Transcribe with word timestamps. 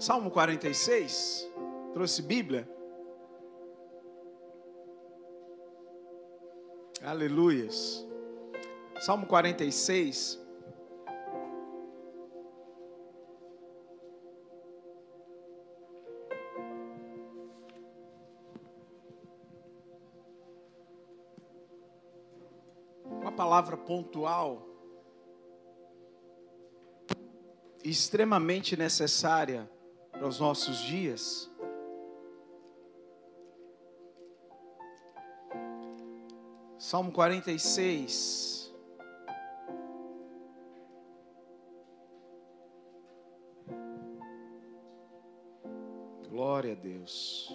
Salmo 0.00 0.30
46. 0.30 1.46
Trouxe 1.92 2.22
Bíblia? 2.22 2.66
Aleluias. 7.04 8.06
Salmo 9.00 9.26
46. 9.26 10.40
Uma 23.04 23.32
palavra 23.32 23.76
pontual 23.76 24.66
extremamente 27.84 28.78
necessária 28.78 29.68
para 30.20 30.28
os 30.28 30.38
nossos 30.38 30.76
dias. 30.80 31.50
Salmo 36.78 37.10
46. 37.10 38.70
Glória 46.28 46.72
a 46.72 46.76
Deus. 46.76 47.50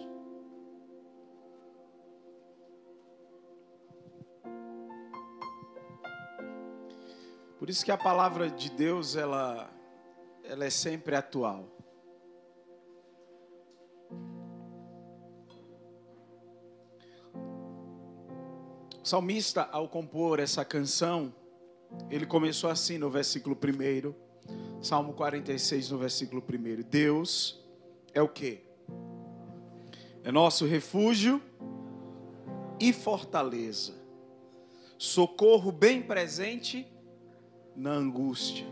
Por 7.59 7.70
isso 7.70 7.85
que 7.85 7.91
a 7.91 7.97
palavra 7.97 8.49
de 8.49 8.71
Deus 8.71 9.15
ela 9.15 9.71
ela 10.43 10.65
é 10.65 10.71
sempre 10.71 11.15
atual. 11.15 11.75
O 19.05 19.07
salmista, 19.07 19.70
ao 19.71 19.87
compor 19.87 20.39
essa 20.39 20.65
canção, 20.65 21.31
ele 22.09 22.25
começou 22.25 22.71
assim 22.71 22.98
no 22.98 23.07
versículo 23.07 23.55
1, 23.55 24.84
Salmo 24.84 25.13
46, 25.13 25.91
no 25.91 25.99
versículo 25.99 26.41
1. 26.41 26.81
Deus 26.89 27.63
é 28.15 28.21
o 28.23 28.27
que? 28.27 28.63
É 30.23 30.31
nosso 30.31 30.65
refúgio 30.65 31.39
e 32.79 32.91
fortaleza, 32.91 33.93
socorro 34.97 35.71
bem 35.71 36.01
presente 36.01 36.87
na 37.75 37.91
angústia. 37.91 38.65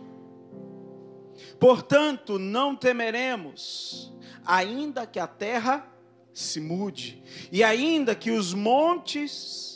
Portanto, 1.59 2.39
não 2.39 2.75
temeremos, 2.75 4.11
ainda 4.43 5.05
que 5.05 5.19
a 5.19 5.27
terra 5.27 5.87
se 6.33 6.59
mude, 6.59 7.21
e 7.51 7.63
ainda 7.63 8.15
que 8.15 8.31
os 8.31 8.51
montes 8.55 9.73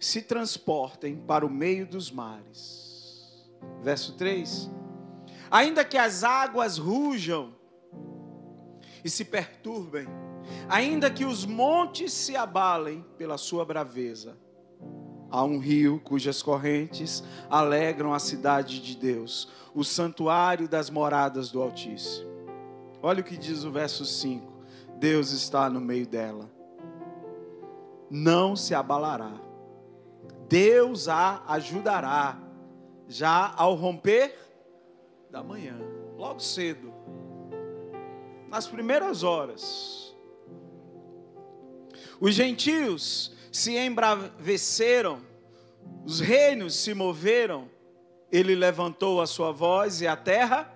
se 0.00 0.22
transportem 0.22 1.16
para 1.16 1.44
o 1.44 1.50
meio 1.50 1.86
dos 1.86 2.10
mares. 2.10 3.48
Verso 3.82 4.14
3: 4.14 4.70
Ainda 5.50 5.84
que 5.84 5.96
as 5.96 6.22
águas 6.22 6.78
rujam 6.78 7.54
e 9.04 9.10
se 9.10 9.24
perturbem, 9.24 10.06
ainda 10.68 11.10
que 11.10 11.24
os 11.24 11.44
montes 11.44 12.12
se 12.12 12.36
abalem 12.36 13.04
pela 13.16 13.38
sua 13.38 13.64
braveza, 13.64 14.36
há 15.30 15.42
um 15.42 15.58
rio 15.58 16.00
cujas 16.00 16.42
correntes 16.42 17.22
alegram 17.50 18.14
a 18.14 18.18
cidade 18.18 18.80
de 18.80 18.96
Deus, 18.96 19.48
o 19.74 19.84
santuário 19.84 20.68
das 20.68 20.90
moradas 20.90 21.50
do 21.50 21.60
Altíssimo. 21.60 22.28
Olha 23.02 23.20
o 23.20 23.24
que 23.24 23.36
diz 23.36 23.64
o 23.64 23.70
verso 23.70 24.04
5: 24.04 24.52
Deus 24.98 25.32
está 25.32 25.68
no 25.68 25.80
meio 25.80 26.06
dela, 26.06 26.50
não 28.10 28.54
se 28.54 28.74
abalará 28.74 29.47
Deus 30.48 31.08
a 31.08 31.42
ajudará 31.46 32.38
já 33.06 33.52
ao 33.56 33.74
romper 33.74 34.34
da 35.30 35.42
manhã, 35.42 35.78
logo 36.16 36.40
cedo, 36.40 36.92
nas 38.48 38.66
primeiras 38.66 39.22
horas. 39.22 40.16
Os 42.20 42.34
gentios 42.34 43.36
se 43.52 43.76
embraveceram, 43.76 45.20
os 46.04 46.20
reinos 46.20 46.76
se 46.76 46.94
moveram, 46.94 47.70
ele 48.32 48.54
levantou 48.54 49.20
a 49.20 49.26
sua 49.26 49.52
voz 49.52 50.00
e 50.00 50.06
a 50.06 50.16
terra 50.16 50.72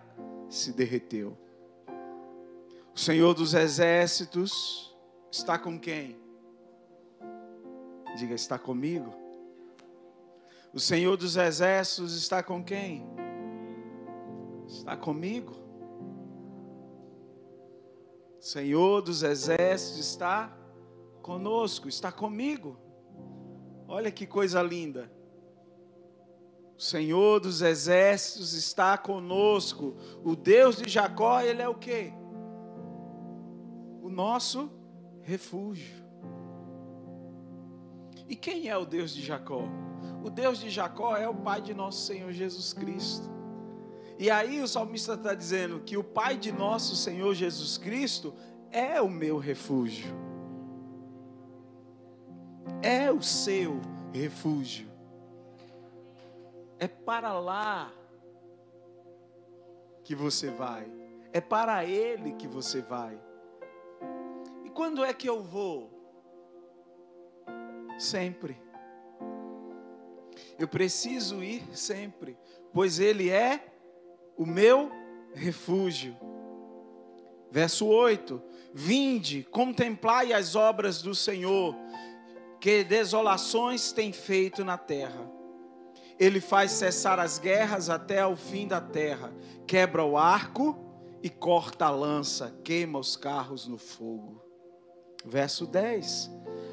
se 0.48 0.72
derreteu. 0.72 1.36
O 2.94 2.98
Senhor 2.98 3.32
dos 3.32 3.54
exércitos 3.54 4.94
está 5.30 5.58
com 5.58 5.80
quem? 5.80 6.20
Diga, 8.16 8.34
está 8.34 8.58
comigo? 8.58 9.21
O 10.72 10.80
Senhor 10.80 11.18
dos 11.18 11.36
Exércitos 11.36 12.16
está 12.16 12.42
com 12.42 12.64
quem? 12.64 13.06
Está 14.66 14.96
comigo. 14.96 15.52
O 18.38 18.42
Senhor 18.42 19.02
dos 19.02 19.22
Exércitos 19.22 19.98
está 19.98 20.56
conosco, 21.20 21.88
está 21.88 22.10
comigo. 22.10 22.78
Olha 23.86 24.10
que 24.10 24.26
coisa 24.26 24.62
linda. 24.62 25.12
O 26.78 26.80
Senhor 26.80 27.38
dos 27.38 27.60
Exércitos 27.60 28.54
está 28.54 28.96
conosco. 28.96 29.94
O 30.24 30.34
Deus 30.34 30.78
de 30.78 30.88
Jacó, 30.88 31.40
ele 31.42 31.60
é 31.60 31.68
o 31.68 31.74
quê? 31.74 32.14
O 34.00 34.08
nosso 34.08 34.70
refúgio. 35.20 36.02
E 38.26 38.34
quem 38.34 38.68
é 38.68 38.76
o 38.76 38.86
Deus 38.86 39.12
de 39.12 39.20
Jacó? 39.20 39.68
O 40.22 40.30
Deus 40.30 40.58
de 40.58 40.70
Jacó 40.70 41.16
é 41.16 41.28
o 41.28 41.34
Pai 41.34 41.60
de 41.60 41.74
nosso 41.74 42.06
Senhor 42.06 42.30
Jesus 42.30 42.72
Cristo. 42.72 43.28
E 44.18 44.30
aí 44.30 44.62
o 44.62 44.68
salmista 44.68 45.14
está 45.14 45.34
dizendo 45.34 45.80
que 45.80 45.96
o 45.96 46.04
Pai 46.04 46.36
de 46.36 46.52
nosso 46.52 46.94
Senhor 46.94 47.34
Jesus 47.34 47.76
Cristo 47.76 48.32
é 48.70 49.00
o 49.00 49.10
meu 49.10 49.36
refúgio. 49.36 50.14
É 52.80 53.10
o 53.10 53.20
seu 53.20 53.80
refúgio. 54.12 54.88
É 56.78 56.86
para 56.86 57.32
lá 57.32 57.92
que 60.04 60.14
você 60.14 60.50
vai. 60.50 60.88
É 61.32 61.40
para 61.40 61.84
Ele 61.84 62.34
que 62.34 62.46
você 62.46 62.80
vai. 62.80 63.20
E 64.64 64.70
quando 64.70 65.04
é 65.04 65.12
que 65.12 65.28
eu 65.28 65.42
vou? 65.42 65.90
Sempre. 67.98 68.61
Eu 70.58 70.68
preciso 70.68 71.42
ir 71.42 71.62
sempre, 71.72 72.36
pois 72.72 72.98
Ele 72.98 73.30
é 73.30 73.72
o 74.36 74.46
meu 74.46 74.90
refúgio. 75.34 76.16
Verso 77.50 77.86
8: 77.86 78.42
Vinde, 78.72 79.46
contemplai 79.50 80.32
as 80.32 80.54
obras 80.54 81.02
do 81.02 81.14
Senhor, 81.14 81.74
que 82.60 82.82
desolações 82.84 83.92
tem 83.92 84.12
feito 84.12 84.64
na 84.64 84.78
terra. 84.78 85.30
Ele 86.18 86.40
faz 86.40 86.72
cessar 86.72 87.18
as 87.18 87.38
guerras 87.38 87.90
até 87.90 88.20
ao 88.20 88.36
fim 88.36 88.66
da 88.66 88.80
terra, 88.80 89.32
quebra 89.66 90.04
o 90.04 90.16
arco 90.16 90.78
e 91.22 91.28
corta 91.28 91.86
a 91.86 91.90
lança, 91.90 92.54
queima 92.64 92.98
os 92.98 93.16
carros 93.16 93.66
no 93.66 93.78
fogo. 93.78 94.42
Verso 95.24 95.66
10: 95.66 96.30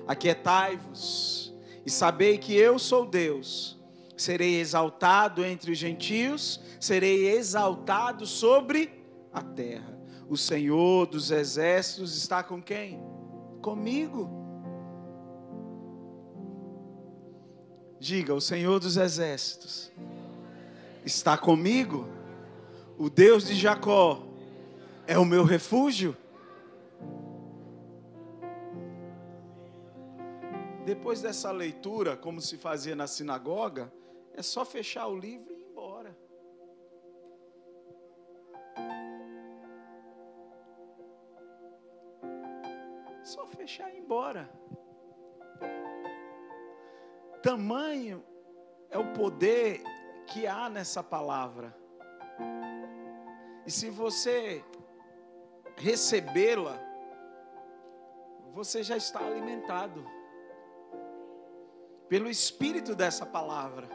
Aquietai-vos 0.08 1.49
e 1.86 1.90
sabei 1.90 2.38
que 2.38 2.56
eu 2.56 2.78
sou 2.78 3.06
Deus. 3.06 3.78
Serei 4.18 4.60
exaltado 4.60 5.46
entre 5.46 5.72
os 5.72 5.78
gentios, 5.78 6.60
serei 6.80 7.30
exaltado 7.30 8.26
sobre 8.26 9.04
a 9.32 9.42
terra. 9.42 9.98
O 10.28 10.38
Senhor 10.38 11.08
dos 11.08 11.32
exércitos 11.32 12.16
está 12.16 12.44
com 12.44 12.62
quem? 12.62 13.02
Comigo. 13.62 14.30
Diga, 18.00 18.34
o 18.34 18.42
Senhor 18.42 18.80
dos 18.80 18.98
exércitos 18.98 19.92
está 21.06 21.38
comigo. 21.38 22.08
O 22.98 23.10
Deus 23.10 23.48
de 23.48 23.56
Jacó 23.56 24.24
é 25.08 25.18
o 25.18 25.26
meu 25.26 25.44
refúgio. 25.44 26.16
Depois 30.90 31.22
dessa 31.22 31.52
leitura, 31.52 32.18
como 32.18 32.42
se 32.42 32.58
fazia 32.58 32.96
na 32.96 33.06
sinagoga, 33.06 33.94
é 34.34 34.42
só 34.42 34.66
fechar 34.66 35.06
o 35.06 35.16
livro 35.16 35.54
e 35.54 35.60
ir 35.60 35.66
embora. 35.70 36.18
Só 43.24 43.46
fechar 43.46 43.94
e 43.94 43.98
ir 43.98 44.00
embora. 44.00 44.50
Tamanho 47.44 48.26
é 48.90 48.98
o 48.98 49.14
poder 49.14 49.84
que 50.26 50.48
há 50.48 50.72
nessa 50.72 51.04
palavra. 51.04 51.72
E 53.64 53.70
se 53.70 53.92
você 53.92 54.66
recebê-la, 55.78 56.80
você 58.52 58.82
já 58.82 58.98
está 58.98 59.20
alimentado 59.20 60.04
pelo 62.10 62.30
espírito 62.30 62.96
dessa 62.96 63.26
palavra, 63.26 63.88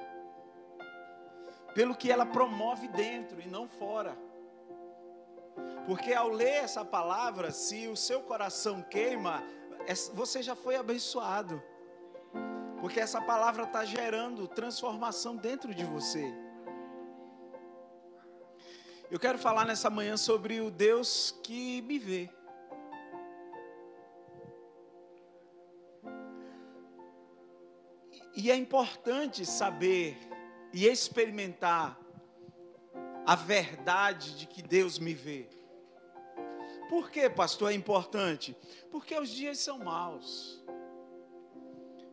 pelo 1.75 1.97
que 1.97 2.11
ela 2.11 2.25
promove 2.25 2.87
dentro 2.89 3.41
e 3.41 3.49
não 3.49 3.69
fora. 3.69 4.17
Porque 5.87 6.15
ao 6.15 6.29
ler 6.29 6.65
essa 6.65 6.85
palavra, 6.85 7.51
se 7.51 7.89
o 7.89 7.97
seu 7.97 8.23
coração 8.23 8.81
queima, 8.83 9.43
você 10.15 10.43
já 10.43 10.55
foi 10.55 10.77
abençoado. 10.77 11.63
Porque 12.81 13.01
essa 13.01 13.21
palavra 13.21 13.65
está 13.65 13.85
gerando 13.85 14.47
transformação 14.47 15.37
dentro 15.37 15.75
de 15.75 15.85
você. 15.85 16.33
Eu 19.11 19.19
quero 19.19 19.39
falar 19.39 19.65
nessa 19.67 19.91
manhã 19.91 20.17
sobre 20.17 20.61
o 20.61 20.71
Deus 20.71 21.35
que 21.43 21.83
me 21.83 21.99
vê. 21.99 22.31
E 28.37 28.51
é 28.51 28.57
importante 28.57 29.47
saber 29.47 30.17
e 30.73 30.87
experimentar 30.87 31.99
a 33.25 33.37
verdade 33.37 34.37
de 34.37 34.47
que 34.47 34.61
Deus 34.61 34.99
me 34.99 35.15
vê. 35.15 35.49
Por 36.89 37.11
que, 37.11 37.31
pastor, 37.31 37.71
é 37.71 37.75
importante? 37.75 38.57
Porque 38.91 39.17
os 39.19 39.31
dias 39.31 39.59
são 39.59 39.79
maus. 39.79 40.63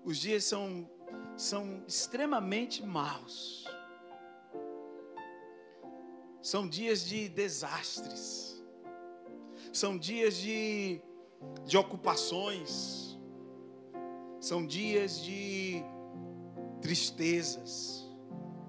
Os 0.03 0.17
dias 0.17 0.43
são, 0.43 0.89
são 1.35 1.83
extremamente 1.87 2.85
maus. 2.85 3.65
São 6.41 6.67
dias 6.67 7.05
de 7.05 7.27
desastres. 7.29 8.63
São 9.73 9.97
dias 9.97 10.37
de, 10.37 11.01
de 11.65 11.77
ocupações. 11.77 13.19
São 14.39 14.65
dias 14.65 15.21
de 15.23 15.83
tristezas. 16.91 18.05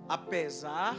Apesar 0.08 0.96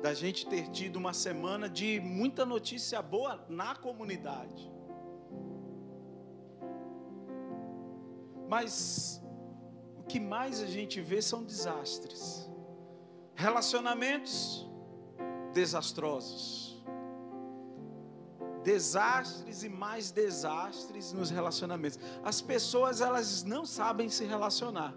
da 0.00 0.14
gente 0.14 0.46
ter 0.46 0.68
tido 0.68 0.96
uma 0.96 1.12
semana 1.12 1.68
de 1.68 1.98
muita 1.98 2.46
notícia 2.46 3.02
boa 3.02 3.44
na 3.48 3.74
comunidade. 3.74 4.70
Mas 8.48 9.20
o 9.96 10.04
que 10.04 10.20
mais 10.20 10.62
a 10.62 10.66
gente 10.66 11.00
vê 11.00 11.20
são 11.20 11.42
desastres. 11.42 12.48
Relacionamentos 13.34 14.64
desastrosos. 15.52 16.84
Desastres 18.62 19.64
e 19.64 19.68
mais 19.68 20.12
desastres 20.12 21.12
nos 21.12 21.30
relacionamentos. 21.30 21.98
As 22.22 22.40
pessoas 22.40 23.00
elas 23.00 23.42
não 23.42 23.66
sabem 23.66 24.08
se 24.08 24.24
relacionar. 24.24 24.94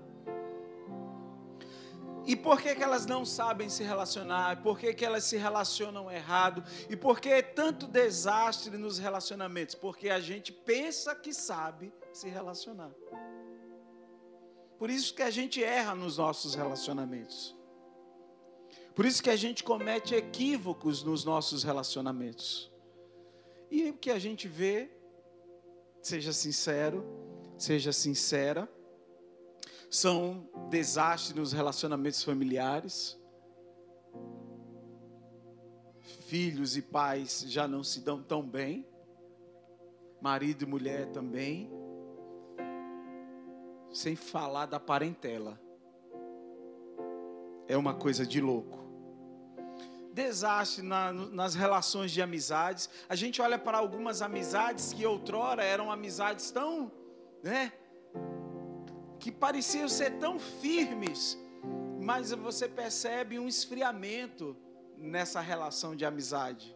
E 2.25 2.35
por 2.35 2.61
que, 2.61 2.73
que 2.73 2.83
elas 2.83 3.05
não 3.05 3.25
sabem 3.25 3.67
se 3.69 3.83
relacionar? 3.83 4.61
Por 4.61 4.79
que, 4.79 4.93
que 4.93 5.05
elas 5.05 5.25
se 5.25 5.37
relacionam 5.37 6.09
errado? 6.09 6.63
E 6.89 6.95
por 6.95 7.19
que 7.19 7.41
tanto 7.43 7.85
desastre 7.85 8.77
nos 8.77 8.97
relacionamentos? 8.97 9.75
Porque 9.75 10.09
a 10.09 10.19
gente 10.19 10.51
pensa 10.51 11.13
que 11.13 11.33
sabe 11.33 11.93
se 12.13 12.29
relacionar. 12.29 12.91
Por 14.77 14.89
isso 14.89 15.13
que 15.13 15.21
a 15.21 15.29
gente 15.29 15.63
erra 15.63 15.95
nos 15.95 16.17
nossos 16.17 16.55
relacionamentos. 16.55 17.55
Por 18.95 19.05
isso 19.05 19.23
que 19.23 19.29
a 19.29 19.35
gente 19.35 19.63
comete 19.63 20.13
equívocos 20.15 21.03
nos 21.03 21.25
nossos 21.25 21.63
relacionamentos. 21.63 22.71
E 23.69 23.89
o 23.89 23.97
que 23.97 24.11
a 24.11 24.19
gente 24.19 24.47
vê, 24.47 24.91
seja 26.01 26.31
sincero, 26.31 27.03
seja 27.57 27.91
sincera, 27.91 28.69
são 29.93 30.49
desastres 30.71 31.35
nos 31.35 31.53
relacionamentos 31.53 32.23
familiares. 32.23 33.15
Filhos 36.25 36.75
e 36.75 36.81
pais 36.81 37.45
já 37.47 37.67
não 37.67 37.83
se 37.83 38.01
dão 38.01 38.21
tão 38.23 38.41
bem, 38.41 38.87
marido 40.19 40.63
e 40.63 40.65
mulher 40.65 41.11
também, 41.11 41.69
sem 43.93 44.15
falar 44.15 44.65
da 44.65 44.79
parentela. 44.79 45.61
É 47.67 47.77
uma 47.77 47.93
coisa 47.93 48.25
de 48.25 48.41
louco. 48.41 48.79
Desastre 50.11 50.81
na, 50.81 51.13
nas 51.13 51.53
relações 51.53 52.11
de 52.11 52.19
amizades. 52.19 52.89
A 53.07 53.15
gente 53.15 53.39
olha 53.43 53.59
para 53.59 53.77
algumas 53.77 54.23
amizades 54.23 54.91
que 54.91 55.05
outrora 55.05 55.63
eram 55.63 55.91
amizades 55.91 56.49
tão, 56.49 56.91
né? 57.43 57.71
Que 59.23 59.31
pareciam 59.31 59.87
ser 59.87 60.17
tão 60.17 60.37
firmes, 60.37 61.39
mas 62.01 62.31
você 62.31 62.67
percebe 62.67 63.39
um 63.39 63.47
esfriamento 63.47 64.53
nessa 64.97 65.39
relação 65.39 65.95
de 65.95 66.03
amizade. 66.03 66.75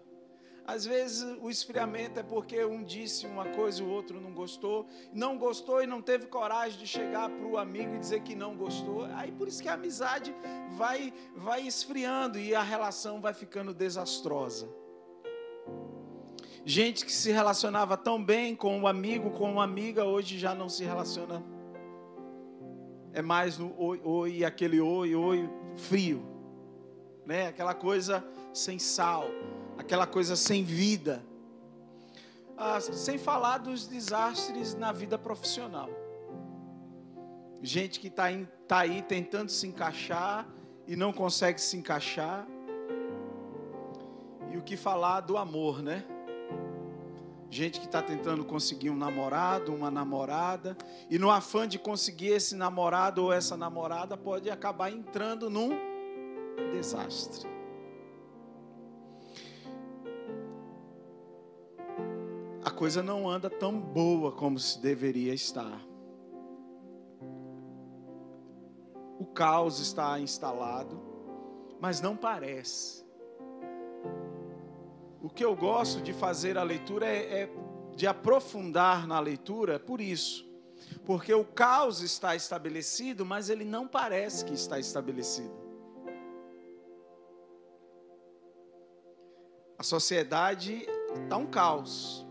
Às 0.65 0.85
vezes 0.85 1.23
o 1.41 1.49
esfriamento 1.49 2.21
é 2.21 2.23
porque 2.23 2.63
um 2.63 2.81
disse 2.85 3.27
uma 3.27 3.43
coisa 3.49 3.81
e 3.81 3.85
o 3.85 3.89
outro 3.89 4.21
não 4.21 4.31
gostou, 4.31 4.87
não 5.11 5.37
gostou 5.37 5.83
e 5.83 5.87
não 5.87 6.01
teve 6.01 6.27
coragem 6.27 6.79
de 6.79 6.87
chegar 6.87 7.29
para 7.29 7.45
o 7.45 7.57
amigo 7.57 7.95
e 7.95 7.99
dizer 7.99 8.21
que 8.21 8.33
não 8.33 8.55
gostou. 8.55 9.03
Aí 9.15 9.29
por 9.29 9.49
isso 9.49 9.61
que 9.61 9.67
a 9.67 9.73
amizade 9.73 10.33
vai, 10.77 11.13
vai 11.35 11.67
esfriando 11.67 12.39
e 12.39 12.55
a 12.55 12.63
relação 12.63 13.19
vai 13.19 13.33
ficando 13.33 13.73
desastrosa. 13.73 14.69
Gente 16.63 17.05
que 17.05 17.11
se 17.11 17.29
relacionava 17.29 17.97
tão 17.97 18.23
bem 18.23 18.55
com 18.55 18.77
um 18.77 18.87
amigo, 18.87 19.31
com 19.31 19.51
uma 19.51 19.65
amiga, 19.65 20.05
hoje 20.05 20.39
já 20.39 20.55
não 20.55 20.69
se 20.69 20.85
relaciona 20.85 21.56
é 23.17 23.21
mais 23.23 23.57
no 23.57 23.73
oi, 23.81 23.99
oi, 24.03 24.45
aquele 24.45 24.79
oi, 24.79 25.15
oi 25.15 25.49
frio, 25.75 26.23
né? 27.25 27.47
Aquela 27.47 27.73
coisa 27.73 28.23
sem 28.53 28.77
sal, 28.77 29.25
aquela 29.75 30.05
coisa 30.05 30.35
sem 30.35 30.63
vida. 30.63 31.25
Ah, 32.55 32.79
sem 32.79 33.17
falar 33.17 33.57
dos 33.57 33.87
desastres 33.87 34.75
na 34.75 34.91
vida 34.91 35.17
profissional. 35.17 35.89
Gente 37.59 37.99
que 37.99 38.07
está 38.07 38.25
tá 38.67 38.81
aí 38.81 39.01
tentando 39.01 39.49
se 39.49 39.65
encaixar 39.65 40.47
e 40.85 40.95
não 40.95 41.11
consegue 41.11 41.59
se 41.59 41.75
encaixar. 41.75 42.47
E 44.51 44.57
o 44.57 44.61
que 44.61 44.77
falar 44.77 45.21
do 45.21 45.37
amor, 45.37 45.81
né? 45.81 46.05
Gente 47.49 47.79
que 47.79 47.85
está 47.85 48.01
tentando 48.01 48.43
conseguir 48.43 48.89
um 48.89 48.97
namorado, 48.97 49.73
uma 49.73 49.89
namorada, 49.89 50.77
e 51.09 51.17
no 51.17 51.31
afã 51.31 51.65
de 51.65 51.79
conseguir 51.79 52.27
esse 52.27 52.55
namorado 52.55 53.23
ou 53.23 53.31
essa 53.31 53.55
namorada, 53.55 54.17
pode 54.17 54.49
acabar 54.49 54.91
entrando 54.91 55.49
num 55.49 55.69
desastre. 56.73 57.49
A 62.65 62.69
coisa 62.69 63.01
não 63.01 63.29
anda 63.29 63.49
tão 63.49 63.79
boa 63.79 64.33
como 64.33 64.59
se 64.59 64.81
deveria 64.81 65.33
estar. 65.33 65.81
O 69.17 69.25
caos 69.25 69.79
está 69.79 70.19
instalado, 70.19 71.01
mas 71.79 72.01
não 72.01 72.15
parece. 72.15 73.06
O 75.21 75.29
que 75.29 75.43
eu 75.43 75.55
gosto 75.55 76.01
de 76.01 76.13
fazer 76.13 76.57
a 76.57 76.63
leitura 76.63 77.07
é, 77.07 77.41
é 77.41 77.49
de 77.95 78.05
aprofundar 78.05 79.07
na 79.07 79.19
leitura 79.19 79.79
por 79.79 79.99
isso. 79.99 80.47
Porque 81.05 81.33
o 81.33 81.43
caos 81.43 82.01
está 82.01 82.35
estabelecido, 82.35 83.25
mas 83.25 83.49
ele 83.49 83.65
não 83.65 83.87
parece 83.87 84.45
que 84.45 84.53
está 84.53 84.79
estabelecido. 84.79 85.55
A 89.77 89.83
sociedade 89.83 90.87
está 91.23 91.37
um 91.37 91.47
caos. 91.47 92.25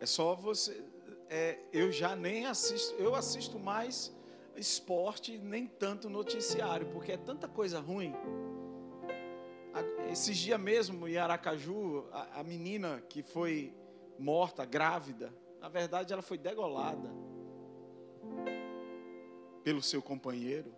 É 0.00 0.06
só 0.06 0.34
você. 0.34 0.84
É, 1.28 1.58
eu 1.72 1.90
já 1.90 2.14
nem 2.14 2.46
assisto, 2.46 2.94
eu 2.94 3.14
assisto 3.14 3.58
mais 3.58 4.14
esporte, 4.56 5.38
nem 5.38 5.66
tanto 5.66 6.08
noticiário, 6.08 6.86
porque 6.92 7.12
é 7.12 7.16
tanta 7.16 7.48
coisa 7.48 7.80
ruim. 7.80 8.14
Esses 10.16 10.38
dias 10.38 10.58
mesmo, 10.58 11.06
em 11.06 11.18
Aracaju, 11.18 12.06
a, 12.10 12.40
a 12.40 12.42
menina 12.42 13.02
que 13.06 13.22
foi 13.22 13.74
morta, 14.18 14.64
grávida, 14.64 15.30
na 15.60 15.68
verdade 15.68 16.10
ela 16.10 16.22
foi 16.22 16.38
degolada 16.38 17.10
pelo 19.62 19.82
seu 19.82 20.00
companheiro. 20.00 20.74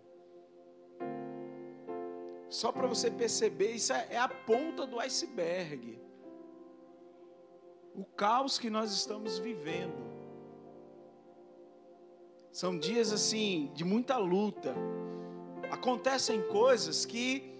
Só 2.49 2.69
para 2.73 2.85
você 2.85 3.09
perceber, 3.09 3.71
isso 3.71 3.93
é, 3.93 4.07
é 4.11 4.17
a 4.17 4.27
ponta 4.27 4.85
do 4.85 4.99
iceberg. 4.99 5.97
O 7.95 8.03
caos 8.03 8.59
que 8.59 8.69
nós 8.69 8.91
estamos 8.91 9.39
vivendo. 9.39 10.03
São 12.51 12.77
dias 12.77 13.13
assim 13.13 13.71
de 13.73 13.85
muita 13.85 14.17
luta. 14.17 14.75
Acontecem 15.71 16.45
coisas 16.49 17.05
que 17.05 17.57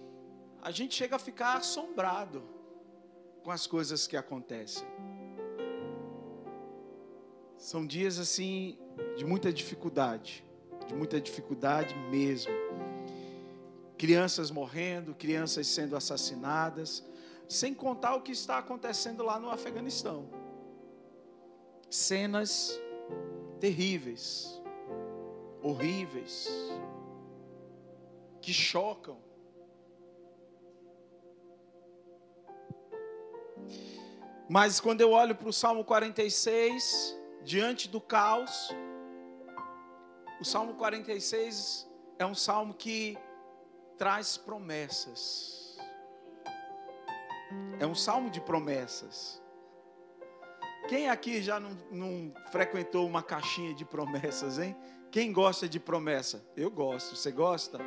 a 0.62 0.72
gente 0.72 0.96
chega 0.96 1.16
a 1.16 1.20
ficar 1.20 1.58
assombrado 1.58 2.44
com 3.44 3.52
as 3.52 3.66
coisas 3.66 4.06
que 4.08 4.18
acontecem. 4.18 4.88
São 7.58 7.86
dias 7.86 8.20
assim 8.20 8.78
de 9.18 9.26
muita 9.26 9.52
dificuldade, 9.52 10.44
de 10.88 10.94
muita 10.94 11.20
dificuldade 11.20 11.96
mesmo. 12.10 12.54
Crianças 13.98 14.50
morrendo, 14.50 15.14
crianças 15.14 15.68
sendo 15.68 15.96
assassinadas, 15.96 17.04
sem 17.48 17.74
contar 17.74 18.16
o 18.16 18.22
que 18.22 18.32
está 18.32 18.58
acontecendo 18.58 19.24
lá 19.24 19.40
no 19.40 19.50
Afeganistão. 19.50 20.30
Cenas 21.90 22.80
terríveis, 23.60 24.62
horríveis, 25.62 26.48
que 28.42 28.54
chocam. 28.54 29.29
Mas 34.50 34.80
quando 34.80 35.02
eu 35.02 35.12
olho 35.12 35.36
para 35.36 35.48
o 35.48 35.54
Salmo 35.54 35.84
46, 35.84 37.16
diante 37.44 37.88
do 37.88 38.02
caos, 38.02 38.70
o 40.42 40.46
Salmo 40.46 40.74
46 40.74 41.88
é 42.18 42.26
um 42.26 42.34
salmo 42.34 42.74
que 42.74 43.18
traz 43.98 44.38
promessas. 44.38 45.78
É 47.80 47.86
um 47.86 47.96
salmo 47.96 48.30
de 48.30 48.42
promessas. 48.42 49.42
Quem 50.88 51.10
aqui 51.10 51.42
já 51.42 51.60
não, 51.60 51.78
não, 51.92 52.34
frequentou 52.52 53.06
uma 53.06 53.22
caixinha 53.22 53.74
de 53.74 53.86
promessas, 53.86 54.58
hein? 54.58 54.76
Quem 55.12 55.32
gosta 55.32 55.68
de 55.68 55.80
promessa? 55.80 56.44
Eu 56.56 56.72
gosto. 56.72 57.16
Você 57.16 57.32
gosta? 57.32 57.78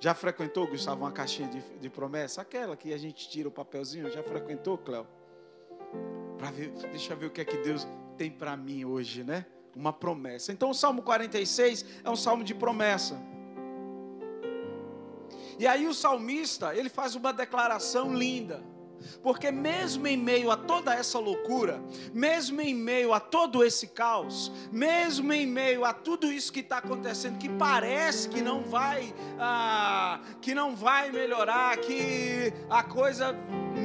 Já 0.00 0.14
frequentou, 0.14 0.66
Gustavo, 0.66 1.02
uma 1.02 1.12
caixinha 1.12 1.46
de, 1.46 1.60
de 1.78 1.90
promessa? 1.90 2.40
Aquela 2.40 2.74
que 2.74 2.94
a 2.94 2.96
gente 2.96 3.28
tira 3.28 3.46
o 3.46 3.52
papelzinho. 3.52 4.10
Já 4.10 4.22
frequentou, 4.22 4.78
Cléo? 4.78 5.06
Para 6.38 6.50
ver, 6.50 6.70
deixa 6.90 7.12
eu 7.12 7.18
ver 7.18 7.26
o 7.26 7.30
que 7.30 7.42
é 7.42 7.44
que 7.44 7.58
Deus 7.58 7.86
tem 8.16 8.30
para 8.30 8.56
mim 8.56 8.86
hoje, 8.86 9.22
né? 9.22 9.44
Uma 9.76 9.92
promessa. 9.92 10.52
Então, 10.52 10.70
o 10.70 10.74
Salmo 10.74 11.02
46 11.02 11.84
é 12.02 12.08
um 12.08 12.16
salmo 12.16 12.42
de 12.42 12.54
promessa. 12.54 13.20
E 15.58 15.66
aí 15.66 15.86
o 15.86 15.92
salmista, 15.92 16.74
ele 16.74 16.88
faz 16.88 17.14
uma 17.14 17.34
declaração 17.34 18.14
linda. 18.14 18.64
Porque 19.22 19.50
mesmo 19.50 20.06
em 20.06 20.16
meio 20.16 20.50
a 20.50 20.56
toda 20.56 20.94
essa 20.94 21.18
loucura, 21.18 21.82
mesmo 22.12 22.60
em 22.60 22.74
meio 22.74 23.12
a 23.12 23.20
todo 23.20 23.64
esse 23.64 23.88
caos, 23.88 24.52
mesmo 24.70 25.32
em 25.32 25.46
meio 25.46 25.84
a 25.84 25.92
tudo 25.92 26.32
isso 26.32 26.52
que 26.52 26.60
está 26.60 26.78
acontecendo, 26.78 27.38
que 27.38 27.48
parece 27.48 28.28
que 28.28 28.40
não 28.40 28.62
vai, 28.62 29.14
ah, 29.38 30.20
que 30.40 30.54
não 30.54 30.74
vai 30.74 31.10
melhorar, 31.10 31.76
que 31.78 32.52
a 32.68 32.82
coisa, 32.82 33.32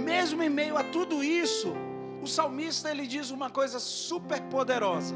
mesmo 0.03 0.43
em 0.43 0.49
meio 0.49 0.77
a 0.77 0.83
tudo 0.83 1.23
isso, 1.23 1.73
o 2.21 2.27
salmista 2.27 2.89
ele 2.89 3.05
diz 3.05 3.29
uma 3.29 3.49
coisa 3.49 3.79
super 3.79 4.41
poderosa. 4.43 5.15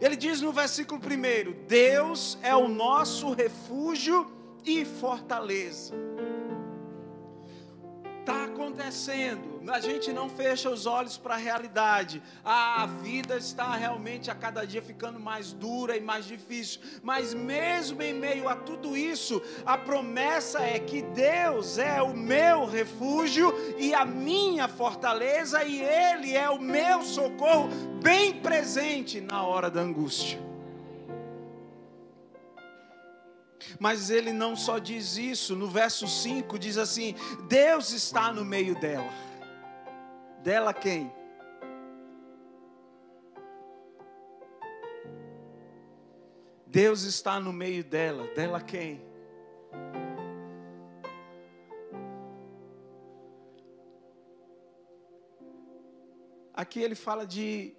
Ele 0.00 0.14
diz 0.16 0.40
no 0.40 0.52
versículo 0.52 1.00
1: 1.00 1.66
Deus 1.66 2.38
é 2.42 2.54
o 2.54 2.68
nosso 2.68 3.32
refúgio 3.32 4.30
e 4.64 4.84
fortaleza 4.84 5.94
está 8.24 8.44
acontecendo, 8.44 9.70
a 9.70 9.78
gente 9.80 10.10
não 10.10 10.30
fecha 10.30 10.70
os 10.70 10.86
olhos 10.86 11.18
para 11.18 11.34
a 11.34 11.36
realidade. 11.36 12.22
A 12.42 12.86
vida 12.86 13.36
está 13.36 13.76
realmente 13.76 14.30
a 14.30 14.34
cada 14.34 14.66
dia 14.66 14.80
ficando 14.80 15.20
mais 15.20 15.52
dura 15.52 15.94
e 15.94 16.00
mais 16.00 16.24
difícil, 16.24 16.80
mas 17.02 17.34
mesmo 17.34 18.00
em 18.00 18.14
meio 18.14 18.48
a 18.48 18.56
tudo 18.56 18.96
isso, 18.96 19.42
a 19.66 19.76
promessa 19.76 20.60
é 20.60 20.78
que 20.78 21.02
Deus 21.02 21.76
é 21.76 22.00
o 22.00 22.16
meu 22.16 22.64
refúgio 22.64 23.52
e 23.78 23.92
a 23.92 24.06
minha 24.06 24.68
fortaleza, 24.68 25.62
e 25.62 25.82
Ele 25.82 26.34
é 26.34 26.48
o 26.48 26.58
meu 26.58 27.02
socorro 27.02 27.68
bem 28.02 28.40
presente 28.40 29.20
na 29.20 29.42
hora 29.42 29.70
da 29.70 29.82
angústia. 29.82 30.53
Mas 33.78 34.10
ele 34.10 34.32
não 34.32 34.54
só 34.56 34.78
diz 34.78 35.16
isso, 35.16 35.54
no 35.56 35.68
verso 35.68 36.06
5 36.06 36.58
diz 36.58 36.78
assim: 36.78 37.14
Deus 37.48 37.90
está 37.92 38.32
no 38.32 38.44
meio 38.44 38.78
dela. 38.78 39.10
Dela 40.42 40.72
quem? 40.74 41.12
Deus 46.66 47.02
está 47.02 47.38
no 47.38 47.52
meio 47.52 47.84
dela. 47.84 48.26
Dela 48.34 48.60
quem? 48.60 49.00
Aqui 56.52 56.80
ele 56.80 56.94
fala 56.94 57.26
de 57.26 57.76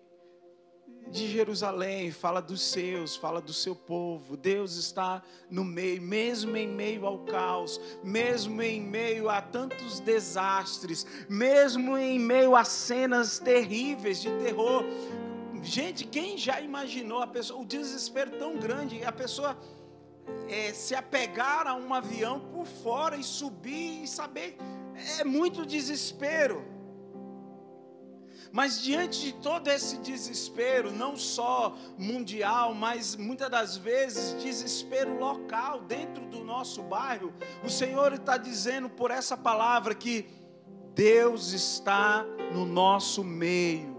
de 1.16 1.32
Jerusalém, 1.32 2.12
fala 2.12 2.42
dos 2.42 2.62
seus, 2.62 3.16
fala 3.16 3.42
do 3.42 3.54
seu 3.54 3.74
povo. 3.74 4.36
Deus 4.36 4.76
está 4.76 5.24
no 5.50 5.64
meio, 5.64 6.02
mesmo 6.02 6.56
em 6.58 6.68
meio 6.68 7.06
ao 7.06 7.20
caos, 7.20 7.80
mesmo 8.04 8.62
em 8.62 8.82
meio 8.82 9.30
a 9.30 9.42
tantos 9.42 10.02
desastres, 10.02 11.08
mesmo 11.30 11.98
em 11.98 12.20
meio 12.20 12.56
a 12.56 12.66
cenas 12.66 13.40
terríveis 13.40 14.22
de 14.22 14.30
terror. 14.44 14.84
Gente, 15.64 16.06
quem 16.06 16.38
já 16.38 16.60
imaginou 16.60 17.22
a 17.22 17.28
pessoa, 17.28 17.62
o 17.62 17.66
desespero 17.66 18.32
tão 18.32 18.58
grande, 18.58 19.04
a 19.04 19.12
pessoa 19.12 19.58
é, 20.50 20.74
se 20.74 20.94
apegar 20.94 21.66
a 21.66 21.76
um 21.76 21.94
avião 21.94 22.42
por 22.54 22.66
fora 22.66 23.16
e 23.16 23.24
subir 23.24 24.04
e 24.04 24.08
saber, 24.08 24.58
é 25.20 25.24
muito 25.24 25.66
desespero. 25.66 26.75
Mas 28.52 28.82
diante 28.82 29.22
de 29.22 29.34
todo 29.34 29.68
esse 29.68 29.98
desespero, 29.98 30.92
não 30.92 31.16
só 31.16 31.76
mundial, 31.98 32.74
mas 32.74 33.16
muitas 33.16 33.50
das 33.50 33.78
vezes 33.78 34.42
desespero 34.42 35.18
local 35.18 35.82
dentro 35.82 36.26
do 36.26 36.44
nosso 36.44 36.82
bairro, 36.84 37.34
o 37.64 37.70
Senhor 37.70 38.14
está 38.14 38.38
dizendo 38.38 38.90
por 38.90 39.12
essa 39.12 39.36
palavra 39.36 39.94
que 39.94 40.28
Deus 40.94 41.52
está 41.52 42.26
no 42.54 42.66
nosso 42.66 43.24
meio. 43.24 43.96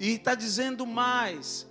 E 0.00 0.14
está 0.14 0.34
dizendo 0.34 0.86
mais, 0.86 1.68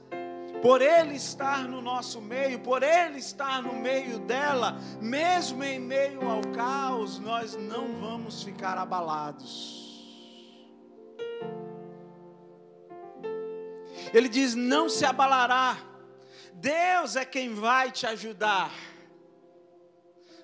por 0.61 0.81
Ele 0.81 1.15
estar 1.15 1.67
no 1.67 1.81
nosso 1.81 2.21
meio, 2.21 2.59
por 2.59 2.83
Ele 2.83 3.17
estar 3.17 3.61
no 3.63 3.73
meio 3.73 4.19
dela, 4.19 4.77
mesmo 5.01 5.63
em 5.63 5.79
meio 5.79 6.29
ao 6.29 6.41
caos, 6.53 7.19
nós 7.19 7.55
não 7.55 7.99
vamos 7.99 8.43
ficar 8.43 8.77
abalados. 8.77 9.89
Ele 14.13 14.29
diz: 14.29 14.55
não 14.55 14.89
se 14.89 15.05
abalará, 15.05 15.77
Deus 16.53 17.15
é 17.15 17.25
quem 17.25 17.53
vai 17.53 17.91
te 17.91 18.05
ajudar. 18.05 18.71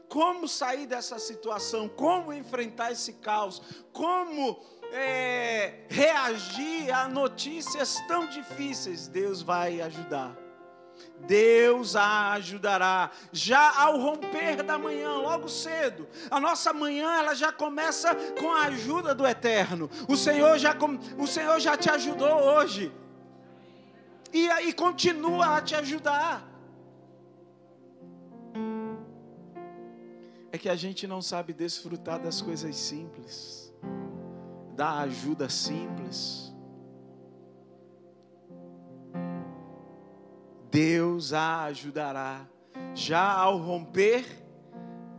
Como 0.08 0.48
sair 0.48 0.88
dessa 0.88 1.20
situação? 1.20 1.90
Como 1.90 2.32
enfrentar 2.32 2.94
esse 2.94 3.14
caos? 3.14 3.62
Como 3.92 4.56
é, 4.92 5.86
reagir 5.90 6.92
a 6.92 7.08
notícias 7.08 8.00
tão 8.08 8.28
difíceis, 8.28 9.08
Deus 9.08 9.42
vai 9.42 9.82
ajudar. 9.82 10.36
Deus 11.28 11.96
a 11.96 12.34
ajudará. 12.34 13.12
Já 13.32 13.80
ao 13.82 14.00
romper 14.00 14.64
da 14.64 14.78
manhã, 14.78 15.14
logo 15.18 15.48
cedo, 15.48 16.08
a 16.30 16.40
nossa 16.40 16.74
manhã 16.74 17.18
ela 17.18 17.34
já 17.34 17.52
começa 17.52 18.16
com 18.40 18.52
a 18.52 18.64
ajuda 18.64 19.14
do 19.14 19.26
Eterno. 19.26 19.90
O 20.08 20.16
Senhor 20.16 20.58
já, 20.58 20.76
o 21.18 21.28
Senhor 21.28 21.60
já 21.60 21.78
te 21.78 21.90
ajudou 21.90 22.34
hoje. 22.34 22.92
E 24.32 24.74
continua 24.74 25.58
a 25.58 25.62
te 25.62 25.76
ajudar. 25.76 26.46
É 30.52 30.58
que 30.58 30.70
a 30.70 30.76
gente 30.76 31.06
não 31.06 31.22
sabe 31.22 31.54
desfrutar 31.54 32.20
das 32.20 32.42
coisas 32.42 32.76
simples 32.76 33.67
da 34.78 35.00
ajuda 35.00 35.50
simples. 35.50 36.56
Deus 40.70 41.34
a 41.34 41.64
ajudará 41.64 42.48
já 42.94 43.34
ao 43.34 43.58
romper 43.58 44.24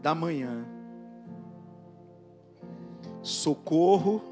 da 0.00 0.14
manhã. 0.14 0.64
Socorro 3.20 4.22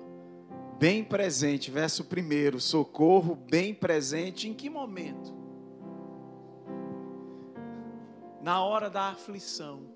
bem 0.78 1.02
presente, 1.02 1.73
verso 1.73 2.04
primeiro, 2.04 2.61
socorro 2.61 3.35
bem 3.35 3.75
presente 3.75 4.49
em 4.49 4.54
que 4.54 4.71
momento? 4.71 5.35
Na 8.40 8.62
hora 8.62 8.88
da 8.88 9.09
aflição. 9.09 9.96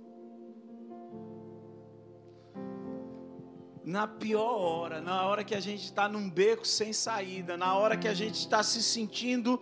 Na 3.85 4.07
pior 4.07 4.59
hora, 4.59 5.01
na 5.01 5.27
hora 5.27 5.43
que 5.43 5.55
a 5.55 5.61
gente 5.61 5.85
está 5.85 6.09
num 6.09 6.29
beco 6.29 6.67
sem 6.67 6.93
saída, 6.93 7.57
na 7.57 7.77
hora 7.77 7.97
que 7.97 8.09
a 8.09 8.15
gente 8.15 8.35
está 8.35 8.63
se 8.63 8.83
sentindo 8.83 9.61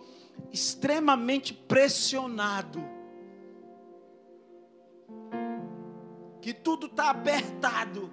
extremamente 0.51 1.53
pressionado, 1.53 2.83
que 6.41 6.53
tudo 6.53 6.87
está 6.87 7.09
apertado. 7.09 8.11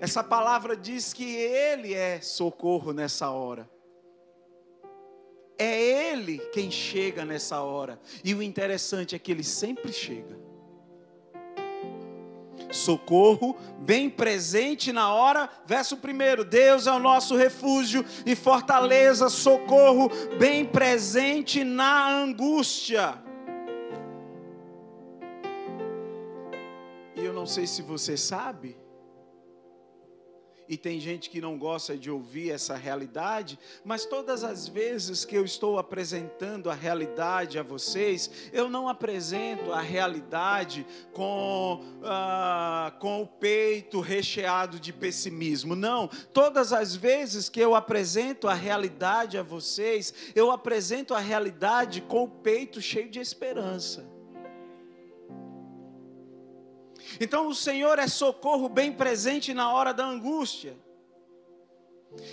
Essa 0.00 0.22
palavra 0.22 0.76
diz 0.76 1.12
que 1.12 1.34
Ele 1.34 1.94
é 1.94 2.20
socorro 2.20 2.92
nessa 2.92 3.30
hora. 3.30 3.70
É 5.58 6.12
Ele 6.12 6.38
quem 6.52 6.70
chega 6.70 7.24
nessa 7.24 7.62
hora. 7.62 7.98
E 8.22 8.34
o 8.34 8.42
interessante 8.42 9.14
é 9.14 9.18
que 9.18 9.32
Ele 9.32 9.44
sempre 9.44 9.92
chega. 9.92 10.45
Socorro 12.70 13.56
bem 13.78 14.10
presente 14.10 14.92
na 14.92 15.12
hora, 15.12 15.48
verso 15.64 15.96
1: 15.96 16.44
Deus 16.44 16.86
é 16.86 16.92
o 16.92 16.98
nosso 16.98 17.36
refúgio 17.36 18.04
e 18.24 18.34
fortaleza, 18.34 19.28
socorro 19.28 20.10
bem 20.38 20.64
presente 20.64 21.62
na 21.64 22.08
angústia. 22.08 23.14
E 27.14 27.24
eu 27.24 27.32
não 27.32 27.46
sei 27.46 27.66
se 27.66 27.82
você 27.82 28.16
sabe, 28.16 28.76
e 30.68 30.76
tem 30.76 31.00
gente 31.00 31.30
que 31.30 31.40
não 31.40 31.58
gosta 31.58 31.96
de 31.96 32.10
ouvir 32.10 32.50
essa 32.50 32.74
realidade, 32.74 33.58
mas 33.84 34.04
todas 34.04 34.42
as 34.42 34.66
vezes 34.66 35.24
que 35.24 35.36
eu 35.36 35.44
estou 35.44 35.78
apresentando 35.78 36.70
a 36.70 36.74
realidade 36.74 37.58
a 37.58 37.62
vocês, 37.62 38.30
eu 38.52 38.68
não 38.68 38.88
apresento 38.88 39.72
a 39.72 39.80
realidade 39.80 40.86
com, 41.12 41.84
ah, 42.04 42.92
com 42.98 43.22
o 43.22 43.26
peito 43.26 44.00
recheado 44.00 44.80
de 44.80 44.92
pessimismo, 44.92 45.76
não. 45.76 46.08
Todas 46.32 46.72
as 46.72 46.94
vezes 46.94 47.48
que 47.48 47.60
eu 47.60 47.74
apresento 47.74 48.48
a 48.48 48.54
realidade 48.54 49.38
a 49.38 49.42
vocês, 49.42 50.12
eu 50.34 50.50
apresento 50.50 51.14
a 51.14 51.18
realidade 51.18 52.00
com 52.00 52.24
o 52.24 52.28
peito 52.28 52.80
cheio 52.80 53.08
de 53.08 53.20
esperança. 53.20 54.15
Então 57.20 57.48
o 57.48 57.54
Senhor 57.54 57.98
é 57.98 58.08
socorro 58.08 58.68
bem 58.68 58.92
presente 58.92 59.54
na 59.54 59.72
hora 59.72 59.92
da 59.92 60.04
angústia. 60.04 60.76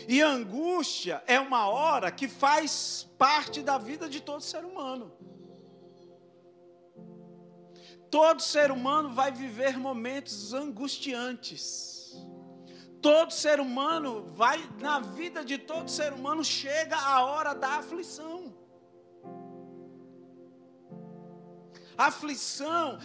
E 0.07 0.21
angústia 0.21 1.23
é 1.27 1.39
uma 1.39 1.67
hora 1.67 2.11
que 2.11 2.27
faz 2.27 3.09
parte 3.17 3.61
da 3.61 3.77
vida 3.77 4.07
de 4.07 4.21
todo 4.21 4.41
ser 4.41 4.63
humano. 4.63 5.11
Todo 8.09 8.41
ser 8.41 8.71
humano 8.71 9.09
vai 9.09 9.31
viver 9.31 9.77
momentos 9.77 10.53
angustiantes. 10.53 11.93
Todo 13.01 13.31
ser 13.31 13.59
humano 13.59 14.31
vai, 14.33 14.63
na 14.79 14.99
vida 14.99 15.43
de 15.43 15.57
todo 15.57 15.89
ser 15.89 16.13
humano, 16.13 16.43
chega 16.43 16.95
a 16.95 17.25
hora 17.25 17.53
da 17.53 17.79
aflição. 17.79 18.42
Aflição, 21.97 22.97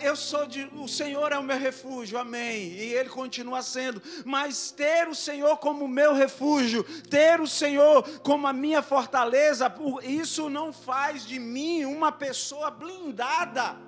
eu 0.00 0.16
sou 0.16 0.46
de, 0.46 0.68
o 0.74 0.88
Senhor 0.88 1.32
é 1.32 1.38
o 1.38 1.42
meu 1.42 1.58
refúgio, 1.58 2.18
amém. 2.18 2.72
E 2.72 2.94
Ele 2.94 3.08
continua 3.08 3.62
sendo, 3.62 4.02
mas 4.24 4.70
ter 4.70 5.08
o 5.08 5.14
Senhor 5.14 5.56
como 5.58 5.88
meu 5.88 6.14
refúgio, 6.14 6.84
ter 7.08 7.40
o 7.40 7.46
Senhor 7.46 8.02
como 8.20 8.46
a 8.46 8.52
minha 8.52 8.82
fortaleza, 8.82 9.72
isso 10.02 10.48
não 10.48 10.72
faz 10.72 11.26
de 11.26 11.38
mim 11.38 11.84
uma 11.84 12.12
pessoa 12.12 12.70
blindada. 12.70 13.86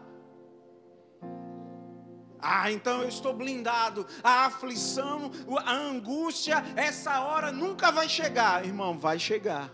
Ah, 2.41 2.71
então 2.71 3.03
eu 3.03 3.09
estou 3.09 3.35
blindado. 3.35 4.07
A 4.23 4.47
aflição, 4.47 5.31
a 5.65 5.73
angústia, 5.73 6.63
essa 6.77 7.21
hora 7.21 7.51
nunca 7.51 7.91
vai 7.91 8.09
chegar, 8.09 8.65
irmão, 8.65 8.97
vai 8.99 9.19
chegar. 9.19 9.71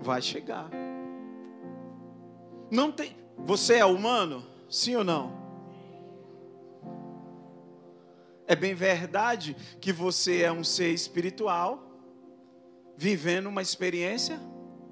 Vai 0.00 0.20
chegar. 0.22 0.70
Não 2.70 2.92
tem. 2.92 3.16
Você 3.38 3.76
é 3.76 3.84
humano? 3.84 4.44
Sim 4.68 4.96
ou 4.96 5.04
não? 5.04 5.40
É 8.46 8.56
bem 8.56 8.74
verdade 8.74 9.56
que 9.80 9.92
você 9.92 10.42
é 10.42 10.50
um 10.50 10.64
ser 10.64 10.92
espiritual, 10.92 11.82
vivendo 12.96 13.46
uma 13.46 13.62
experiência 13.62 14.40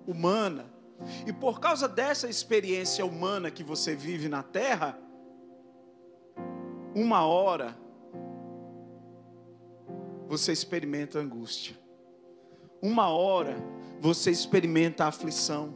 humana. 0.06 0.66
E 1.26 1.32
por 1.32 1.60
causa 1.60 1.88
dessa 1.88 2.28
experiência 2.28 3.04
humana 3.04 3.50
que 3.50 3.62
você 3.62 3.94
vive 3.94 4.28
na 4.28 4.42
terra, 4.42 4.98
uma 6.94 7.26
hora 7.26 7.76
você 10.26 10.52
experimenta 10.52 11.18
angústia. 11.18 11.76
Uma 12.82 13.08
hora 13.08 13.56
você 14.00 14.30
experimenta 14.30 15.04
a 15.04 15.08
aflição. 15.08 15.74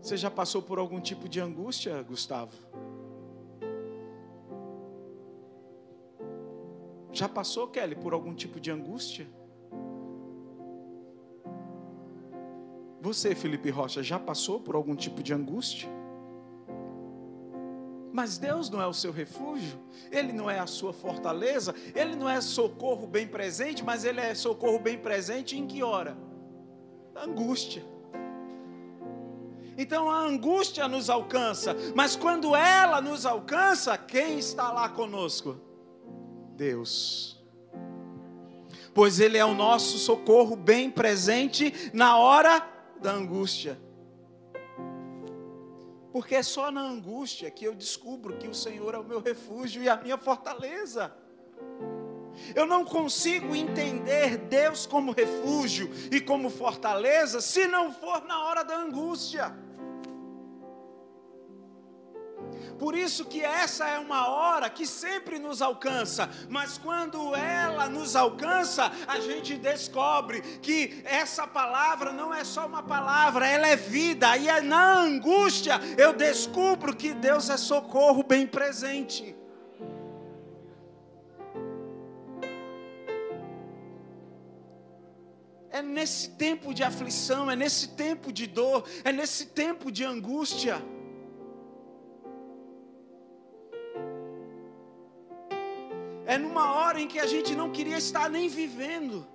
Você 0.00 0.16
já 0.16 0.30
passou 0.30 0.60
por 0.62 0.78
algum 0.78 1.00
tipo 1.00 1.28
de 1.28 1.40
angústia, 1.40 2.02
Gustavo? 2.02 2.52
Já 7.12 7.28
passou, 7.28 7.68
Kelly, 7.68 7.96
por 7.96 8.12
algum 8.12 8.34
tipo 8.34 8.58
de 8.58 8.70
angústia? 8.70 9.26
Você, 13.00 13.34
Felipe 13.34 13.70
Rocha, 13.70 14.02
já 14.02 14.18
passou 14.18 14.60
por 14.60 14.74
algum 14.74 14.94
tipo 14.94 15.22
de 15.22 15.32
angústia? 15.32 15.99
Mas 18.12 18.38
Deus 18.38 18.68
não 18.68 18.82
é 18.82 18.86
o 18.86 18.92
seu 18.92 19.12
refúgio, 19.12 19.78
Ele 20.10 20.32
não 20.32 20.50
é 20.50 20.58
a 20.58 20.66
sua 20.66 20.92
fortaleza, 20.92 21.74
Ele 21.94 22.16
não 22.16 22.28
é 22.28 22.40
socorro 22.40 23.06
bem 23.06 23.26
presente, 23.26 23.84
mas 23.84 24.04
Ele 24.04 24.20
é 24.20 24.34
socorro 24.34 24.78
bem 24.78 24.98
presente 24.98 25.56
em 25.56 25.66
que 25.66 25.82
hora? 25.82 26.16
angústia. 27.22 27.84
Então 29.76 30.10
a 30.10 30.18
angústia 30.18 30.86
nos 30.88 31.08
alcança, 31.08 31.74
mas 31.94 32.16
quando 32.16 32.54
ela 32.54 33.00
nos 33.00 33.24
alcança, 33.24 33.96
quem 33.96 34.38
está 34.38 34.70
lá 34.72 34.88
conosco? 34.88 35.58
Deus. 36.56 37.42
Pois 38.92 39.20
Ele 39.20 39.38
é 39.38 39.44
o 39.44 39.54
nosso 39.54 39.98
socorro 39.98 40.56
bem 40.56 40.90
presente 40.90 41.90
na 41.94 42.18
hora 42.18 42.66
da 43.00 43.12
angústia. 43.12 43.78
Porque 46.12 46.34
é 46.34 46.42
só 46.42 46.70
na 46.70 46.80
angústia 46.80 47.50
que 47.50 47.64
eu 47.64 47.74
descubro 47.74 48.36
que 48.36 48.48
o 48.48 48.54
Senhor 48.54 48.94
é 48.94 48.98
o 48.98 49.04
meu 49.04 49.20
refúgio 49.20 49.82
e 49.82 49.88
a 49.88 49.96
minha 49.96 50.18
fortaleza. 50.18 51.14
Eu 52.54 52.66
não 52.66 52.84
consigo 52.84 53.54
entender 53.54 54.36
Deus 54.36 54.86
como 54.86 55.12
refúgio 55.12 55.90
e 56.10 56.20
como 56.20 56.50
fortaleza 56.50 57.40
se 57.40 57.66
não 57.66 57.92
for 57.92 58.24
na 58.24 58.44
hora 58.44 58.64
da 58.64 58.76
angústia. 58.76 59.54
Por 62.78 62.94
isso 62.94 63.24
que 63.24 63.42
essa 63.42 63.86
é 63.88 63.98
uma 63.98 64.28
hora 64.28 64.70
que 64.70 64.86
sempre 64.86 65.38
nos 65.38 65.60
alcança, 65.60 66.28
mas 66.48 66.78
quando 66.78 67.34
ela 67.34 67.88
nos 67.88 68.16
alcança, 68.16 68.90
a 69.06 69.20
gente 69.20 69.56
descobre 69.56 70.40
que 70.62 71.02
essa 71.04 71.46
palavra 71.46 72.12
não 72.12 72.32
é 72.32 72.44
só 72.44 72.66
uma 72.66 72.82
palavra, 72.82 73.46
ela 73.46 73.68
é 73.68 73.76
vida. 73.76 74.36
E 74.36 74.48
é 74.48 74.60
na 74.60 75.00
angústia 75.00 75.80
eu 75.96 76.12
descubro 76.12 76.94
que 76.94 77.12
Deus 77.12 77.50
é 77.50 77.56
socorro 77.56 78.22
bem 78.22 78.46
presente. 78.46 79.36
É 85.70 85.80
nesse 85.82 86.30
tempo 86.30 86.74
de 86.74 86.82
aflição, 86.82 87.50
é 87.50 87.56
nesse 87.56 87.88
tempo 87.90 88.32
de 88.32 88.46
dor, 88.46 88.84
é 89.04 89.12
nesse 89.12 89.46
tempo 89.46 89.90
de 89.90 90.04
angústia 90.04 90.82
é 96.30 96.38
numa 96.38 96.72
hora 96.74 97.00
em 97.00 97.08
que 97.08 97.18
a 97.18 97.26
gente 97.26 97.56
não 97.56 97.72
queria 97.72 97.98
estar 97.98 98.30
nem 98.30 98.48
vivendo. 98.48 99.26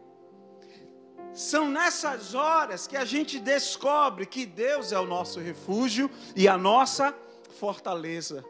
São 1.33 1.69
nessas 1.69 2.33
horas 2.33 2.87
que 2.87 2.95
a 2.95 3.03
gente 3.03 3.37
descobre 3.37 4.25
que 4.25 4.45
Deus 4.45 4.93
é 4.93 4.97
o 4.97 5.05
nosso 5.05 5.41
refúgio 5.41 6.09
e 6.33 6.47
a 6.47 6.57
nossa 6.57 7.13
fortaleza. 7.59 8.45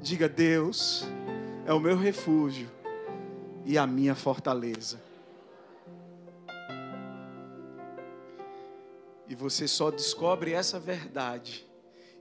Diga, 0.00 0.26
Deus 0.30 1.04
é 1.66 1.72
o 1.74 1.78
meu 1.78 1.94
refúgio 1.94 2.70
e 3.66 3.76
a 3.76 3.86
minha 3.86 4.14
fortaleza. 4.14 4.98
E 9.28 9.34
você 9.34 9.68
só 9.68 9.90
descobre 9.90 10.54
essa 10.54 10.80
verdade 10.80 11.68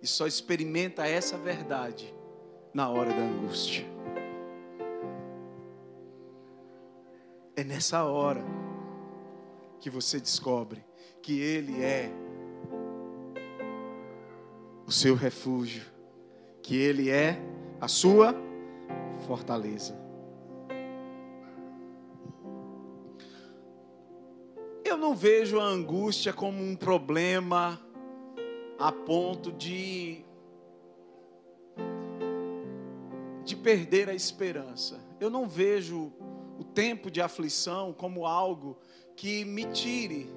e 0.02 0.08
só 0.08 0.28
experimenta 0.28 1.08
essa 1.08 1.38
verdade 1.38 2.14
na 2.74 2.90
hora 2.90 3.12
da 3.12 3.22
angústia. 3.22 3.97
É 7.60 7.64
nessa 7.64 8.04
hora 8.04 8.46
que 9.80 9.90
você 9.90 10.20
descobre 10.20 10.86
que 11.24 11.42
Ele 11.42 11.82
é 11.82 12.12
o 14.86 14.92
seu 14.92 15.16
refúgio, 15.16 15.84
que 16.62 16.78
Ele 16.78 17.10
é 17.10 17.42
a 17.82 17.88
sua 17.88 18.36
fortaleza. 19.26 19.98
Eu 24.86 24.96
não 24.96 25.16
vejo 25.16 25.60
a 25.60 25.64
angústia 25.64 26.32
como 26.32 26.62
um 26.62 26.76
problema 26.76 27.82
a 28.78 28.92
ponto 28.92 29.52
de 29.52 30.24
de 33.44 33.56
perder 33.56 34.10
a 34.10 34.14
esperança. 34.14 35.00
Eu 35.20 35.32
não 35.32 35.48
vejo 35.48 36.14
o 36.58 36.64
tempo 36.64 37.12
de 37.12 37.22
aflição 37.22 37.94
como 37.94 38.26
algo 38.26 38.78
que 39.16 39.46
me 39.46 39.66
tire 39.66 40.30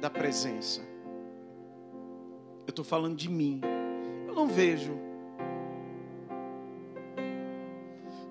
da 0.00 0.10
presença. 0.10 0.80
Eu 2.66 2.70
estou 2.70 2.84
falando 2.84 3.16
de 3.16 3.28
mim. 3.28 3.60
Eu 4.26 4.34
não 4.34 4.46
vejo. 4.46 4.96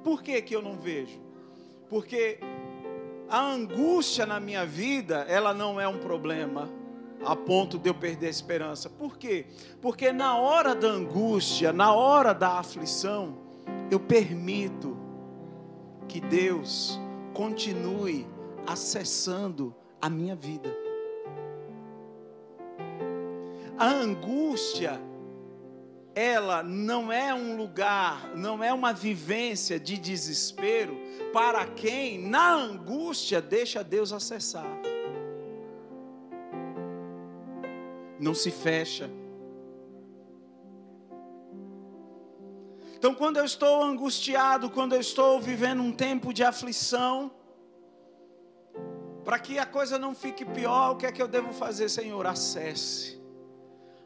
Por 0.03 0.23
que, 0.23 0.41
que 0.41 0.55
eu 0.55 0.61
não 0.61 0.77
vejo? 0.77 1.19
Porque 1.89 2.39
a 3.29 3.39
angústia 3.39 4.25
na 4.25 4.39
minha 4.39 4.65
vida, 4.65 5.25
ela 5.27 5.53
não 5.53 5.79
é 5.79 5.87
um 5.87 5.99
problema 5.99 6.69
a 7.23 7.35
ponto 7.35 7.77
de 7.77 7.89
eu 7.89 7.93
perder 7.93 8.27
a 8.27 8.29
esperança. 8.29 8.89
Por 8.89 9.17
quê? 9.17 9.45
Porque 9.81 10.11
na 10.11 10.37
hora 10.37 10.73
da 10.73 10.87
angústia, 10.87 11.71
na 11.71 11.93
hora 11.93 12.33
da 12.33 12.59
aflição, 12.59 13.37
eu 13.91 13.99
permito 13.99 14.90
que 16.12 16.19
Deus 16.19 17.00
continue 17.34 18.28
acessando 18.67 19.74
a 20.02 20.10
minha 20.10 20.36
vida. 20.36 20.69
A 23.78 23.88
angústia, 23.88 25.02
ela 26.13 26.62
não 26.62 27.13
é 27.13 27.34
um 27.34 27.56
lugar, 27.56 28.36
não 28.36 28.62
é 28.62 28.74
uma 28.74 28.91
vivência 28.91 29.80
de 29.80 29.97
desespero 29.97 31.00
para 31.32 31.65
quem, 31.65 32.19
na 32.19 32.56
angústia, 32.56 33.41
deixa 33.41 33.82
Deus 33.82 34.12
acessar. 34.12 34.67
Não 38.19 38.34
se 38.34 38.52
fecha. 38.52 39.10
Então, 43.01 43.15
quando 43.15 43.37
eu 43.37 43.45
estou 43.45 43.83
angustiado, 43.83 44.69
quando 44.69 44.93
eu 44.93 45.01
estou 45.01 45.41
vivendo 45.41 45.81
um 45.81 45.91
tempo 45.91 46.31
de 46.31 46.43
aflição, 46.43 47.31
para 49.25 49.39
que 49.39 49.57
a 49.57 49.65
coisa 49.65 49.97
não 49.97 50.13
fique 50.13 50.45
pior, 50.45 50.91
o 50.91 50.95
que 50.97 51.07
é 51.07 51.11
que 51.11 51.19
eu 51.19 51.27
devo 51.27 51.51
fazer, 51.51 51.89
Senhor? 51.89 52.27
Acesse 52.27 53.19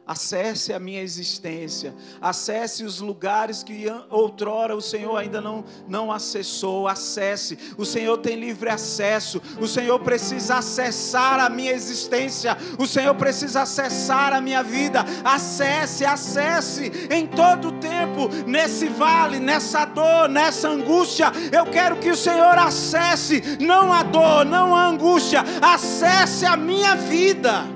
Acesse 0.06 0.72
a 0.72 0.78
minha 0.78 1.02
existência, 1.02 1.92
acesse 2.20 2.84
os 2.84 3.00
lugares 3.00 3.64
que 3.64 3.86
outrora 4.08 4.76
o 4.76 4.80
Senhor 4.80 5.16
ainda 5.16 5.40
não, 5.40 5.64
não 5.88 6.12
acessou. 6.12 6.86
Acesse, 6.86 7.58
o 7.76 7.84
Senhor 7.84 8.16
tem 8.18 8.36
livre 8.36 8.70
acesso, 8.70 9.42
o 9.60 9.66
Senhor 9.66 9.98
precisa 9.98 10.58
acessar 10.58 11.40
a 11.40 11.50
minha 11.50 11.72
existência, 11.72 12.56
o 12.78 12.86
Senhor 12.86 13.16
precisa 13.16 13.62
acessar 13.62 14.32
a 14.32 14.40
minha 14.40 14.62
vida. 14.62 15.04
Acesse, 15.24 16.04
acesse 16.04 16.92
em 17.10 17.26
todo 17.26 17.68
o 17.68 17.72
tempo, 17.72 18.28
nesse 18.46 18.86
vale, 18.86 19.40
nessa 19.40 19.84
dor, 19.86 20.28
nessa 20.28 20.68
angústia. 20.68 21.32
Eu 21.50 21.66
quero 21.66 21.96
que 21.96 22.10
o 22.10 22.16
Senhor 22.16 22.56
acesse, 22.56 23.58
não 23.60 23.92
a 23.92 24.04
dor, 24.04 24.44
não 24.44 24.72
a 24.72 24.86
angústia, 24.86 25.42
acesse 25.60 26.46
a 26.46 26.56
minha 26.56 26.94
vida. 26.94 27.75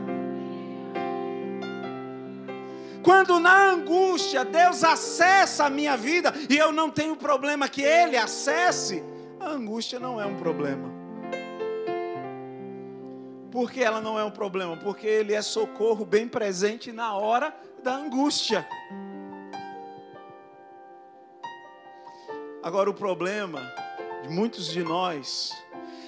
Quando 3.11 3.41
na 3.41 3.73
angústia 3.73 4.45
Deus 4.45 4.85
acessa 4.85 5.65
a 5.65 5.69
minha 5.69 5.97
vida 5.97 6.33
e 6.49 6.57
eu 6.57 6.71
não 6.71 6.89
tenho 6.89 7.17
problema 7.17 7.69
que 7.69 7.83
Ele 7.83 8.17
acesse, 8.17 9.03
a 9.41 9.49
angústia 9.49 9.99
não 9.99 10.21
é 10.21 10.25
um 10.25 10.37
problema. 10.37 10.89
Por 13.51 13.69
que 13.73 13.83
ela 13.83 14.01
não 14.01 14.17
é 14.17 14.23
um 14.23 14.31
problema? 14.31 14.77
Porque 14.77 15.09
Ele 15.09 15.35
é 15.35 15.43
socorro 15.43 16.05
bem 16.05 16.29
presente 16.29 16.93
na 16.93 17.17
hora 17.17 17.53
da 17.83 17.97
angústia. 17.97 18.65
Agora, 22.63 22.89
o 22.89 22.95
problema 22.95 23.61
de 24.23 24.29
muitos 24.29 24.67
de 24.69 24.85
nós 24.85 25.51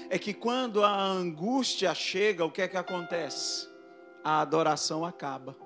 é 0.08 0.20
que 0.20 0.32
quando 0.32 0.84
a 0.84 0.94
angústia 0.96 1.92
chega, 1.96 2.44
o 2.44 2.50
que 2.50 2.62
é 2.62 2.68
que 2.68 2.76
acontece? 2.76 3.68
A 4.22 4.40
adoração 4.40 5.04
acaba. 5.04 5.61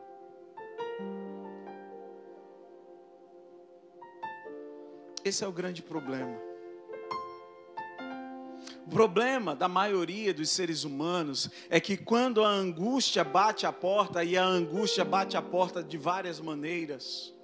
Esse 5.27 5.43
é 5.43 5.49
o 5.49 5.51
grande 5.51 5.83
problema. 5.83 6.39
O 8.87 8.89
problema 8.89 9.57
da 9.57 9.67
maioria 9.67 10.33
dos 10.33 10.51
seres 10.51 10.85
humanos 10.85 11.51
é 11.69 11.81
que 11.81 11.97
quando 11.97 12.45
a 12.45 12.49
angústia 12.49 13.25
bate 13.25 13.67
a 13.67 13.73
porta, 13.73 14.23
e 14.23 14.39
a 14.39 14.45
angústia 14.45 15.05
bate 15.05 15.37
a 15.37 15.43
porta 15.43 15.83
de 15.83 15.99
várias 15.99 16.39
maneiras, 16.39 17.35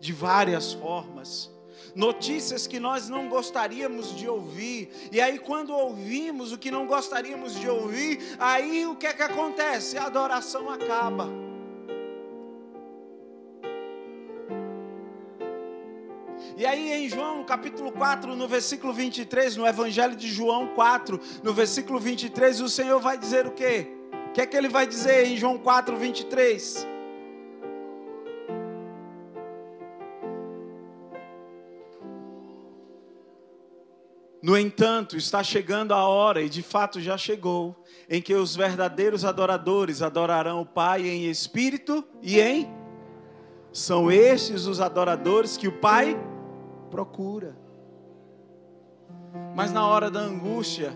de 0.00 0.12
várias 0.12 0.72
formas, 0.72 1.48
notícias 1.94 2.66
que 2.66 2.80
nós 2.80 3.08
não 3.08 3.28
gostaríamos 3.28 4.16
de 4.16 4.28
ouvir, 4.28 4.90
e 5.12 5.20
aí 5.20 5.38
quando 5.38 5.72
ouvimos 5.72 6.50
o 6.50 6.58
que 6.58 6.72
não 6.72 6.88
gostaríamos 6.88 7.54
de 7.54 7.68
ouvir, 7.68 8.18
aí 8.40 8.84
o 8.84 8.96
que 8.96 9.06
é 9.06 9.12
que 9.12 9.22
acontece? 9.22 9.96
A 9.96 10.06
adoração 10.06 10.68
acaba. 10.68 11.47
E 16.58 16.66
aí 16.66 16.92
em 16.92 17.08
João, 17.08 17.44
capítulo 17.44 17.92
4, 17.92 18.34
no 18.34 18.48
versículo 18.48 18.92
23, 18.92 19.56
no 19.56 19.64
Evangelho 19.64 20.16
de 20.16 20.26
João 20.26 20.66
4, 20.74 21.20
no 21.40 21.54
versículo 21.54 22.00
23, 22.00 22.60
o 22.60 22.68
Senhor 22.68 22.98
vai 22.98 23.16
dizer 23.16 23.46
o 23.46 23.52
quê? 23.52 23.86
O 24.28 24.32
que 24.32 24.40
é 24.40 24.46
que 24.46 24.56
ele 24.56 24.68
vai 24.68 24.84
dizer 24.84 25.28
em 25.28 25.36
João 25.36 25.56
4, 25.56 25.96
23? 25.96 26.84
No 34.42 34.58
entanto, 34.58 35.16
está 35.16 35.44
chegando 35.44 35.94
a 35.94 36.08
hora, 36.08 36.42
e 36.42 36.48
de 36.48 36.64
fato 36.64 37.00
já 37.00 37.16
chegou, 37.16 37.84
em 38.10 38.20
que 38.20 38.34
os 38.34 38.56
verdadeiros 38.56 39.24
adoradores 39.24 40.02
adorarão 40.02 40.62
o 40.62 40.66
Pai 40.66 41.06
em 41.06 41.30
espírito 41.30 42.04
e 42.20 42.40
em. 42.40 42.68
São 43.72 44.10
estes 44.10 44.66
os 44.66 44.80
adoradores 44.80 45.56
que 45.56 45.68
o 45.68 45.78
Pai 45.78 46.18
procura. 46.88 47.56
Mas 49.54 49.72
na 49.72 49.86
hora 49.86 50.10
da 50.10 50.20
angústia, 50.20 50.92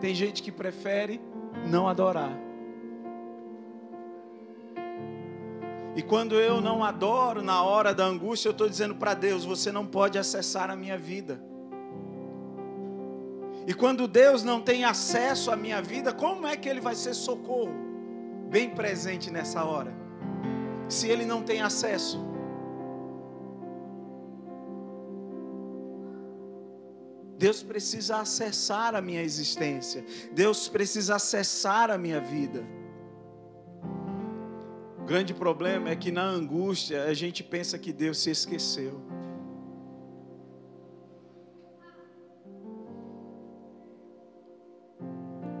tem 0.00 0.14
gente 0.14 0.42
que 0.42 0.52
prefere 0.52 1.20
não 1.66 1.88
adorar. 1.88 2.36
E 5.96 6.02
quando 6.02 6.36
eu 6.36 6.60
não 6.60 6.84
adoro 6.84 7.42
na 7.42 7.62
hora 7.62 7.92
da 7.92 8.04
angústia, 8.04 8.48
eu 8.48 8.52
estou 8.52 8.68
dizendo 8.68 8.94
para 8.94 9.14
Deus: 9.14 9.44
você 9.44 9.72
não 9.72 9.86
pode 9.86 10.18
acessar 10.18 10.70
a 10.70 10.76
minha 10.76 10.96
vida. 10.96 11.42
E 13.66 13.74
quando 13.74 14.08
Deus 14.08 14.42
não 14.42 14.60
tem 14.60 14.84
acesso 14.84 15.50
à 15.50 15.56
minha 15.56 15.82
vida, 15.82 16.12
como 16.12 16.46
é 16.46 16.56
que 16.56 16.68
Ele 16.68 16.80
vai 16.80 16.94
ser 16.94 17.14
socorro 17.14 17.72
bem 18.48 18.70
presente 18.70 19.30
nessa 19.30 19.64
hora? 19.64 19.92
Se 20.88 21.08
Ele 21.08 21.24
não 21.24 21.42
tem 21.42 21.60
acesso. 21.60 22.29
Deus 27.40 27.62
precisa 27.62 28.18
acessar 28.18 28.94
a 28.94 29.00
minha 29.00 29.22
existência. 29.22 30.04
Deus 30.30 30.68
precisa 30.68 31.16
acessar 31.16 31.90
a 31.90 31.96
minha 31.96 32.20
vida. 32.20 32.62
O 34.98 35.04
grande 35.04 35.32
problema 35.32 35.88
é 35.88 35.96
que 35.96 36.12
na 36.12 36.22
angústia 36.22 37.04
a 37.04 37.14
gente 37.14 37.42
pensa 37.42 37.78
que 37.78 37.94
Deus 37.94 38.18
se 38.18 38.28
esqueceu. 38.30 39.00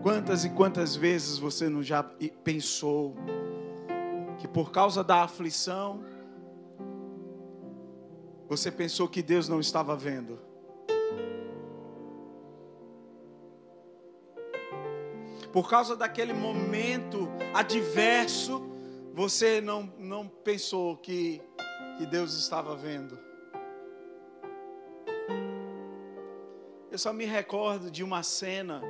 Quantas 0.02 0.44
e 0.44 0.50
quantas 0.50 0.94
vezes 0.94 1.38
você 1.38 1.66
não 1.70 1.82
já 1.82 2.02
pensou 2.44 3.16
que 4.38 4.46
por 4.46 4.70
causa 4.70 5.02
da 5.02 5.22
aflição 5.22 6.04
você 8.46 8.70
pensou 8.70 9.08
que 9.08 9.22
Deus 9.22 9.48
não 9.48 9.60
estava 9.60 9.96
vendo? 9.96 10.49
Por 15.52 15.68
causa 15.68 15.96
daquele 15.96 16.32
momento 16.32 17.28
adverso, 17.52 18.62
você 19.12 19.60
não, 19.60 19.92
não 19.98 20.28
pensou 20.28 20.96
que, 20.96 21.42
que 21.98 22.06
Deus 22.06 22.34
estava 22.34 22.76
vendo. 22.76 23.18
Eu 26.90 26.98
só 26.98 27.12
me 27.12 27.24
recordo 27.24 27.90
de 27.90 28.04
uma 28.04 28.22
cena, 28.22 28.80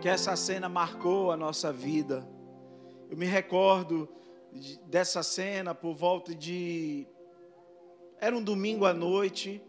que 0.00 0.08
essa 0.08 0.34
cena 0.36 0.68
marcou 0.68 1.30
a 1.30 1.36
nossa 1.36 1.72
vida. 1.72 2.26
Eu 3.10 3.16
me 3.16 3.26
recordo 3.26 4.08
de, 4.50 4.78
dessa 4.84 5.22
cena 5.22 5.74
por 5.74 5.94
volta 5.94 6.34
de. 6.34 7.06
Era 8.18 8.36
um 8.36 8.42
domingo 8.42 8.86
à 8.86 8.94
noite, 8.94 9.62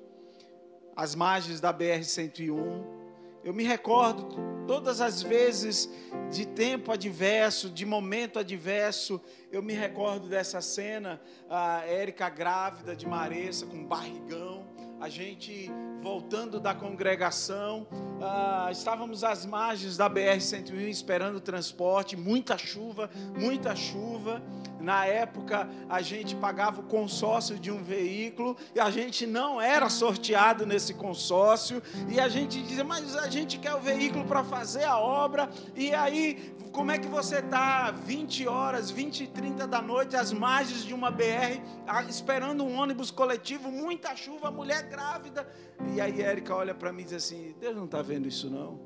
às 0.96 1.16
margens 1.16 1.60
da 1.60 1.74
BR-101 1.74 3.03
Eu 3.44 3.54
me 3.54 3.64
recordo 3.64 4.36
todas 4.66 5.02
as 5.02 5.22
vezes 5.22 5.90
de 6.32 6.46
tempo 6.46 6.92
adverso, 6.92 7.70
de 7.70 7.86
momento 7.86 8.40
adverso, 8.40 9.22
eu 9.52 9.62
me 9.62 9.74
recordo 9.74 10.30
dessa 10.30 10.62
cena, 10.62 11.22
a 11.50 11.86
Érica 11.86 12.30
grávida 12.30 12.96
de 12.96 13.06
Maressa 13.06 13.66
com 13.66 13.86
barrigão, 13.86 14.66
a 15.02 15.10
gente 15.10 15.70
voltando 16.02 16.60
da 16.60 16.74
congregação, 16.74 17.86
ah, 18.26 18.70
estávamos 18.72 19.24
às 19.24 19.46
margens 19.46 19.98
da 19.98 20.10
BR-101 20.10 20.88
esperando 20.88 21.36
o 21.36 21.42
transporte, 21.42 22.16
muita 22.16 22.58
chuva, 22.58 23.10
muita 23.38 23.76
chuva. 23.76 24.42
Na 24.80 25.06
época, 25.06 25.70
a 25.90 26.02
gente 26.02 26.36
pagava 26.36 26.82
o 26.82 26.84
consórcio 26.84 27.58
de 27.58 27.72
um 27.72 27.82
veículo 27.82 28.58
e 28.76 28.80
a 28.80 28.92
gente 28.92 29.26
não 29.26 29.62
era 29.62 29.90
sorteado 29.90 30.66
nesse 30.66 30.94
consórcio. 30.94 31.82
E 32.10 32.20
a 32.20 32.28
gente 32.28 32.62
dizia, 32.62 32.84
mas 32.84 33.16
a 33.16 33.30
gente 33.30 33.58
quer 33.58 33.76
o 33.76 33.80
veículo 33.80 34.26
para 34.26 34.44
fazer 34.44 34.84
a 34.84 34.98
obra. 34.98 35.50
E 35.74 35.94
aí, 35.94 36.54
como 36.74 36.92
é 36.92 36.98
que 36.98 37.08
você 37.08 37.38
está 37.38 37.92
20 37.92 38.48
horas, 38.48 38.90
20 38.90 39.24
e 39.24 39.28
30 39.28 39.68
da 39.68 39.82
noite, 39.82 40.16
às 40.16 40.34
margens 40.34 40.84
de 40.84 40.94
uma 40.94 41.12
BR, 41.12 41.62
esperando 42.10 42.64
um 42.66 42.78
ônibus 42.78 43.10
coletivo, 43.10 43.72
muita 43.72 44.16
chuva, 44.16 44.52
mulher 44.52 44.84
grávida. 44.90 45.48
E 45.94 46.02
aí, 46.02 46.22
Érica 46.22 46.56
olha 46.56 46.74
para 46.74 46.92
mim 46.92 47.04
e 47.04 47.06
diz 47.06 47.14
assim: 47.14 47.56
Deus 47.60 47.76
não 47.76 47.86
está 47.86 48.02
vendo 48.02 48.13
isso, 48.22 48.50
não. 48.50 48.80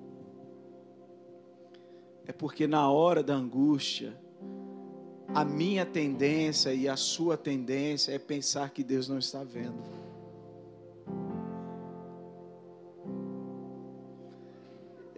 É 2.25 2.31
porque 2.31 2.67
na 2.67 2.89
hora 2.91 3.23
da 3.23 3.33
angústia, 3.33 4.13
a 5.33 5.45
minha 5.45 5.85
tendência 5.85 6.73
e 6.73 6.87
a 6.87 6.95
sua 6.95 7.37
tendência 7.37 8.11
é 8.11 8.19
pensar 8.19 8.69
que 8.69 8.83
Deus 8.83 9.07
não 9.07 9.17
está 9.17 9.43
vendo. 9.43 9.81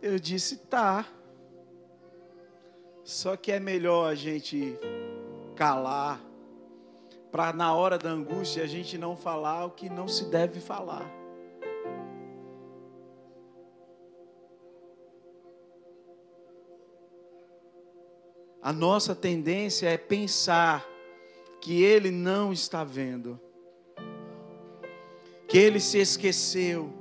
Eu 0.01 0.17
disse, 0.19 0.57
tá. 0.57 1.07
Só 3.03 3.35
que 3.35 3.51
é 3.51 3.59
melhor 3.59 4.09
a 4.09 4.15
gente 4.15 4.77
calar, 5.55 6.21
para 7.31 7.51
na 7.51 7.73
hora 7.73 7.97
da 7.97 8.09
angústia 8.09 8.63
a 8.63 8.67
gente 8.67 8.97
não 8.97 9.15
falar 9.15 9.65
o 9.65 9.71
que 9.71 9.89
não 9.89 10.07
se 10.07 10.25
deve 10.25 10.59
falar. 10.59 11.18
A 18.61 18.73
nossa 18.73 19.15
tendência 19.15 19.87
é 19.87 19.97
pensar 19.97 20.85
que 21.61 21.81
Ele 21.81 22.11
não 22.11 22.51
está 22.51 22.83
vendo, 22.83 23.39
que 25.47 25.57
Ele 25.57 25.79
se 25.79 25.97
esqueceu. 25.97 26.93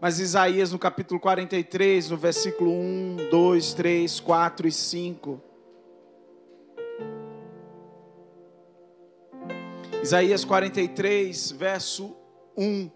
Mas 0.00 0.20
Isaías, 0.20 0.70
no 0.70 0.78
capítulo 0.78 1.18
43, 1.18 2.10
no 2.10 2.16
versículo 2.16 2.70
1, 2.70 3.28
2, 3.30 3.74
3, 3.74 4.20
4 4.20 4.68
e 4.68 4.72
5. 4.72 5.42
Isaías 10.02 10.44
43, 10.44 11.50
verso 11.50 12.16
1. 12.56 12.95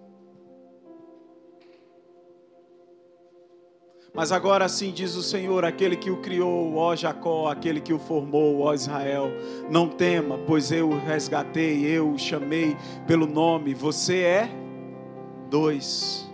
Mas 4.13 4.33
agora 4.33 4.69
sim 4.69 4.91
diz 4.91 5.15
o 5.15 5.23
Senhor, 5.23 5.65
aquele 5.65 5.97
que 5.97 6.11
o 6.11 6.17
criou, 6.17 6.77
ó 6.77 6.97
Jacó, 6.97 7.49
aquele 7.49 7.81
que 7.81 7.93
o 7.93 7.99
formou, 7.99 8.61
ó 8.61 8.75
Israel, 8.75 9.31
não 9.71 9.89
tema, 9.89 10.39
pois 10.47 10.73
eu 10.73 10.91
o 10.91 10.99
resgatei, 10.99 11.85
eu 11.87 12.11
o 12.11 12.19
chamei 12.19 12.77
pelo 13.07 13.27
nome, 13.27 13.73
você 13.73 14.21
é 14.23 14.51
dois. 15.49 16.30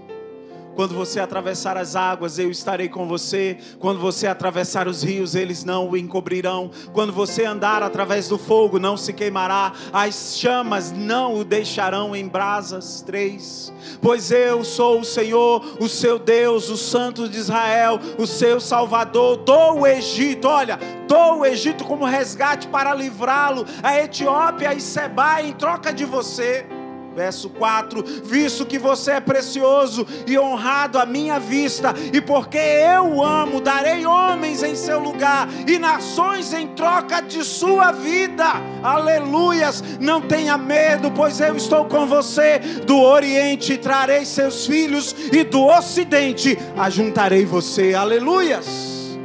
Quando 0.76 0.94
você 0.94 1.18
atravessar 1.18 1.78
as 1.78 1.96
águas, 1.96 2.38
eu 2.38 2.50
estarei 2.50 2.86
com 2.86 3.08
você. 3.08 3.56
Quando 3.78 3.98
você 3.98 4.26
atravessar 4.26 4.86
os 4.86 5.02
rios, 5.02 5.34
eles 5.34 5.64
não 5.64 5.88
o 5.88 5.96
encobrirão. 5.96 6.70
Quando 6.92 7.14
você 7.14 7.46
andar 7.46 7.82
através 7.82 8.28
do 8.28 8.36
fogo, 8.36 8.78
não 8.78 8.94
se 8.94 9.14
queimará. 9.14 9.72
As 9.90 10.36
chamas 10.36 10.92
não 10.92 11.34
o 11.36 11.44
deixarão 11.44 12.14
em 12.14 12.28
brasas. 12.28 13.00
Três. 13.00 13.72
Pois 14.02 14.30
eu 14.30 14.62
sou 14.64 15.00
o 15.00 15.04
Senhor, 15.04 15.64
o 15.80 15.88
seu 15.88 16.18
Deus, 16.18 16.68
o 16.68 16.76
Santo 16.76 17.26
de 17.26 17.38
Israel, 17.38 17.98
o 18.18 18.26
seu 18.26 18.60
Salvador. 18.60 19.38
Dou 19.38 19.80
o 19.80 19.86
Egito, 19.86 20.46
olha, 20.46 20.78
dou 21.08 21.38
o 21.38 21.46
Egito 21.46 21.84
como 21.84 22.04
resgate 22.04 22.68
para 22.68 22.94
livrá-lo. 22.94 23.64
A 23.82 23.98
Etiópia 23.98 24.74
e 24.74 24.80
Seba 24.80 25.40
em 25.40 25.54
troca 25.54 25.90
de 25.90 26.04
você. 26.04 26.66
Verso 27.16 27.48
4: 27.48 28.04
Visto 28.24 28.66
que 28.66 28.78
você 28.78 29.12
é 29.12 29.20
precioso 29.20 30.06
e 30.26 30.38
honrado 30.38 30.98
à 30.98 31.06
minha 31.06 31.40
vista, 31.40 31.94
e 32.12 32.20
porque 32.20 32.58
eu 32.58 33.24
amo, 33.24 33.58
darei 33.58 34.04
homens 34.04 34.62
em 34.62 34.76
seu 34.76 35.00
lugar 35.00 35.48
e 35.66 35.78
nações 35.78 36.52
em 36.52 36.68
troca 36.68 37.22
de 37.22 37.42
sua 37.42 37.90
vida. 37.90 38.44
Aleluias! 38.82 39.82
Não 39.98 40.20
tenha 40.20 40.58
medo, 40.58 41.10
pois 41.10 41.40
eu 41.40 41.56
estou 41.56 41.86
com 41.86 42.06
você. 42.06 42.58
Do 42.84 43.00
Oriente 43.00 43.78
trarei 43.78 44.26
seus 44.26 44.66
filhos, 44.66 45.14
e 45.32 45.42
do 45.42 45.64
Ocidente 45.64 46.58
ajuntarei 46.76 47.46
você. 47.46 47.94
Aleluias! 47.94 49.16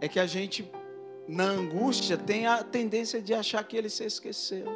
É 0.00 0.06
que 0.06 0.20
a 0.20 0.26
gente 0.26 0.70
na 1.30 1.44
angústia, 1.44 2.16
tem 2.16 2.48
a 2.48 2.64
tendência 2.64 3.22
de 3.22 3.32
achar 3.32 3.62
que 3.62 3.76
ele 3.76 3.88
se 3.88 4.04
esqueceu. 4.04 4.66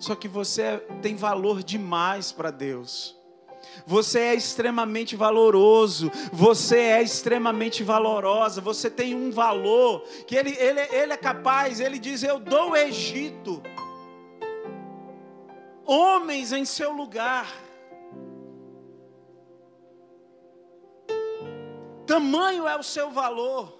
Só 0.00 0.16
que 0.16 0.26
você 0.26 0.78
tem 1.00 1.14
valor 1.14 1.62
demais 1.62 2.32
para 2.32 2.50
Deus. 2.50 3.16
Você 3.86 4.18
é 4.18 4.34
extremamente 4.34 5.14
valoroso, 5.14 6.10
você 6.32 6.76
é 6.76 7.02
extremamente 7.02 7.84
valorosa, 7.84 8.60
você 8.60 8.90
tem 8.90 9.14
um 9.14 9.30
valor 9.30 10.00
que 10.26 10.34
ele, 10.34 10.56
ele, 10.58 10.80
ele 10.80 11.12
é 11.12 11.16
capaz, 11.16 11.78
ele 11.78 12.00
diz: 12.00 12.24
Eu 12.24 12.40
dou 12.40 12.70
o 12.70 12.76
Egito, 12.76 13.62
homens 15.86 16.52
em 16.52 16.64
seu 16.64 16.90
lugar. 16.90 17.46
Tamanho 22.12 22.68
é 22.68 22.76
o 22.76 22.82
seu 22.82 23.10
valor. 23.10 23.72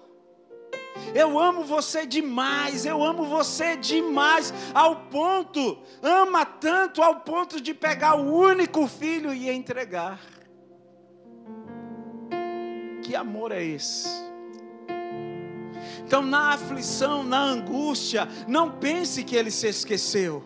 Eu 1.13 1.37
amo 1.37 1.63
você 1.63 2.03
demais, 2.03 2.83
eu 2.83 3.03
amo 3.03 3.25
você 3.25 3.77
demais, 3.77 4.51
ao 4.73 4.95
ponto, 4.95 5.77
ama 6.01 6.43
tanto 6.43 7.03
ao 7.03 7.17
ponto 7.17 7.61
de 7.61 7.75
pegar 7.75 8.15
o 8.15 8.33
único 8.33 8.87
filho 8.87 9.31
e 9.31 9.51
entregar. 9.51 10.19
Que 13.03 13.15
amor 13.15 13.51
é 13.51 13.63
esse? 13.63 14.09
Então, 16.03 16.23
na 16.23 16.53
aflição, 16.53 17.23
na 17.23 17.39
angústia, 17.39 18.27
não 18.47 18.79
pense 18.79 19.23
que 19.23 19.35
ele 19.35 19.51
se 19.51 19.67
esqueceu. 19.67 20.43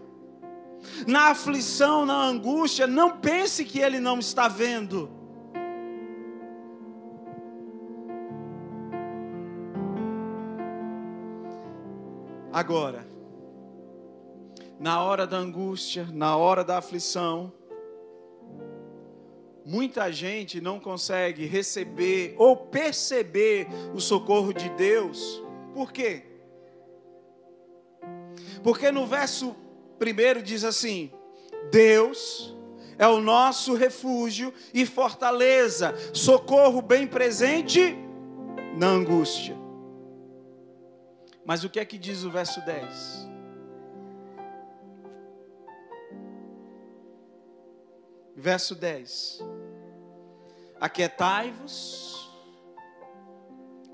Na 1.08 1.30
aflição, 1.30 2.06
na 2.06 2.22
angústia, 2.22 2.86
não 2.86 3.18
pense 3.18 3.64
que 3.64 3.80
ele 3.80 4.02
não 4.02 4.20
está 4.20 4.50
vendo. 4.50 5.17
Agora, 12.58 13.06
na 14.80 15.04
hora 15.04 15.28
da 15.28 15.38
angústia, 15.38 16.08
na 16.12 16.36
hora 16.36 16.64
da 16.64 16.80
aflição, 16.80 17.54
muita 19.64 20.12
gente 20.12 20.60
não 20.60 20.80
consegue 20.80 21.46
receber 21.46 22.34
ou 22.36 22.58
perceber 22.58 23.68
o 23.94 24.00
socorro 24.00 24.52
de 24.52 24.70
Deus. 24.70 25.40
Por 25.72 25.92
quê? 25.92 26.24
Porque 28.64 28.92
no 28.92 29.06
verso 29.06 29.56
primeiro 30.00 30.42
diz 30.42 30.64
assim: 30.64 31.12
Deus 31.70 32.58
é 32.98 33.08
o 33.08 33.22
nosso 33.22 33.76
refúgio 33.76 34.52
e 34.74 34.84
fortaleza, 34.84 35.94
socorro 36.12 36.82
bem 36.82 37.06
presente 37.06 37.96
na 38.76 38.88
angústia. 38.88 39.67
Mas 41.48 41.64
o 41.64 41.70
que 41.70 41.80
é 41.80 41.86
que 41.86 41.98
diz 41.98 42.26
o 42.26 42.30
verso 42.30 42.60
10? 42.66 43.26
Verso 48.36 48.76
10: 48.76 49.40
Aquietai-vos 50.78 52.30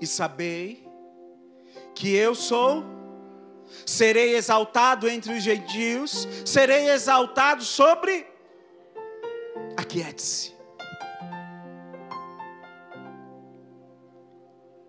e 0.00 0.06
sabei 0.06 0.84
que 1.94 2.12
eu 2.12 2.34
sou, 2.34 2.82
serei 3.86 4.34
exaltado 4.34 5.08
entre 5.08 5.34
os 5.34 5.42
gentios, 5.44 6.26
serei 6.44 6.90
exaltado 6.90 7.62
sobre. 7.62 8.26
Aquiete-se. 9.76 10.52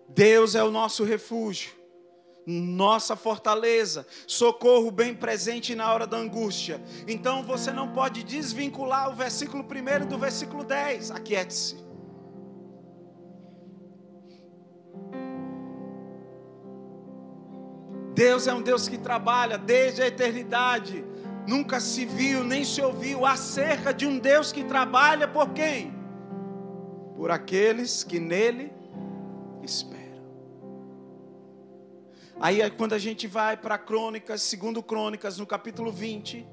Deus 0.08 0.56
é 0.56 0.64
o 0.64 0.70
nosso 0.72 1.04
refúgio 1.04 1.85
nossa 2.46 3.16
fortaleza, 3.16 4.06
socorro 4.24 4.90
bem 4.92 5.12
presente 5.12 5.74
na 5.74 5.92
hora 5.92 6.06
da 6.06 6.16
angústia. 6.16 6.80
Então 7.08 7.42
você 7.42 7.72
não 7.72 7.92
pode 7.92 8.22
desvincular 8.22 9.10
o 9.10 9.14
versículo 9.16 9.64
1 9.64 10.06
do 10.06 10.16
versículo 10.16 10.62
10. 10.62 11.10
Aquiete-se. 11.10 11.84
Deus 18.14 18.46
é 18.46 18.54
um 18.54 18.62
Deus 18.62 18.88
que 18.88 18.96
trabalha 18.96 19.58
desde 19.58 20.00
a 20.00 20.06
eternidade. 20.06 21.04
Nunca 21.46 21.80
se 21.80 22.04
viu 22.04 22.42
nem 22.44 22.64
se 22.64 22.80
ouviu 22.80 23.26
acerca 23.26 23.92
de 23.92 24.06
um 24.06 24.18
Deus 24.18 24.52
que 24.52 24.64
trabalha 24.64 25.28
por 25.28 25.50
quem? 25.50 25.92
Por 27.16 27.30
aqueles 27.30 28.04
que 28.04 28.18
nele 28.18 28.72
esperam. 29.62 29.95
Aí 32.38 32.70
quando 32.70 32.92
a 32.92 32.98
gente 32.98 33.26
vai 33.26 33.56
para 33.56 33.78
Crônicas, 33.78 34.42
segundo 34.42 34.82
Crônicas, 34.82 35.38
no 35.38 35.46
capítulo 35.46 35.90
20, 35.90 36.46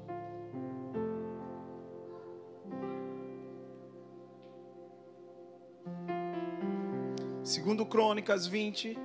Segundo 7.44 7.84
Crônicas 7.84 8.46
20, 8.46 8.98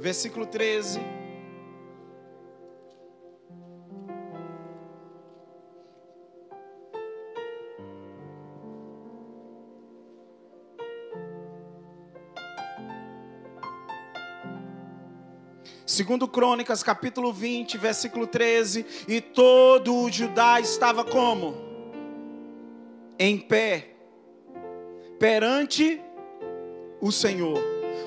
versículo 0.00 0.44
13. 0.44 1.17
Segundo 15.98 16.28
Crônicas, 16.28 16.80
capítulo 16.80 17.32
20, 17.32 17.76
versículo 17.76 18.24
13, 18.24 18.86
e 19.08 19.20
todo 19.20 19.96
o 19.96 20.08
Judá 20.08 20.60
estava 20.60 21.02
como? 21.02 21.56
Em 23.18 23.36
pé, 23.36 23.96
perante 25.18 26.00
o 27.00 27.10
Senhor 27.10 27.58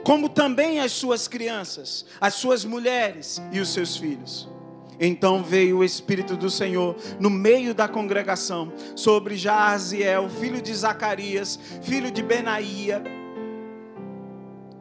como 0.05 0.29
também 0.29 0.79
as 0.79 0.93
suas 0.93 1.27
crianças, 1.27 2.05
as 2.21 2.35
suas 2.35 2.63
mulheres 2.63 3.41
e 3.51 3.59
os 3.59 3.67
seus 3.67 3.97
filhos. 3.97 4.49
Então 4.97 5.43
veio 5.43 5.79
o 5.79 5.83
Espírito 5.83 6.37
do 6.37 6.49
Senhor 6.49 6.95
no 7.19 7.29
meio 7.29 7.73
da 7.73 7.89
congregação 7.89 8.71
sobre 8.95 9.35
Jaziel, 9.35 10.29
filho 10.29 10.61
de 10.61 10.73
Zacarias, 10.73 11.59
filho 11.81 12.09
de 12.09 12.23
Benaia, 12.23 13.03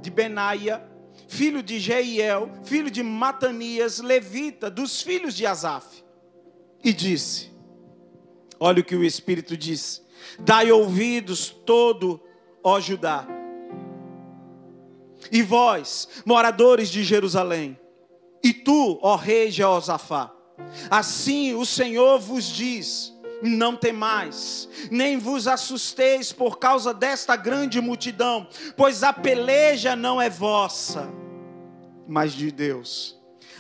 de 0.01 0.11
Benaia, 0.13 0.90
filho 1.31 1.63
de 1.63 1.79
Jeiel, 1.79 2.51
filho 2.65 2.91
de 2.91 3.03
Matanias, 3.03 4.01
levita, 4.01 4.71
dos 4.71 5.01
filhos 5.01 5.35
de 5.35 5.47
Asaf. 5.47 6.05
E 6.85 6.93
disse: 6.93 7.51
Olha 8.59 8.81
o 8.81 8.85
que 8.85 8.97
o 8.97 9.05
Espírito 9.05 9.57
diz: 9.57 10.03
Dai 10.41 10.71
ouvidos 10.71 11.49
todo, 11.49 12.21
ó 12.63 12.79
Judá 12.79 13.27
e 15.31 15.43
vós, 15.43 16.09
moradores 16.25 16.89
de 16.89 17.03
Jerusalém, 17.03 17.79
e 18.43 18.53
tu, 18.53 18.99
ó 19.03 19.17
rei 19.17 19.51
Jeosafá, 19.51 20.33
assim 20.91 21.55
o 21.55 21.67
Senhor 21.67 22.19
vos 22.19 22.45
diz: 22.47 23.13
não 23.43 23.77
temais, 23.77 24.69
nem 24.91 25.19
vos 25.19 25.47
assusteis 25.47 26.33
por 26.33 26.59
causa 26.59 26.93
desta 26.93 27.37
grande 27.37 27.81
multidão, 27.81 28.49
pois 28.77 29.03
a 29.03 29.13
peleja 29.13 29.95
não 29.95 30.21
é 30.21 30.29
vossa, 30.29 31.09
mas 32.07 32.33
de 32.33 32.51
Deus. 32.51 33.19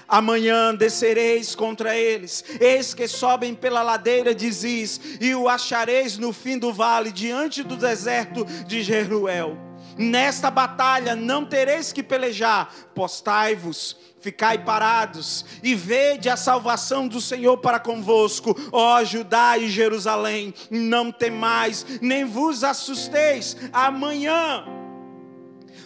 Amanhã 0.09 0.75
descereis 0.75 1.55
contra 1.55 1.97
eles, 1.97 2.45
eis 2.61 2.93
que 2.93 3.07
sobem 3.07 3.55
pela 3.55 3.83
ladeira 3.83 4.35
de 4.35 4.51
Ziz, 4.51 5.01
e 5.21 5.35
o 5.35 5.49
achareis 5.49 6.19
no 6.19 6.33
fim 6.33 6.59
do 6.59 6.73
vale, 6.73 7.13
diante 7.13 7.63
do 7.63 7.77
deserto 7.77 8.45
de 8.67 8.83
Jeruel 8.83 9.70
Nesta 9.97 10.51
batalha 10.51 11.15
não 11.15 11.45
tereis 11.45 11.93
que 11.93 12.03
pelejar, 12.03 12.73
postai-vos, 12.95 13.97
ficai 14.21 14.59
parados 14.59 15.45
e 15.63 15.75
vede 15.75 16.29
a 16.29 16.37
salvação 16.37 17.09
do 17.09 17.21
Senhor 17.21 17.59
para 17.59 17.81
convosco, 17.81 18.57
ó 18.73 19.03
Judá 19.05 19.57
e 19.59 19.69
Jerusalém. 19.69 20.55
Não 20.71 21.11
temais, 21.11 21.87
nem 22.01 22.25
vos 22.25 22.63
assusteis. 22.63 23.57
Amanhã 23.73 24.80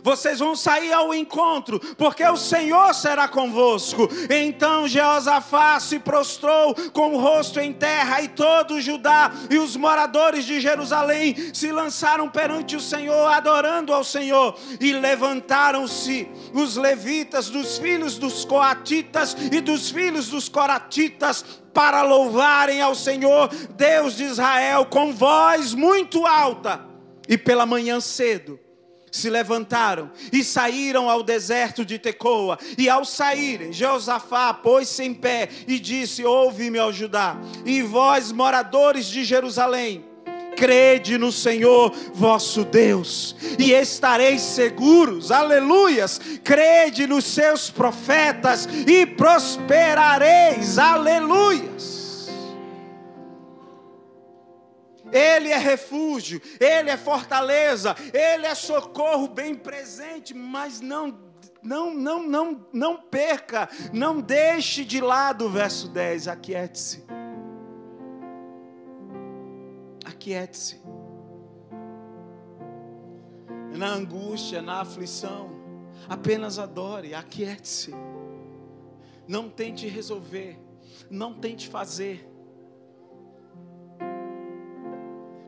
vocês 0.05 0.39
vão 0.39 0.55
sair 0.55 0.93
ao 0.93 1.15
encontro, 1.15 1.81
porque 1.97 2.23
o 2.23 2.37
Senhor 2.37 2.95
será 2.95 3.27
convosco. 3.27 4.07
Então 4.29 4.87
Jeosafá 4.87 5.81
se 5.81 5.99
prostrou 5.99 6.75
com 6.93 7.15
o 7.15 7.19
rosto 7.19 7.59
em 7.59 7.73
terra, 7.73 8.21
e 8.21 8.29
todo 8.29 8.83
Judá 8.83 9.33
e 9.49 9.57
os 9.57 9.77
moradores 9.77 10.45
de 10.45 10.61
Jerusalém 10.61 11.35
se 11.55 11.73
lançaram 11.73 12.29
perante 12.29 12.77
o 12.77 12.81
Senhor, 12.81 13.27
adorando 13.29 13.95
ao 13.95 14.05
Senhor, 14.05 14.55
e 14.79 14.93
levantaram-se 14.93 16.29
os 16.53 16.77
levitas 16.77 17.49
dos 17.49 17.79
filhos 17.79 18.19
dos 18.19 18.45
coatitas 18.45 19.35
e 19.51 19.59
dos 19.63 19.91
filhos 19.91 20.29
dos 20.29 20.51
coratitas 20.51 21.43
para 21.73 22.03
louvarem 22.03 22.83
ao 22.83 22.95
Senhor, 22.95 23.49
Deus 23.75 24.15
de 24.17 24.25
Israel, 24.25 24.85
com 24.85 25.15
voz 25.15 25.73
muito 25.73 26.27
alta. 26.27 26.85
E 27.27 27.39
pela 27.39 27.65
manhã 27.65 28.01
cedo, 28.01 28.61
se 29.15 29.31
levantaram 29.31 30.11
e 30.33 30.43
saíram 30.43 31.09
ao 31.09 31.23
deserto 31.23 31.85
de 31.85 32.01
Tecoa. 32.01 32.59
E 32.77 32.89
ao 32.89 33.05
saírem, 33.05 33.73
Josafá 33.73 34.53
pôs-se 34.53 35.05
em 35.05 35.15
pé 35.15 35.49
e 35.69 35.79
disse: 35.79 36.25
Ouve-me, 36.25 36.81
ó 36.81 36.91
Judá, 36.91 37.37
e 37.65 37.81
vós, 37.81 38.33
moradores 38.33 39.07
de 39.07 39.23
Jerusalém, 39.23 40.05
crede 40.57 41.17
no 41.17 41.31
Senhor 41.31 41.95
vosso 42.13 42.65
Deus 42.65 43.37
e 43.57 43.71
estareis 43.73 44.41
seguros, 44.41 45.31
aleluias. 45.31 46.21
Crede 46.43 47.07
nos 47.07 47.25
seus 47.25 47.71
profetas 47.71 48.69
e 48.85 49.07
prosperareis, 49.07 50.77
aleluias. 50.77 51.94
Ele 55.13 55.51
é 55.51 55.59
refúgio, 55.59 56.41
Ele 56.59 56.91
é 56.91 56.97
fortaleza, 56.97 57.95
Ele 58.13 58.47
é 58.47 58.55
socorro 58.55 59.29
bem 59.29 59.55
presente, 59.55 60.35
mas 60.35 60.81
não 60.81 61.23
não, 61.65 61.95
não, 61.95 62.23
não, 62.29 62.67
não 62.75 62.97
perca, 62.99 63.71
não 63.91 64.21
deixe 64.21 64.85
de 64.85 65.01
lado 65.01 65.47
o 65.47 65.49
verso 65.49 65.89
10, 65.89 66.29
aquiete-se. 66.29 67.03
Aquiete-se. 70.05 70.83
Na 73.75 73.89
angústia, 73.89 74.61
na 74.61 74.83
aflição, 74.83 75.51
apenas 76.07 76.59
adore, 76.59 77.15
aquiete-se. 77.15 77.95
Não 79.27 79.49
tente 79.49 79.89
resolver, 79.89 80.61
não 81.11 81.33
tente 81.33 81.67
fazer 81.67 82.31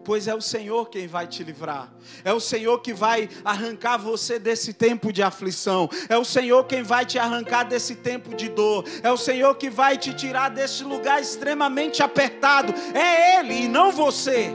pois 0.06 0.28
é 0.28 0.34
o 0.34 0.40
Senhor 0.40 0.88
quem 0.88 1.08
vai 1.08 1.26
te 1.26 1.42
livrar. 1.42 1.92
É 2.24 2.32
o 2.32 2.38
Senhor 2.38 2.78
que 2.78 2.94
vai 2.94 3.28
arrancar 3.44 3.96
você 3.96 4.38
desse 4.38 4.72
tempo 4.72 5.12
de 5.12 5.20
aflição. 5.20 5.90
É 6.08 6.16
o 6.16 6.24
Senhor 6.24 6.62
quem 6.64 6.84
vai 6.84 7.04
te 7.04 7.18
arrancar 7.18 7.64
desse 7.64 7.96
tempo 7.96 8.32
de 8.36 8.48
dor. 8.48 8.84
É 9.02 9.10
o 9.10 9.16
Senhor 9.16 9.56
que 9.56 9.68
vai 9.68 9.98
te 9.98 10.14
tirar 10.14 10.50
desse 10.50 10.84
lugar 10.84 11.20
extremamente 11.20 12.04
apertado. 12.04 12.72
É 12.94 13.40
Ele 13.40 13.64
e 13.64 13.68
não 13.68 13.90
você. 13.90 14.52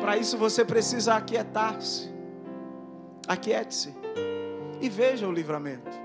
Para 0.00 0.16
isso 0.16 0.38
você 0.38 0.64
precisa 0.64 1.14
aquietar-se. 1.14 2.10
Aquiete-se 3.28 3.94
e 4.80 4.88
veja 4.88 5.28
o 5.28 5.32
livramento. 5.32 6.00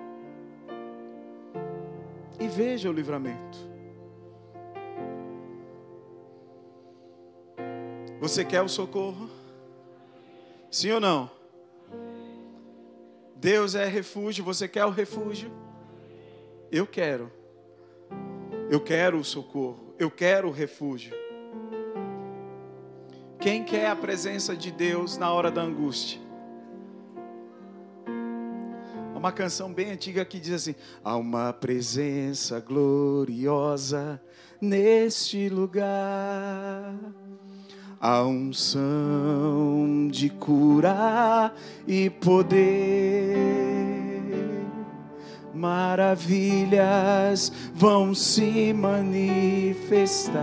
E 2.38 2.50
veja 2.50 2.90
o 2.90 2.94
livramento. 2.94 3.67
Você 8.20 8.44
quer 8.44 8.62
o 8.64 8.68
socorro? 8.68 9.30
Sim 10.72 10.92
ou 10.92 11.00
não? 11.00 11.30
Deus 13.36 13.76
é 13.76 13.86
refúgio, 13.86 14.44
você 14.44 14.68
quer 14.68 14.86
o 14.86 14.90
refúgio? 14.90 15.52
Eu 16.72 16.88
quero. 16.88 17.32
Eu 18.70 18.82
quero 18.82 19.20
o 19.20 19.24
socorro, 19.24 19.94
eu 20.00 20.10
quero 20.10 20.48
o 20.48 20.52
refúgio. 20.52 21.14
Quem 23.40 23.64
quer 23.64 23.88
a 23.88 23.96
presença 23.96 24.56
de 24.56 24.72
Deus 24.72 25.16
na 25.18 25.32
hora 25.32 25.52
da 25.52 25.62
angústia? 25.62 26.20
Há 29.14 29.18
uma 29.18 29.32
canção 29.32 29.72
bem 29.72 29.92
antiga 29.92 30.26
que 30.26 30.40
diz 30.40 30.54
assim: 30.54 30.76
Há 31.04 31.16
uma 31.16 31.54
presença 31.54 32.60
gloriosa 32.60 34.22
neste 34.60 35.48
lugar 35.50 36.94
a 38.00 38.24
unção 38.24 40.08
de 40.10 40.30
curar 40.30 41.54
e 41.88 42.10
poder. 42.10 42.58
Maravilhas 45.54 47.52
vão 47.74 48.14
se 48.14 48.72
manifestar. 48.74 50.36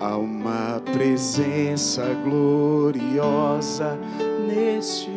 Há 0.00 0.16
uma 0.16 0.80
presença 0.92 2.02
gloriosa 2.24 3.98
neste. 4.46 5.15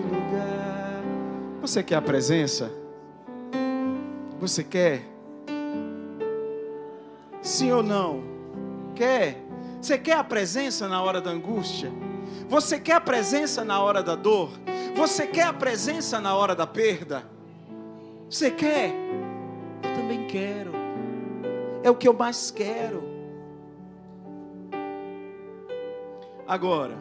Você 1.70 1.84
quer 1.84 1.97
a 1.97 2.01
presença? 2.01 2.72
Você 4.39 4.63
quer? 4.63 5.03
Sim 7.43 7.72
ou 7.72 7.84
não? 7.84 8.24
Quer? 8.95 9.38
Você 9.80 9.95
quer 9.95 10.13
a 10.13 10.24
presença 10.24 10.88
na 10.88 10.99
hora 11.03 11.22
da 11.22 11.30
angústia? 11.30 11.91
Você 12.47 12.80
quer 12.80 12.93
a 12.93 12.99
presença 12.99 13.63
na 13.63 13.80
hora 13.80 14.01
da 14.01 14.15
dor? 14.15 14.49
Você 14.95 15.28
quer 15.28 15.43
a 15.43 15.53
presença 15.53 16.20
na 16.20 16.36
hora 16.36 16.55
da 16.55 16.65
perda? 16.65 17.24
Você 18.28 18.49
quer? 18.49 18.91
Eu 19.84 19.93
também 19.93 20.26
quero. 20.26 20.72
É 21.84 21.91
o 21.91 21.95
que 21.95 22.07
eu 22.07 22.13
mais 22.13 22.49
quero. 22.49 23.03
Agora, 26.47 26.97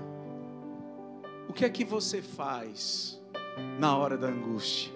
o 1.49 1.55
que 1.55 1.65
é 1.65 1.71
que 1.71 1.87
você 1.87 2.21
faz 2.21 3.18
na 3.79 3.97
hora 3.97 4.17
da 4.17 4.29
angústia? 4.29 4.93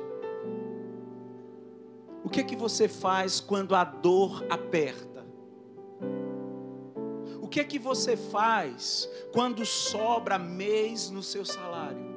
O 2.25 2.29
que 2.29 2.41
é 2.41 2.45
que 2.45 2.57
você 2.57 2.89
faz 2.89 3.41
quando 3.41 3.75
a 3.75 3.85
dor 3.85 4.45
aperta? 4.49 5.27
O 7.41 7.49
que 7.49 7.61
é 7.61 7.65
que 7.65 7.79
você 7.79 8.17
faz 8.17 9.09
quando 9.33 9.67
sobra 9.67 10.39
mês 10.39 11.11
no 11.11 11.23
seu 11.23 11.45
salário? 11.45 12.13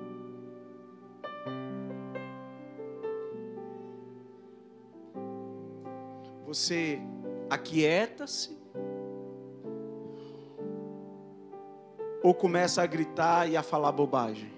Você 6.45 7.01
aquieta-se 7.49 8.57
ou 12.23 12.33
começa 12.33 12.81
a 12.81 12.85
gritar 12.85 13.49
e 13.49 13.57
a 13.57 13.63
falar 13.63 13.91
bobagem? 13.91 14.54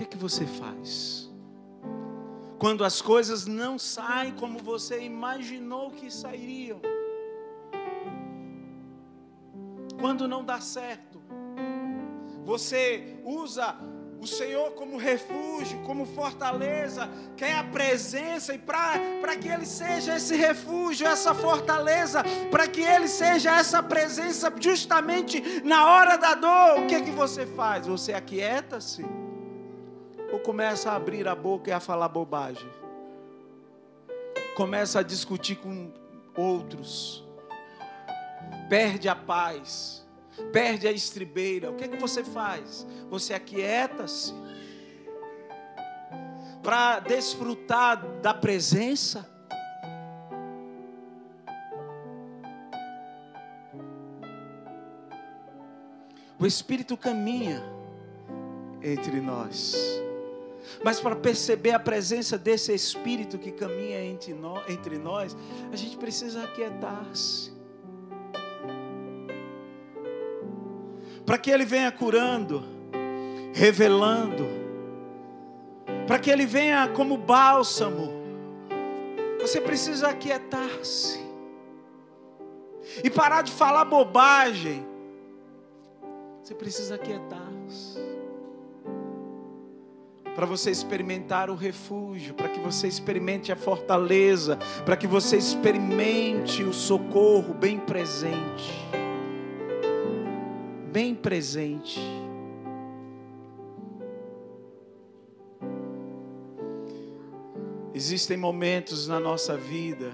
Que 0.00 0.06
que 0.06 0.16
você 0.16 0.46
faz? 0.46 1.28
Quando 2.58 2.84
as 2.84 3.02
coisas 3.02 3.46
não 3.46 3.78
saem 3.78 4.32
como 4.32 4.58
você 4.58 5.02
imaginou 5.02 5.90
que 5.90 6.10
sairiam. 6.10 6.80
Quando 10.00 10.26
não 10.26 10.42
dá 10.42 10.58
certo. 10.58 11.20
Você 12.46 13.18
usa 13.24 13.76
o 14.18 14.26
Senhor 14.26 14.72
como 14.72 14.96
refúgio, 14.96 15.82
como 15.82 16.06
fortaleza, 16.06 17.08
quer 17.36 17.56
a 17.56 17.64
presença 17.64 18.54
e 18.54 18.58
para 18.58 19.36
que 19.36 19.48
Ele 19.48 19.66
seja 19.66 20.16
esse 20.16 20.34
refúgio, 20.34 21.06
essa 21.06 21.34
fortaleza, 21.34 22.22
para 22.50 22.66
que 22.66 22.80
Ele 22.80 23.08
seja 23.08 23.58
essa 23.58 23.82
presença 23.82 24.50
justamente 24.58 25.62
na 25.62 25.86
hora 25.90 26.16
da 26.16 26.34
dor, 26.34 26.80
o 26.80 26.86
que 26.86 27.02
que 27.02 27.10
você 27.10 27.44
faz? 27.44 27.86
Você 27.86 28.14
aquieta-se? 28.14 29.19
Começa 30.44 30.90
a 30.90 30.96
abrir 30.96 31.28
a 31.28 31.34
boca 31.34 31.70
e 31.70 31.72
a 31.72 31.80
falar 31.80 32.08
bobagem? 32.08 32.68
Começa 34.54 35.00
a 35.00 35.02
discutir 35.02 35.56
com 35.56 35.92
outros, 36.36 37.24
perde 38.68 39.08
a 39.08 39.14
paz 39.14 40.00
perde 40.52 40.88
a 40.88 40.92
estribeira, 40.92 41.70
o 41.70 41.76
que 41.76 41.84
é 41.84 41.88
que 41.88 41.96
você 41.96 42.24
faz? 42.24 42.86
Você 43.08 43.34
aquieta-se 43.34 44.32
para 46.62 47.00
desfrutar 47.00 48.04
da 48.20 48.34
presença. 48.34 49.28
O 56.38 56.46
Espírito 56.46 56.96
caminha 56.96 57.62
entre 58.82 59.20
nós. 59.20 59.99
Mas 60.84 61.00
para 61.00 61.16
perceber 61.16 61.72
a 61.72 61.80
presença 61.80 62.36
desse 62.36 62.72
Espírito 62.74 63.38
que 63.38 63.52
caminha 63.52 64.04
entre 64.04 64.98
nós, 64.98 65.36
a 65.72 65.76
gente 65.76 65.96
precisa 65.96 66.44
aquietar-se. 66.44 67.60
para 71.30 71.38
que 71.38 71.48
Ele 71.48 71.64
venha 71.64 71.92
curando, 71.92 72.64
revelando, 73.54 74.48
para 76.04 76.18
que 76.18 76.28
Ele 76.28 76.44
venha 76.44 76.88
como 76.88 77.16
bálsamo. 77.16 78.10
Você 79.40 79.60
precisa 79.60 80.08
aquietar-se 80.08 81.24
e 83.04 83.08
parar 83.08 83.42
de 83.42 83.52
falar 83.52 83.84
bobagem. 83.84 84.84
Você 86.42 86.52
precisa 86.52 86.96
aquietar-se 86.96 88.09
para 90.40 90.46
você 90.46 90.70
experimentar 90.70 91.50
o 91.50 91.54
refúgio, 91.54 92.32
para 92.32 92.48
que 92.48 92.58
você 92.58 92.88
experimente 92.88 93.52
a 93.52 93.56
fortaleza, 93.56 94.56
para 94.86 94.96
que 94.96 95.06
você 95.06 95.36
experimente 95.36 96.62
o 96.62 96.72
socorro 96.72 97.52
bem 97.52 97.78
presente 97.78 98.90
bem 100.90 101.14
presente. 101.14 102.00
Existem 107.94 108.36
momentos 108.36 109.06
na 109.06 109.20
nossa 109.20 109.56
vida 109.56 110.10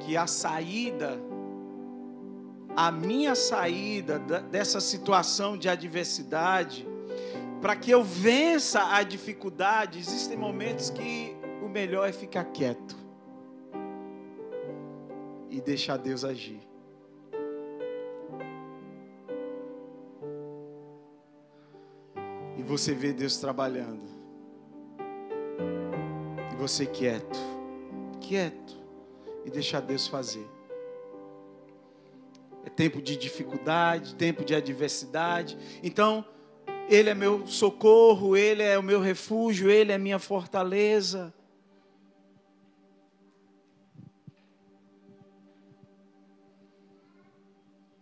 que 0.00 0.16
a 0.16 0.26
saída, 0.26 1.20
a 2.74 2.90
minha 2.90 3.34
saída 3.34 4.18
dessa 4.18 4.80
situação 4.80 5.58
de 5.58 5.68
adversidade, 5.68 6.88
para 7.60 7.76
que 7.76 7.90
eu 7.90 8.02
vença 8.02 8.94
a 8.94 9.02
dificuldade, 9.02 9.98
existem 9.98 10.36
momentos 10.36 10.90
que 10.90 11.36
o 11.62 11.68
melhor 11.68 12.08
é 12.08 12.12
ficar 12.12 12.44
quieto 12.44 12.96
e 15.50 15.60
deixar 15.60 15.96
Deus 15.96 16.24
agir. 16.24 16.68
você 22.68 22.92
vê 22.92 23.14
Deus 23.14 23.38
trabalhando. 23.38 24.02
E 26.52 26.56
você 26.56 26.84
quieto, 26.84 27.38
quieto, 28.20 28.76
e 29.44 29.50
deixar 29.50 29.80
Deus 29.80 30.06
fazer. 30.06 30.46
É 32.66 32.68
tempo 32.68 33.00
de 33.00 33.16
dificuldade, 33.16 34.14
tempo 34.14 34.44
de 34.44 34.54
adversidade. 34.54 35.56
Então, 35.82 36.24
Ele 36.88 37.10
é 37.10 37.14
meu 37.14 37.46
socorro, 37.46 38.34
Ele 38.34 38.62
é 38.62 38.78
o 38.78 38.82
meu 38.82 38.98
refúgio, 38.98 39.70
Ele 39.70 39.92
é 39.92 39.98
minha 39.98 40.18
fortaleza. 40.18 41.34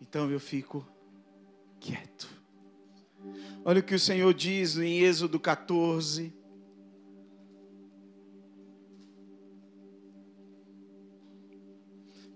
Então 0.01 0.31
eu 0.31 0.39
fico 0.39 0.87
quieto. 1.81 2.29
Olha 3.65 3.81
o 3.81 3.83
que 3.83 3.97
o 3.97 3.99
Senhor 3.99 4.33
diz 4.33 4.79
em 4.79 5.01
Êxodo 5.01 5.41
14. 5.41 6.33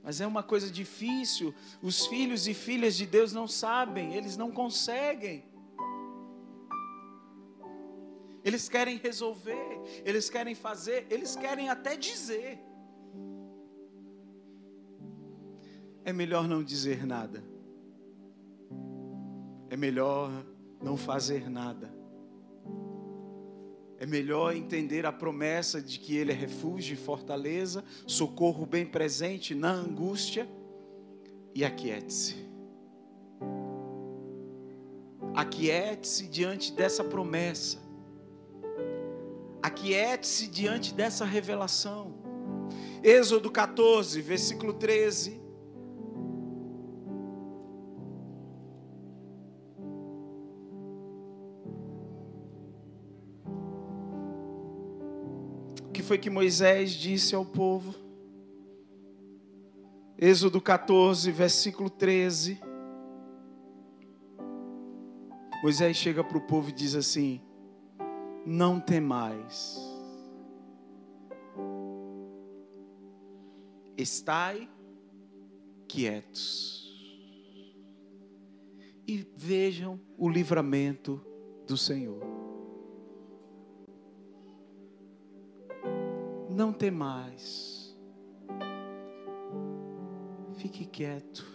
Mas 0.03 0.21
é 0.21 0.27
uma 0.27 0.43
coisa 0.43 0.69
difícil. 0.69 1.55
Os 1.81 2.07
filhos 2.07 2.49
e 2.49 2.55
filhas 2.55 2.97
de 2.97 3.07
Deus 3.07 3.33
não 3.33 3.47
sabem, 3.47 4.17
eles 4.17 4.37
não 4.37 4.51
conseguem. 4.51 5.50
Eles 8.45 8.69
querem 8.69 8.97
resolver, 8.97 9.81
eles 10.05 10.31
querem 10.31 10.55
fazer, 10.55 11.07
eles 11.11 11.37
querem 11.37 11.69
até 11.69 11.97
dizer. 11.97 12.59
É 16.05 16.13
melhor 16.13 16.49
não 16.49 16.65
dizer 16.65 17.07
nada. 17.07 17.45
É 19.69 19.77
melhor 19.77 20.31
não 20.83 20.97
fazer 20.97 21.49
nada. 21.51 21.93
É 23.99 24.07
melhor 24.07 24.57
entender 24.57 25.05
a 25.05 25.13
promessa 25.13 25.81
de 25.81 25.99
que 25.99 26.17
Ele 26.17 26.33
é 26.33 26.35
refúgio 26.35 26.95
e 26.95 26.97
fortaleza, 26.97 27.85
socorro 28.07 28.65
bem 28.65 28.87
presente 28.87 29.55
na 29.55 29.71
angústia, 29.71 30.49
e 31.55 31.65
aquiete-se. 31.65 32.37
Aquiete-se 35.35 36.27
diante 36.29 36.73
dessa 36.73 37.05
promessa. 37.05 37.90
Aquiete-se 39.63 40.47
diante 40.47 40.95
dessa 40.95 41.25
revelação. 41.25 42.15
Êxodo 43.03 43.51
14, 43.51 44.21
versículo 44.21 44.73
13. 44.73 45.41
O 55.85 55.93
que 55.93 56.03
foi 56.03 56.19
que 56.19 56.31
Moisés 56.31 56.93
disse 56.93 57.35
ao 57.35 57.45
povo? 57.45 57.95
Êxodo 60.19 60.61
14, 60.61 61.31
versículo 61.31 61.89
13. 61.89 62.61
Moisés 65.63 65.97
chega 65.97 66.25
para 66.25 66.39
o 66.39 66.41
povo 66.43 66.71
e 66.71 66.73
diz 66.73 66.95
assim: 66.95 67.41
Não 68.45 68.81
temais, 68.81 69.79
estai 73.97 74.69
quietos 75.87 76.91
e 79.07 79.27
vejam 79.37 80.01
o 80.17 80.29
livramento 80.29 81.21
do 81.67 81.77
Senhor. 81.77 82.21
Não 86.49 86.73
temais 86.73 87.81
Fique 90.61 90.85
quieto. 90.85 91.47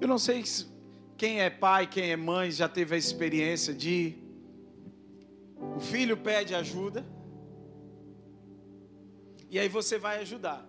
Eu 0.00 0.08
não 0.08 0.16
sei 0.16 0.42
quem 1.18 1.40
é 1.40 1.50
pai, 1.50 1.86
quem 1.86 2.12
é 2.12 2.16
mãe, 2.16 2.50
já 2.50 2.68
teve 2.68 2.94
a 2.94 2.98
experiência 2.98 3.74
de 3.74 4.16
o 5.76 5.80
filho 5.80 6.16
pede 6.16 6.54
ajuda 6.54 7.04
e 9.50 9.58
aí 9.58 9.68
você 9.68 9.98
vai 9.98 10.20
ajudar. 10.20 10.64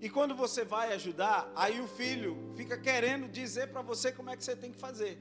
E 0.00 0.08
quando 0.08 0.34
você 0.34 0.64
vai 0.64 0.94
ajudar, 0.94 1.52
aí 1.54 1.80
o 1.80 1.86
filho 1.86 2.36
fica 2.56 2.76
querendo 2.78 3.28
dizer 3.28 3.68
para 3.68 3.82
você 3.82 4.10
como 4.10 4.30
é 4.30 4.36
que 4.36 4.42
você 4.42 4.56
tem 4.56 4.72
que 4.72 4.78
fazer. 4.78 5.18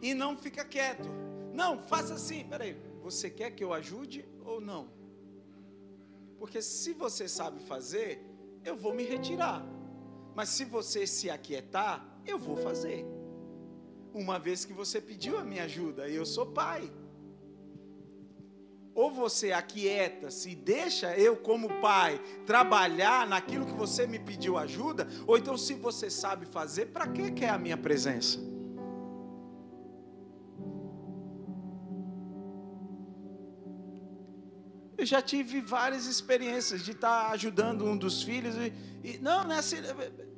E 0.00 0.14
não 0.14 0.36
fica 0.36 0.64
quieto. 0.64 1.08
Não, 1.52 1.82
faça 1.82 2.14
assim, 2.14 2.44
peraí 2.44 2.76
você 3.02 3.28
quer 3.28 3.50
que 3.50 3.62
eu 3.62 3.74
ajude 3.74 4.24
ou 4.44 4.60
não? 4.60 4.88
Porque 6.38 6.62
se 6.62 6.94
você 6.94 7.28
sabe 7.28 7.60
fazer, 7.60 8.24
eu 8.64 8.76
vou 8.76 8.94
me 8.94 9.04
retirar. 9.04 9.73
Mas 10.34 10.48
se 10.48 10.64
você 10.64 11.06
se 11.06 11.30
aquietar, 11.30 12.04
eu 12.26 12.38
vou 12.38 12.56
fazer. 12.56 13.06
Uma 14.12 14.38
vez 14.38 14.64
que 14.64 14.72
você 14.72 15.00
pediu 15.00 15.38
a 15.38 15.44
minha 15.44 15.64
ajuda, 15.64 16.08
eu 16.08 16.24
sou 16.24 16.46
pai. 16.46 16.92
Ou 18.94 19.10
você 19.10 19.50
aquieta-se 19.50 20.50
e 20.50 20.54
deixa 20.54 21.16
eu, 21.18 21.36
como 21.36 21.80
pai, 21.80 22.20
trabalhar 22.46 23.26
naquilo 23.26 23.66
que 23.66 23.72
você 23.72 24.06
me 24.06 24.20
pediu 24.20 24.56
ajuda, 24.56 25.08
ou 25.26 25.36
então, 25.36 25.58
se 25.58 25.74
você 25.74 26.08
sabe 26.08 26.46
fazer, 26.46 26.86
para 26.86 27.08
que 27.08 27.32
quer 27.32 27.50
a 27.50 27.58
minha 27.58 27.76
presença? 27.76 28.53
Eu 35.04 35.08
já 35.08 35.20
tive 35.20 35.60
várias 35.60 36.06
experiências 36.06 36.82
de 36.82 36.92
estar 36.92 37.30
ajudando 37.32 37.84
um 37.84 37.94
dos 37.94 38.22
filhos 38.22 38.54
e, 38.56 38.72
e 39.06 39.18
não, 39.18 39.52
é 39.52 39.58
assim. 39.58 39.76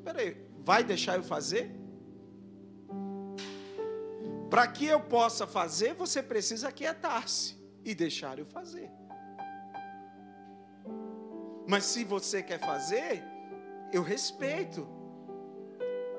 Peraí, 0.02 0.36
vai 0.58 0.82
deixar 0.82 1.14
eu 1.14 1.22
fazer? 1.22 1.70
Para 4.50 4.66
que 4.66 4.84
eu 4.84 4.98
possa 4.98 5.46
fazer, 5.46 5.94
você 5.94 6.20
precisa 6.20 6.66
aquietar-se 6.66 7.56
e 7.84 7.94
deixar 7.94 8.40
eu 8.40 8.46
fazer. 8.46 8.90
Mas 11.68 11.84
se 11.84 12.02
você 12.02 12.42
quer 12.42 12.58
fazer, 12.58 13.22
eu 13.92 14.02
respeito 14.02 14.84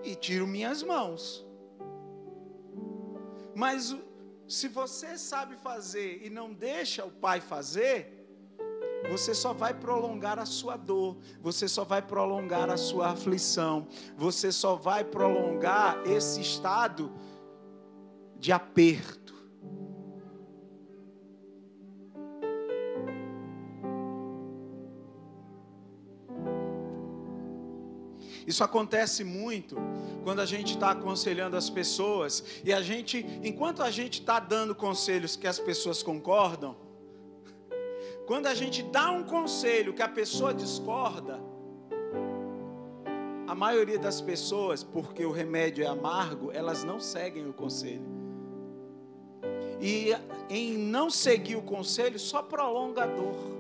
e 0.06 0.16
tiro 0.16 0.48
minhas 0.48 0.82
mãos. 0.82 1.46
Mas 3.54 3.94
se 4.48 4.70
você 4.70 5.18
sabe 5.18 5.58
fazer 5.58 6.22
e 6.26 6.30
não 6.30 6.54
deixa 6.54 7.04
o 7.04 7.12
pai 7.12 7.42
fazer, 7.42 8.17
você 9.10 9.34
só 9.34 9.54
vai 9.54 9.74
prolongar 9.74 10.40
a 10.40 10.46
sua 10.46 10.76
dor, 10.76 11.18
você 11.42 11.68
só 11.68 11.84
vai 11.84 12.02
prolongar 12.02 12.70
a 12.70 12.78
sua 12.78 13.10
aflição, 13.10 13.88
você 14.18 14.52
só 14.52 14.76
vai 14.76 15.04
prolongar 15.04 16.02
esse 16.06 16.42
estado 16.42 17.12
de 18.40 18.52
aperto. 18.52 19.28
Isso 28.48 28.64
acontece 28.64 29.26
muito 29.26 29.76
quando 30.24 30.40
a 30.40 30.46
gente 30.46 30.76
está 30.76 30.92
aconselhando 30.92 31.58
as 31.58 31.70
pessoas 31.70 32.42
e 32.64 32.72
a 32.72 32.82
gente, 32.82 33.26
enquanto 33.44 33.84
a 33.84 33.92
gente 33.92 34.22
está 34.22 34.40
dando 34.40 34.74
conselhos 34.74 35.36
que 35.36 35.46
as 35.46 35.60
pessoas 35.60 36.02
concordam, 36.02 36.87
quando 38.28 38.48
a 38.48 38.54
gente 38.54 38.84
dá 38.84 39.10
um 39.10 39.24
conselho 39.24 39.94
que 39.94 40.02
a 40.02 40.10
pessoa 40.10 40.54
discorda, 40.54 41.40
a 43.48 43.56
maioria 43.56 43.98
das 43.98 44.20
pessoas, 44.20 44.84
porque 44.84 45.26
o 45.26 45.32
remédio 45.32 45.86
é 45.86 45.88
amargo, 45.88 46.52
elas 46.52 46.84
não 46.84 47.00
seguem 47.00 47.48
o 47.48 47.54
conselho. 47.54 48.06
E 49.80 50.10
em 50.50 50.78
não 50.78 51.10
seguir 51.10 51.56
o 51.56 51.62
conselho, 51.62 52.20
só 52.20 52.42
prolonga 52.42 53.04
a 53.04 53.08
dor. 53.08 53.58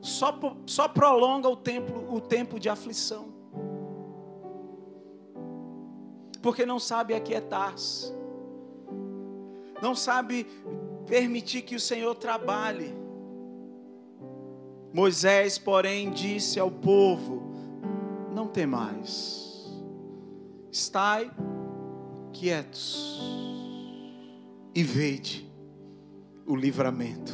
Só, 0.00 0.36
só 0.66 0.88
prolonga 0.88 1.48
o 1.48 1.54
tempo, 1.54 2.12
o 2.12 2.20
tempo 2.20 2.58
de 2.58 2.68
aflição. 2.68 3.32
Porque 6.42 6.66
não 6.66 6.80
sabe 6.80 7.14
aquietar-se. 7.14 8.12
Não 9.80 9.94
sabe 9.94 10.48
permitir 11.06 11.62
que 11.62 11.76
o 11.76 11.80
Senhor 11.80 12.16
trabalhe. 12.16 13.05
Moisés, 14.92 15.58
porém, 15.58 16.10
disse 16.10 16.58
ao 16.58 16.70
povo: 16.70 17.52
Não 18.34 18.46
temais, 18.46 19.66
estai 20.70 21.30
quietos 22.32 23.20
e 24.74 24.82
vede 24.82 25.50
o 26.46 26.54
livramento 26.54 27.32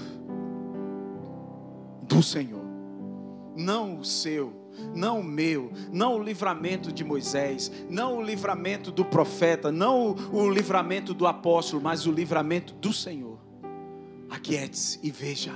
do 2.02 2.22
Senhor, 2.22 2.64
não 3.56 3.98
o 3.98 4.04
seu, 4.04 4.52
não 4.94 5.20
o 5.20 5.24
meu, 5.24 5.72
não 5.90 6.16
o 6.16 6.22
livramento 6.22 6.92
de 6.92 7.04
Moisés, 7.04 7.70
não 7.88 8.18
o 8.18 8.22
livramento 8.22 8.90
do 8.90 9.04
profeta, 9.04 9.72
não 9.72 10.14
o, 10.32 10.50
livramento 10.50 11.12
do 11.12 11.26
apóstolo, 11.26 11.82
mas 11.82 12.06
o 12.06 12.12
livramento 12.12 12.74
do 12.74 12.92
Senhor. 12.92 13.38
Aquiete-se 14.30 14.98
e 15.02 15.10
veja 15.10 15.52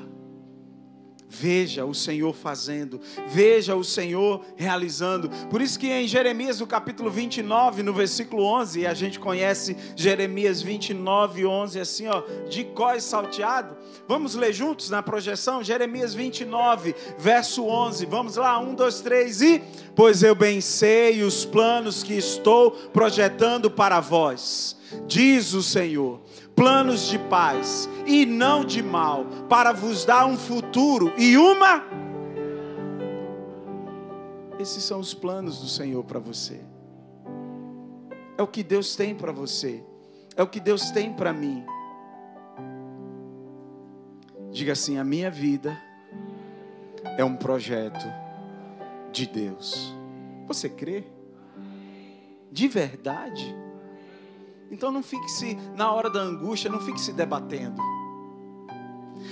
Veja 1.29 1.85
o 1.85 1.93
Senhor 1.93 2.33
fazendo, 2.33 3.01
veja 3.29 3.74
o 3.74 3.83
Senhor 3.83 4.45
realizando. 4.57 5.29
Por 5.51 5.61
isso 5.61 5.79
que 5.79 5.89
em 5.89 6.07
Jeremias, 6.07 6.61
no 6.61 6.66
capítulo 6.66 7.11
29, 7.11 7.83
no 7.83 7.93
versículo 7.93 8.45
11, 8.45 8.81
e 8.81 8.87
a 8.87 8.95
gente 8.95 9.18
conhece 9.18 9.77
Jeremias 9.97 10.62
29, 10.62 11.45
11, 11.45 11.81
assim, 11.81 12.07
ó, 12.07 12.22
de 12.49 12.64
cós 12.64 13.03
salteado. 13.03 13.77
Vamos 14.07 14.37
ler 14.37 14.53
juntos 14.53 14.89
na 14.89 15.03
projeção? 15.03 15.64
Jeremias 15.64 16.14
29, 16.14 16.95
verso 17.18 17.64
11. 17.66 18.07
Vamos 18.07 18.37
lá, 18.37 18.59
1, 18.61 18.74
2, 18.74 19.01
3 19.01 19.43
e. 19.43 19.62
Pois 19.97 20.22
eu 20.22 20.35
bem 20.35 20.61
sei 20.61 21.22
os 21.22 21.45
planos 21.45 22.03
que 22.05 22.14
estou 22.14 22.70
projetando 22.70 23.70
para 23.70 23.99
vós, 23.99 24.77
diz 25.07 25.55
o 25.55 25.62
Senhor 25.62 26.20
planos 26.57 27.07
de 27.07 27.19
paz 27.19 27.89
e 28.07 28.25
não 28.25 28.65
de 28.65 28.83
mal, 28.83 29.27
para 29.49 29.73
vos 29.73 30.07
dar 30.07 30.25
um 30.27 30.37
futuro 30.37 31.13
e 31.19 31.37
uma. 31.37 31.85
Esses 34.59 34.83
são 34.83 34.99
os 34.99 35.13
planos 35.13 35.61
do 35.61 35.69
Senhor 35.69 36.03
para 36.03 36.19
você. 36.19 36.61
É 38.39 38.43
o 38.43 38.47
que 38.47 38.63
Deus 38.63 38.97
tem 38.97 39.15
para 39.15 39.31
você. 39.31 39.85
É 40.35 40.43
o 40.43 40.47
que 40.47 40.59
Deus 40.59 40.91
tem 40.91 41.13
para 41.13 41.33
mim. 41.33 41.65
Diga 44.51 44.73
assim: 44.73 44.99
a 44.99 45.05
minha 45.05 45.31
vida 45.31 45.79
é 47.19 47.25
um 47.25 47.37
projeto 47.37 48.07
de 49.13 49.27
Deus. 49.27 49.95
Você 50.47 50.69
crê? 50.69 51.05
De 52.51 52.69
verdade? 52.69 53.55
Então 54.71 54.91
não 54.91 55.03
fique 55.03 55.29
se 55.31 55.57
na 55.77 55.93
hora 55.93 56.11
da 56.11 56.21
angústia, 56.21 56.71
não 56.71 56.81
fique 56.81 57.01
se 57.01 57.12
debatendo. 57.12 57.81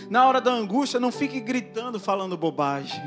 Na 0.09 0.27
hora 0.27 0.41
da 0.41 0.53
angústia, 0.53 1.01
não 1.01 1.11
fique 1.11 1.41
gritando, 1.41 1.99
falando 1.99 2.37
bobagem. 2.37 3.01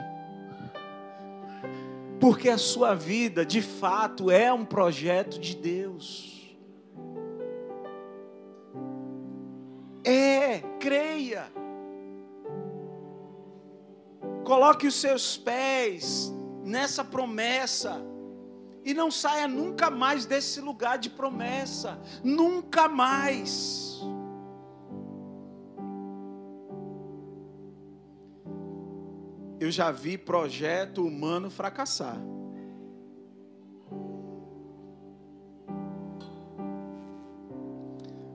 Porque 2.20 2.50
a 2.50 2.58
sua 2.58 2.96
vida, 2.96 3.46
de 3.46 3.62
fato, 3.62 4.32
é 4.32 4.52
um 4.52 4.66
projeto 4.66 5.40
de 5.40 5.56
Deus. 5.56 6.58
É, 10.04 10.60
creia. 10.80 11.52
Coloque 14.44 14.88
os 14.88 14.96
seus 14.96 15.38
pés 15.38 16.34
nessa 16.64 17.04
promessa. 17.04 18.02
E 18.88 18.94
não 18.94 19.12
saia 19.12 19.50
nunca 19.50 19.92
mais 19.92 20.26
desse 20.26 20.62
lugar 20.62 20.98
de 20.98 21.10
promessa. 21.10 22.00
Nunca 22.24 22.88
mais. 22.88 24.00
Eu 29.60 29.70
já 29.70 29.92
vi 29.92 30.18
projeto 30.18 31.06
humano 31.06 31.52
fracassar. 31.52 32.18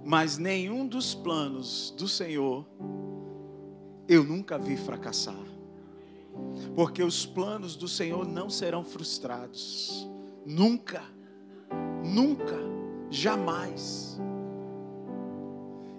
Mas 0.05 0.37
nenhum 0.37 0.87
dos 0.87 1.15
planos 1.15 1.95
do 1.97 2.07
Senhor 2.07 2.69
eu 4.07 4.23
nunca 4.23 4.59
vi 4.59 4.77
fracassar. 4.77 5.47
Porque 6.77 7.03
os 7.03 7.25
planos 7.25 7.75
do 7.75 7.89
Senhor 7.89 8.29
não 8.29 8.51
serão 8.51 8.85
frustrados. 8.85 10.12
Nunca. 10.45 11.03
Nunca. 12.05 12.59
Jamais. 13.11 14.19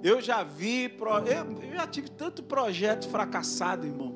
Eu 0.04 0.20
já 0.20 0.44
vi, 0.44 0.94
eu 1.62 1.76
já 1.76 1.88
tive 1.88 2.10
tanto 2.10 2.44
projeto 2.44 3.08
fracassado, 3.08 3.88
irmão. 3.88 4.14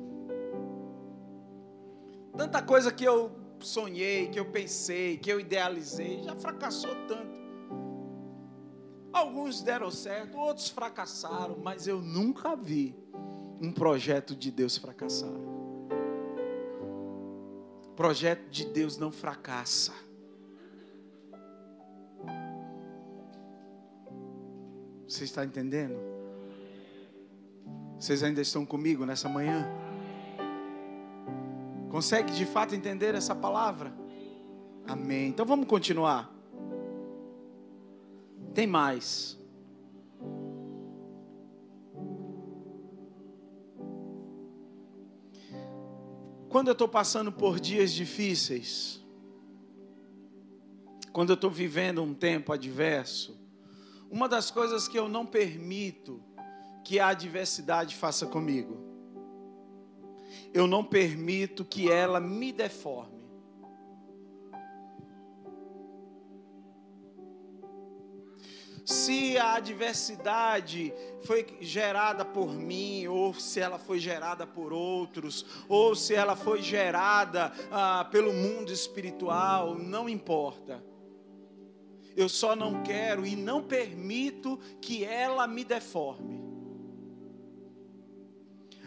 Tanta 2.36 2.60
coisa 2.62 2.92
que 2.92 3.04
eu 3.04 3.32
sonhei, 3.58 4.28
que 4.28 4.38
eu 4.38 4.44
pensei, 4.44 5.16
que 5.16 5.32
eu 5.32 5.40
idealizei, 5.40 6.22
já 6.22 6.36
fracassou 6.36 6.94
tanto. 7.06 7.38
Alguns 9.12 9.62
deram 9.62 9.90
certo, 9.90 10.36
outros 10.36 10.68
fracassaram, 10.68 11.58
mas 11.62 11.88
eu 11.88 12.00
nunca 12.00 12.54
vi 12.54 12.94
um 13.60 13.72
projeto 13.72 14.36
de 14.36 14.50
Deus 14.50 14.76
fracassar. 14.76 15.32
Projeto 17.96 18.48
de 18.50 18.66
Deus 18.66 18.96
não 18.98 19.10
fracassa. 19.10 19.92
Você 25.08 25.24
está 25.24 25.42
entendendo? 25.42 25.98
Vocês 27.98 28.22
ainda 28.22 28.42
estão 28.42 28.66
comigo 28.66 29.06
nessa 29.06 29.26
manhã? 29.26 29.66
Consegue 31.90 32.30
de 32.32 32.44
fato 32.44 32.74
entender 32.74 33.14
essa 33.14 33.34
palavra? 33.34 33.92
Amém. 34.86 35.28
Então 35.28 35.46
vamos 35.46 35.66
continuar. 35.66 36.30
Tem 38.52 38.66
mais. 38.66 39.38
Quando 46.50 46.68
eu 46.68 46.72
estou 46.72 46.88
passando 46.88 47.32
por 47.32 47.58
dias 47.58 47.92
difíceis, 47.92 49.02
quando 51.12 51.30
eu 51.30 51.34
estou 51.34 51.50
vivendo 51.50 52.02
um 52.02 52.12
tempo 52.12 52.52
adverso, 52.52 53.47
uma 54.10 54.28
das 54.28 54.50
coisas 54.50 54.88
que 54.88 54.98
eu 54.98 55.08
não 55.08 55.24
permito 55.24 56.22
que 56.84 56.98
a 56.98 57.08
adversidade 57.08 57.94
faça 57.94 58.26
comigo 58.26 58.88
eu 60.52 60.66
não 60.66 60.84
permito 60.84 61.64
que 61.64 61.90
ela 61.90 62.20
me 62.20 62.52
deforme. 62.52 63.18
Se 68.84 69.36
a 69.36 69.56
adversidade 69.56 70.94
foi 71.26 71.46
gerada 71.60 72.24
por 72.24 72.50
mim, 72.50 73.06
ou 73.06 73.34
se 73.34 73.60
ela 73.60 73.78
foi 73.78 73.98
gerada 73.98 74.46
por 74.46 74.72
outros, 74.72 75.44
ou 75.68 75.94
se 75.94 76.14
ela 76.14 76.34
foi 76.34 76.62
gerada 76.62 77.52
ah, 77.70 78.08
pelo 78.10 78.32
mundo 78.32 78.72
espiritual, 78.72 79.74
não 79.74 80.08
importa. 80.08 80.82
Eu 82.18 82.28
só 82.28 82.56
não 82.56 82.82
quero 82.82 83.24
e 83.24 83.36
não 83.36 83.62
permito 83.62 84.58
que 84.80 85.04
ela 85.04 85.46
me 85.46 85.62
deforme. 85.62 86.42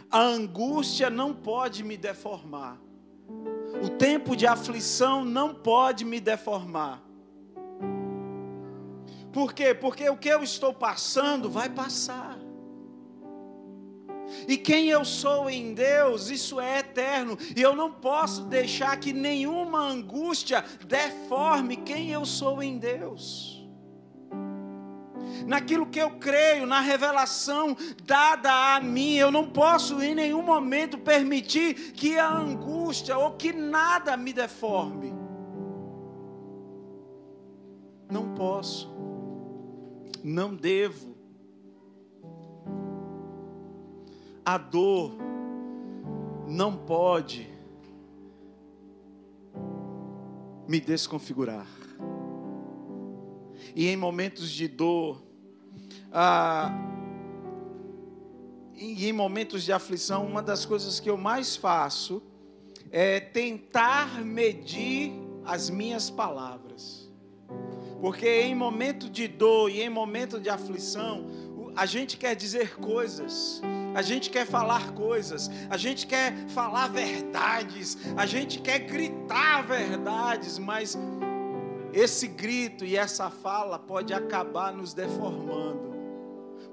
A 0.09 0.19
angústia 0.19 1.09
não 1.09 1.33
pode 1.33 1.81
me 1.81 1.95
deformar. 1.95 2.77
O 3.81 3.87
tempo 3.87 4.35
de 4.35 4.45
aflição 4.45 5.23
não 5.23 5.53
pode 5.53 6.03
me 6.03 6.19
deformar. 6.19 7.01
Por 9.31 9.53
quê? 9.53 9.73
Porque 9.73 10.09
o 10.09 10.17
que 10.17 10.27
eu 10.27 10.43
estou 10.43 10.73
passando 10.73 11.49
vai 11.49 11.69
passar. 11.69 12.37
E 14.45 14.57
quem 14.57 14.89
eu 14.89 15.05
sou 15.05 15.49
em 15.49 15.73
Deus, 15.73 16.29
isso 16.29 16.59
é 16.59 16.80
eterno. 16.91 17.37
E 17.55 17.61
eu 17.61 17.75
não 17.75 17.91
posso 17.91 18.43
deixar 18.43 18.97
que 18.97 19.13
nenhuma 19.13 19.79
angústia 19.79 20.63
deforme 20.85 21.77
quem 21.77 22.09
eu 22.09 22.25
sou 22.25 22.61
em 22.61 22.77
Deus 22.77 23.61
naquilo 25.45 25.87
que 25.87 25.99
eu 25.99 26.11
creio, 26.11 26.65
na 26.65 26.79
revelação 26.79 27.75
dada 28.03 28.75
a 28.75 28.79
mim. 28.79 29.15
Eu 29.15 29.31
não 29.31 29.49
posso 29.49 30.01
em 30.01 30.13
nenhum 30.13 30.41
momento 30.41 30.97
permitir 30.97 31.93
que 31.93 32.17
a 32.17 32.29
angústia 32.29 33.17
ou 33.17 33.31
que 33.31 33.51
nada 33.53 34.15
me 34.15 34.33
deforme. 34.33 35.13
Não 38.09 38.33
posso, 38.33 38.93
não 40.23 40.53
devo. 40.53 41.11
A 44.43 44.57
dor 44.57 45.30
não 46.51 46.75
pode 46.75 47.49
me 50.67 50.81
desconfigurar. 50.81 51.65
E 53.73 53.87
em 53.87 53.95
momentos 53.95 54.51
de 54.51 54.67
dor, 54.67 55.23
ah, 56.11 56.69
e 58.75 59.07
em 59.07 59.13
momentos 59.13 59.63
de 59.63 59.71
aflição, 59.71 60.25
uma 60.25 60.41
das 60.41 60.65
coisas 60.65 60.99
que 60.99 61.09
eu 61.09 61.15
mais 61.15 61.55
faço 61.55 62.21
é 62.91 63.19
tentar 63.19 64.21
medir 64.21 65.13
as 65.45 65.69
minhas 65.69 66.09
palavras. 66.09 67.09
Porque 68.01 68.27
em 68.41 68.53
momento 68.53 69.09
de 69.09 69.27
dor 69.27 69.69
e 69.69 69.81
em 69.81 69.89
momento 69.89 70.39
de 70.39 70.49
aflição, 70.49 71.27
a 71.75 71.85
gente 71.85 72.17
quer 72.17 72.35
dizer 72.35 72.75
coisas, 72.77 73.61
a 73.93 74.01
gente 74.01 74.29
quer 74.29 74.45
falar 74.45 74.93
coisas, 74.93 75.49
a 75.69 75.77
gente 75.77 76.07
quer 76.07 76.33
falar 76.49 76.87
verdades, 76.87 77.97
a 78.15 78.25
gente 78.25 78.59
quer 78.59 78.79
gritar 78.79 79.61
verdades, 79.63 80.57
mas 80.57 80.97
esse 81.93 82.27
grito 82.27 82.85
e 82.85 82.95
essa 82.95 83.29
fala 83.29 83.77
pode 83.77 84.13
acabar 84.13 84.73
nos 84.73 84.93
deformando 84.93 85.91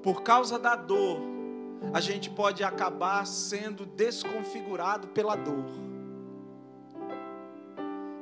por 0.01 0.21
causa 0.21 0.57
da 0.57 0.75
dor, 0.75 1.19
a 1.93 1.99
gente 1.99 2.29
pode 2.29 2.63
acabar 2.63 3.25
sendo 3.25 3.85
desconfigurado 3.85 5.07
pela 5.09 5.35
dor. 5.35 5.65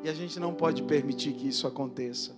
E 0.04 0.10
a 0.10 0.14
gente 0.14 0.40
não 0.40 0.54
pode 0.54 0.84
permitir 0.84 1.34
que 1.34 1.48
isso 1.48 1.68
aconteça. 1.68 2.37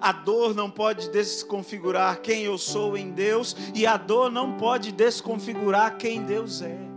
A 0.00 0.12
dor 0.12 0.54
não 0.54 0.70
pode 0.70 1.10
desconfigurar 1.10 2.20
quem 2.20 2.42
eu 2.42 2.56
sou 2.56 2.96
em 2.96 3.10
Deus, 3.10 3.54
e 3.74 3.86
a 3.86 3.96
dor 3.96 4.30
não 4.30 4.56
pode 4.56 4.92
desconfigurar 4.92 5.98
quem 5.98 6.22
Deus 6.22 6.62
é. 6.62 6.90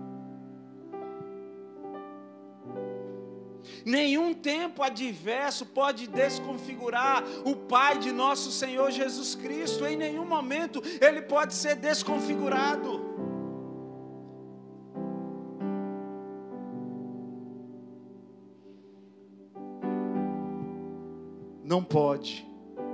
Nenhum 3.86 4.34
tempo 4.34 4.82
adverso 4.82 5.66
pode 5.66 6.08
desconfigurar 6.08 7.24
o 7.44 7.56
Pai 7.56 7.98
de 7.98 8.12
nosso 8.12 8.52
Senhor 8.52 8.90
Jesus 8.92 9.36
Cristo. 9.36 9.86
Em 9.86 9.98
nenhum 9.98 10.26
momento 10.26 10.82
ele 11.02 11.22
pode 11.22 11.54
ser 11.54 11.76
desconfigurado. 11.76 13.12
Não 21.64 21.84
pode, 21.84 22.46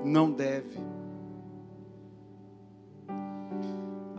não 0.03 0.31
deve. 0.31 0.77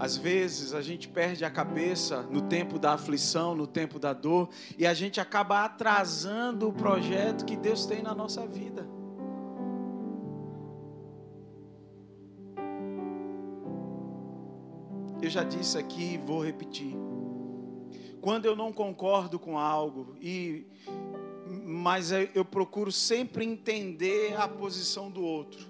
Às 0.00 0.16
vezes 0.16 0.72
a 0.72 0.80
gente 0.80 1.06
perde 1.08 1.44
a 1.44 1.50
cabeça 1.50 2.22
no 2.22 2.40
tempo 2.40 2.78
da 2.78 2.94
aflição, 2.94 3.54
no 3.54 3.66
tempo 3.66 3.98
da 3.98 4.14
dor, 4.14 4.48
e 4.78 4.86
a 4.86 4.94
gente 4.94 5.20
acaba 5.20 5.62
atrasando 5.62 6.68
o 6.68 6.72
projeto 6.72 7.44
que 7.44 7.54
Deus 7.54 7.84
tem 7.84 8.02
na 8.02 8.14
nossa 8.14 8.46
vida. 8.46 8.88
Eu 15.20 15.28
já 15.28 15.44
disse 15.44 15.76
aqui 15.76 16.14
e 16.14 16.18
vou 16.18 16.42
repetir. 16.42 16.96
Quando 18.22 18.46
eu 18.46 18.56
não 18.56 18.72
concordo 18.72 19.38
com 19.38 19.58
algo 19.58 20.14
e 20.18 20.66
mas 21.46 22.10
eu 22.34 22.44
procuro 22.44 22.90
sempre 22.90 23.44
entender 23.44 24.34
a 24.36 24.48
posição 24.48 25.10
do 25.10 25.22
outro. 25.22 25.69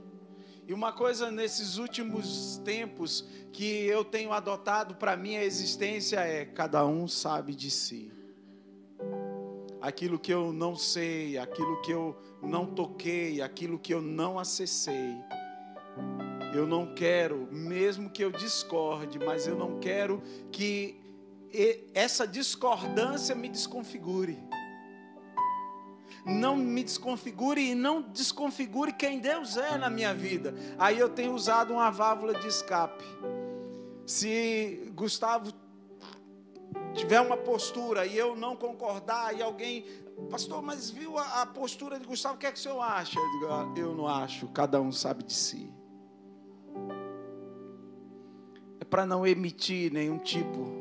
E 0.70 0.72
uma 0.72 0.92
coisa 0.92 1.32
nesses 1.32 1.78
últimos 1.78 2.58
tempos 2.64 3.26
que 3.52 3.64
eu 3.86 4.04
tenho 4.04 4.32
adotado 4.32 4.94
para 4.94 5.16
minha 5.16 5.42
existência 5.42 6.20
é 6.20 6.44
cada 6.44 6.86
um 6.86 7.08
sabe 7.08 7.56
de 7.56 7.68
si. 7.68 8.12
Aquilo 9.80 10.16
que 10.16 10.32
eu 10.32 10.52
não 10.52 10.76
sei, 10.76 11.36
aquilo 11.36 11.82
que 11.82 11.90
eu 11.90 12.16
não 12.40 12.66
toquei, 12.66 13.42
aquilo 13.42 13.80
que 13.80 13.92
eu 13.92 14.00
não 14.00 14.38
acessei. 14.38 15.16
Eu 16.54 16.68
não 16.68 16.94
quero, 16.94 17.48
mesmo 17.50 18.08
que 18.08 18.22
eu 18.22 18.30
discorde, 18.30 19.18
mas 19.18 19.48
eu 19.48 19.56
não 19.56 19.80
quero 19.80 20.22
que 20.52 21.00
essa 21.92 22.28
discordância 22.28 23.34
me 23.34 23.48
desconfigure. 23.48 24.38
Não 26.24 26.56
me 26.56 26.84
desconfigure 26.84 27.70
e 27.70 27.74
não 27.74 28.02
desconfigure 28.02 28.92
quem 28.92 29.20
Deus 29.20 29.56
é 29.56 29.78
na 29.78 29.88
minha 29.88 30.14
vida. 30.14 30.54
Aí 30.78 30.98
eu 30.98 31.08
tenho 31.08 31.32
usado 31.32 31.72
uma 31.72 31.90
válvula 31.90 32.34
de 32.34 32.46
escape. 32.46 33.04
Se 34.06 34.92
Gustavo 34.94 35.52
tiver 36.94 37.20
uma 37.20 37.36
postura 37.36 38.04
e 38.04 38.16
eu 38.16 38.36
não 38.36 38.54
concordar 38.54 39.36
e 39.36 39.42
alguém, 39.42 39.84
pastor, 40.30 40.62
mas 40.62 40.90
viu 40.90 41.18
a, 41.18 41.42
a 41.42 41.46
postura 41.46 41.98
de 41.98 42.06
Gustavo, 42.06 42.34
o 42.34 42.38
que 42.38 42.46
é 42.46 42.52
que 42.52 42.58
o 42.58 42.62
senhor 42.62 42.80
acha? 42.80 43.18
Eu, 43.18 43.30
digo, 43.32 43.46
ah, 43.46 43.74
eu 43.76 43.94
não 43.94 44.06
acho, 44.06 44.46
cada 44.48 44.80
um 44.80 44.92
sabe 44.92 45.22
de 45.22 45.32
si. 45.32 45.72
É 48.78 48.84
para 48.84 49.06
não 49.06 49.26
emitir 49.26 49.92
nenhum 49.92 50.18
tipo 50.18 50.80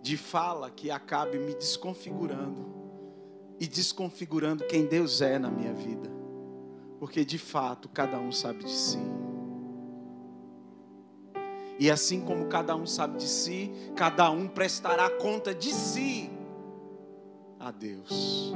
de 0.00 0.16
fala 0.16 0.70
que 0.70 0.90
acabe 0.90 1.38
me 1.38 1.54
desconfigurando 1.54 2.79
e 3.60 3.68
desconfigurando 3.68 4.64
quem 4.64 4.86
Deus 4.86 5.20
é 5.20 5.38
na 5.38 5.50
minha 5.50 5.74
vida. 5.74 6.10
Porque 6.98 7.24
de 7.24 7.36
fato 7.36 7.90
cada 7.90 8.18
um 8.18 8.32
sabe 8.32 8.64
de 8.64 8.72
si. 8.72 8.98
E 11.78 11.90
assim 11.90 12.22
como 12.22 12.46
cada 12.46 12.74
um 12.74 12.86
sabe 12.86 13.18
de 13.18 13.28
si, 13.28 13.70
cada 13.94 14.30
um 14.30 14.48
prestará 14.48 15.10
conta 15.10 15.54
de 15.54 15.72
si 15.72 16.30
a 17.58 17.70
Deus. 17.70 18.54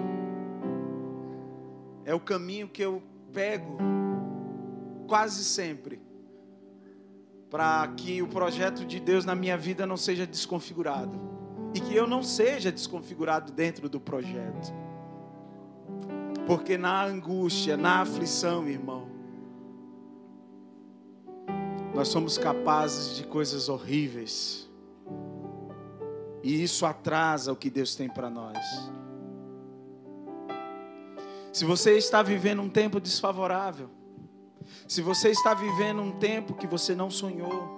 É 2.04 2.14
o 2.14 2.20
caminho 2.20 2.68
que 2.68 2.82
eu 2.82 3.02
pego 3.32 3.78
quase 5.06 5.44
sempre 5.44 6.00
para 7.50 7.86
que 7.96 8.20
o 8.20 8.26
projeto 8.26 8.84
de 8.84 8.98
Deus 8.98 9.24
na 9.24 9.34
minha 9.34 9.56
vida 9.56 9.86
não 9.86 9.96
seja 9.96 10.26
desconfigurado 10.26 11.18
e 11.74 11.80
que 11.80 11.94
eu 11.94 12.06
não 12.06 12.22
seja 12.22 12.70
desconfigurado 12.70 13.52
dentro 13.52 13.88
do 13.88 14.00
projeto. 14.00 14.83
Porque 16.46 16.76
na 16.76 17.04
angústia, 17.04 17.76
na 17.76 18.02
aflição, 18.02 18.68
irmão, 18.68 19.08
nós 21.94 22.08
somos 22.08 22.36
capazes 22.36 23.16
de 23.16 23.24
coisas 23.24 23.68
horríveis. 23.68 24.68
E 26.42 26.62
isso 26.62 26.84
atrasa 26.84 27.52
o 27.52 27.56
que 27.56 27.70
Deus 27.70 27.94
tem 27.94 28.08
para 28.08 28.28
nós. 28.28 28.58
Se 31.52 31.64
você 31.64 31.96
está 31.96 32.20
vivendo 32.20 32.60
um 32.60 32.68
tempo 32.68 33.00
desfavorável, 33.00 33.88
se 34.88 35.00
você 35.00 35.30
está 35.30 35.54
vivendo 35.54 36.02
um 36.02 36.12
tempo 36.12 36.54
que 36.54 36.66
você 36.66 36.94
não 36.94 37.10
sonhou, 37.10 37.73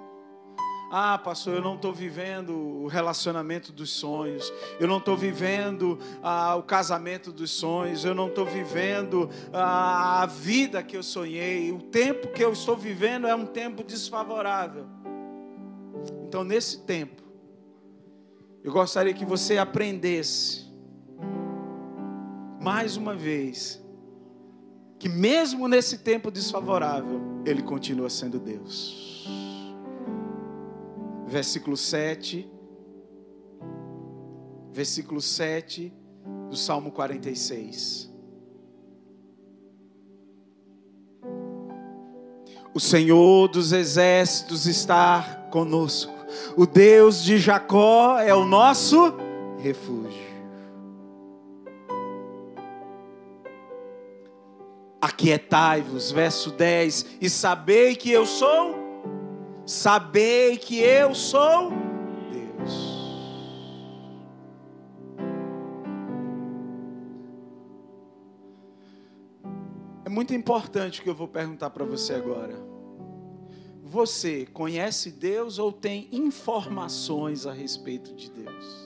ah, 0.91 1.18
pastor, 1.18 1.55
eu 1.55 1.62
não 1.62 1.74
estou 1.74 1.93
vivendo 1.93 2.57
o 2.57 2.87
relacionamento 2.87 3.72
dos 3.72 3.91
sonhos, 3.91 4.53
eu 4.78 4.87
não 4.87 4.99
estou 4.99 5.16
vivendo 5.16 5.99
ah, 6.22 6.55
o 6.55 6.62
casamento 6.62 7.32
dos 7.32 7.51
sonhos, 7.51 8.05
eu 8.05 8.14
não 8.14 8.28
estou 8.28 8.47
vivendo 8.47 9.28
ah, 9.53 10.22
a 10.22 10.26
vida 10.26 10.82
que 10.82 10.97
eu 10.97 11.03
sonhei, 11.03 11.72
o 11.72 11.80
tempo 11.80 12.28
que 12.28 12.43
eu 12.43 12.53
estou 12.53 12.76
vivendo 12.76 13.26
é 13.26 13.34
um 13.34 13.47
tempo 13.47 13.82
desfavorável. 13.82 14.87
Então, 16.28 16.45
nesse 16.45 16.80
tempo, 16.82 17.22
eu 18.62 18.72
gostaria 18.72 19.14
que 19.14 19.24
você 19.24 19.59
aprendesse, 19.59 20.66
mais 22.61 22.97
uma 22.97 23.14
vez, 23.14 23.82
que 24.99 25.09
mesmo 25.09 25.66
nesse 25.66 25.99
tempo 25.99 26.30
desfavorável, 26.30 27.20
Ele 27.45 27.62
continua 27.62 28.09
sendo 28.09 28.39
Deus. 28.39 29.05
Versículo 31.26 31.76
7. 31.76 32.48
Versículo 34.72 35.20
7 35.20 35.92
do 36.48 36.56
Salmo 36.56 36.92
46. 36.92 38.14
O 42.72 42.78
Senhor 42.78 43.48
dos 43.48 43.72
exércitos 43.72 44.66
está 44.66 45.48
conosco. 45.50 46.12
O 46.56 46.66
Deus 46.66 47.22
de 47.22 47.38
Jacó 47.38 48.18
é 48.18 48.34
o 48.34 48.44
nosso 48.44 49.14
refúgio. 49.58 50.26
Aquietai-vos, 55.00 56.10
verso 56.10 56.50
10, 56.50 57.06
e 57.20 57.30
sabei 57.30 57.96
que 57.96 58.10
eu 58.10 58.26
sou, 58.26 58.75
sabei 59.66 60.56
que 60.56 60.78
eu 60.78 61.14
sou 61.14 61.72
Deus. 62.30 62.96
É 70.04 70.08
muito 70.08 70.32
importante 70.32 71.00
o 71.00 71.02
que 71.02 71.10
eu 71.10 71.14
vou 71.14 71.28
perguntar 71.28 71.70
para 71.70 71.84
você 71.84 72.14
agora. 72.14 72.54
Você 73.82 74.46
conhece 74.46 75.10
Deus 75.10 75.58
ou 75.58 75.72
tem 75.72 76.08
informações 76.12 77.46
a 77.46 77.52
respeito 77.52 78.14
de 78.14 78.30
Deus? 78.30 78.86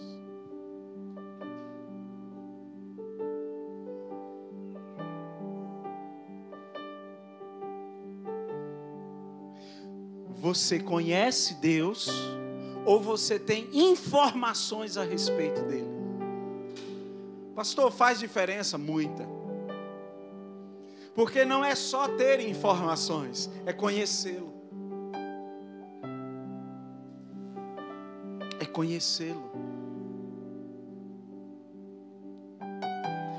Você 10.50 10.80
conhece 10.80 11.54
Deus 11.54 12.08
ou 12.84 13.00
você 13.00 13.38
tem 13.38 13.68
informações 13.72 14.96
a 14.96 15.04
respeito 15.04 15.62
dele? 15.62 15.86
Pastor, 17.54 17.92
faz 17.92 18.18
diferença 18.18 18.76
muita. 18.76 19.28
Porque 21.14 21.44
não 21.44 21.64
é 21.64 21.76
só 21.76 22.08
ter 22.08 22.40
informações, 22.40 23.48
é 23.64 23.72
conhecê-lo. 23.72 24.52
É 28.58 28.64
conhecê-lo. 28.64 29.52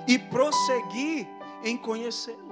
E 0.07 0.17
prosseguir 0.17 1.27
em 1.61 1.75
conhecê-lo 1.75 2.50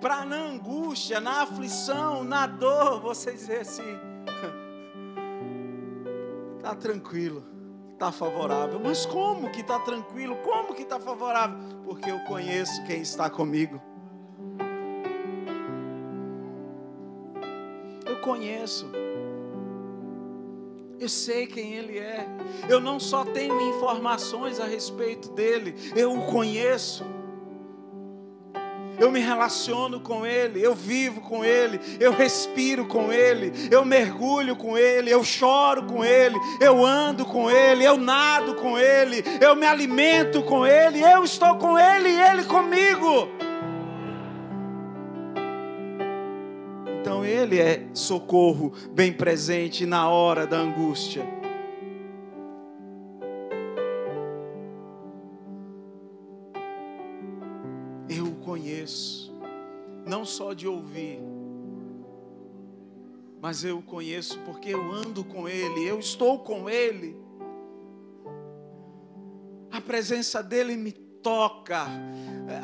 para 0.00 0.24
na 0.24 0.36
angústia, 0.36 1.20
na 1.20 1.42
aflição, 1.42 2.22
na 2.22 2.46
dor, 2.46 3.00
você 3.00 3.32
dizer 3.32 3.60
assim: 3.60 3.98
está 6.56 6.74
tranquilo, 6.76 7.42
está 7.92 8.12
favorável. 8.12 8.80
Mas 8.82 9.06
como 9.06 9.50
que 9.50 9.60
está 9.60 9.78
tranquilo? 9.80 10.36
Como 10.36 10.74
que 10.74 10.82
está 10.82 11.00
favorável? 11.00 11.58
Porque 11.84 12.10
eu 12.10 12.20
conheço 12.20 12.84
quem 12.84 13.00
está 13.00 13.30
comigo. 13.30 13.80
Eu 18.04 18.20
conheço. 18.20 18.86
Eu 20.98 21.08
sei 21.08 21.46
quem 21.46 21.74
Ele 21.74 21.98
é. 21.98 22.26
Eu 22.68 22.80
não 22.80 22.98
só 22.98 23.24
tenho 23.24 23.60
informações 23.60 24.58
a 24.58 24.66
respeito 24.66 25.30
dele, 25.32 25.74
eu 25.94 26.12
o 26.12 26.26
conheço 26.26 27.04
eu 28.98 29.10
me 29.10 29.20
relaciono 29.20 30.00
com 30.00 30.26
Ele, 30.26 30.62
eu 30.62 30.74
vivo 30.74 31.20
com 31.20 31.44
Ele, 31.44 31.80
eu 32.00 32.12
respiro 32.12 32.86
com 32.86 33.12
Ele, 33.12 33.52
eu 33.70 33.84
mergulho 33.84 34.56
com 34.56 34.76
Ele, 34.76 35.10
eu 35.10 35.22
choro 35.22 35.84
com 35.84 36.04
Ele, 36.04 36.36
eu 36.60 36.84
ando 36.84 37.24
com 37.24 37.50
Ele, 37.50 37.84
eu 37.84 37.96
nado 37.96 38.54
com 38.54 38.78
Ele, 38.78 39.22
eu 39.40 39.54
me 39.54 39.66
alimento 39.66 40.42
com 40.42 40.66
Ele, 40.66 41.00
eu 41.00 41.24
estou 41.24 41.56
com 41.56 41.78
Ele 41.78 42.08
e 42.08 42.20
Ele 42.20 42.44
comigo. 42.44 43.28
Então 47.00 47.24
Ele 47.24 47.60
é 47.60 47.84
socorro 47.92 48.72
bem 48.90 49.12
presente 49.12 49.86
na 49.86 50.08
hora 50.08 50.46
da 50.46 50.56
angústia. 50.56 51.35
Só 60.24 60.52
de 60.52 60.68
ouvir, 60.68 61.20
mas 63.40 63.64
eu 63.64 63.78
o 63.78 63.82
conheço 63.82 64.38
porque 64.40 64.68
eu 64.68 64.92
ando 64.92 65.24
com 65.24 65.48
Ele, 65.48 65.84
eu 65.84 65.98
estou 65.98 66.38
com 66.38 66.70
Ele. 66.70 67.16
A 69.70 69.80
presença 69.80 70.42
dEle 70.42 70.76
me 70.76 70.92
toca, 70.92 71.88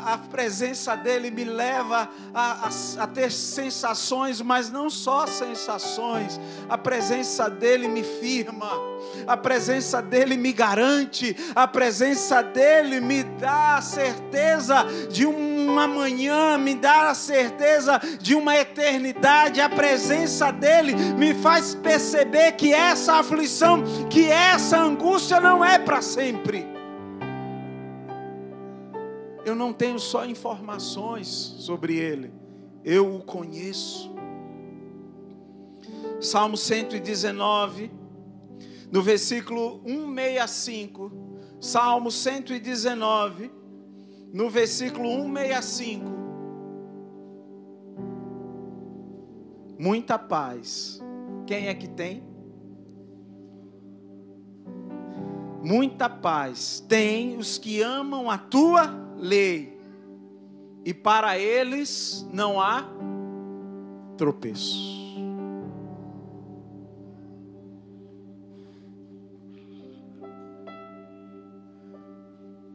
a 0.04 0.16
presença 0.16 0.96
dele 0.96 1.32
me 1.32 1.42
leva 1.42 2.08
a, 2.32 2.68
a, 2.68 3.02
a, 3.02 3.06
ter 3.08 3.32
sensações, 3.32 4.40
mas 4.40 4.70
não 4.70 4.88
só 4.88 5.26
sensações, 5.26 6.40
a 6.68 6.78
presença 6.78 7.50
dele 7.50 7.88
me 7.88 8.04
firma, 8.04 8.70
a 9.26 9.36
presença 9.36 10.00
dele 10.00 10.36
me 10.36 10.52
garante, 10.52 11.36
a 11.56 11.66
presença 11.66 12.40
dele 12.40 13.00
me 13.00 13.24
dá 13.24 13.78
a 13.78 13.82
certeza 13.82 14.86
de 15.10 15.26
uma 15.68 15.86
manhã, 15.86 16.58
me 16.58 16.74
dá 16.74 17.10
a 17.10 17.14
certeza 17.14 18.00
de 18.20 18.34
uma 18.34 18.56
eternidade, 18.56 19.60
a 19.60 19.68
presença 19.68 20.50
dele 20.50 20.94
me 20.94 21.34
faz 21.34 21.74
perceber 21.74 22.52
que 22.52 22.72
essa 22.72 23.14
aflição, 23.14 23.82
que 24.08 24.28
essa 24.28 24.78
angústia 24.78 25.40
não 25.40 25.64
é 25.64 25.78
para 25.78 26.02
sempre 26.02 26.72
eu 29.44 29.54
não 29.54 29.72
tenho 29.72 29.98
só 29.98 30.24
informações 30.24 31.26
sobre 31.26 31.96
ele, 31.96 32.32
eu 32.84 33.14
o 33.14 33.22
conheço. 33.22 34.12
Salmo 36.20 36.56
119, 36.56 37.90
no 38.90 39.02
versículo 39.02 39.82
165. 39.84 41.12
Salmo 41.60 42.10
119, 42.10 43.50
no 44.32 44.48
versículo 44.48 45.08
165. 45.08 46.10
Muita 49.78 50.18
paz. 50.18 51.00
Quem 51.46 51.66
é 51.66 51.74
que 51.74 51.88
tem? 51.88 52.22
Muita 55.62 56.08
paz 56.08 56.80
tem 56.88 57.36
os 57.36 57.58
que 57.58 57.82
amam 57.82 58.30
a 58.30 58.38
tua 58.38 58.90
lei, 59.16 59.78
e 60.84 60.92
para 60.92 61.38
eles 61.38 62.26
não 62.32 62.60
há 62.60 62.84
tropeço. 64.16 64.90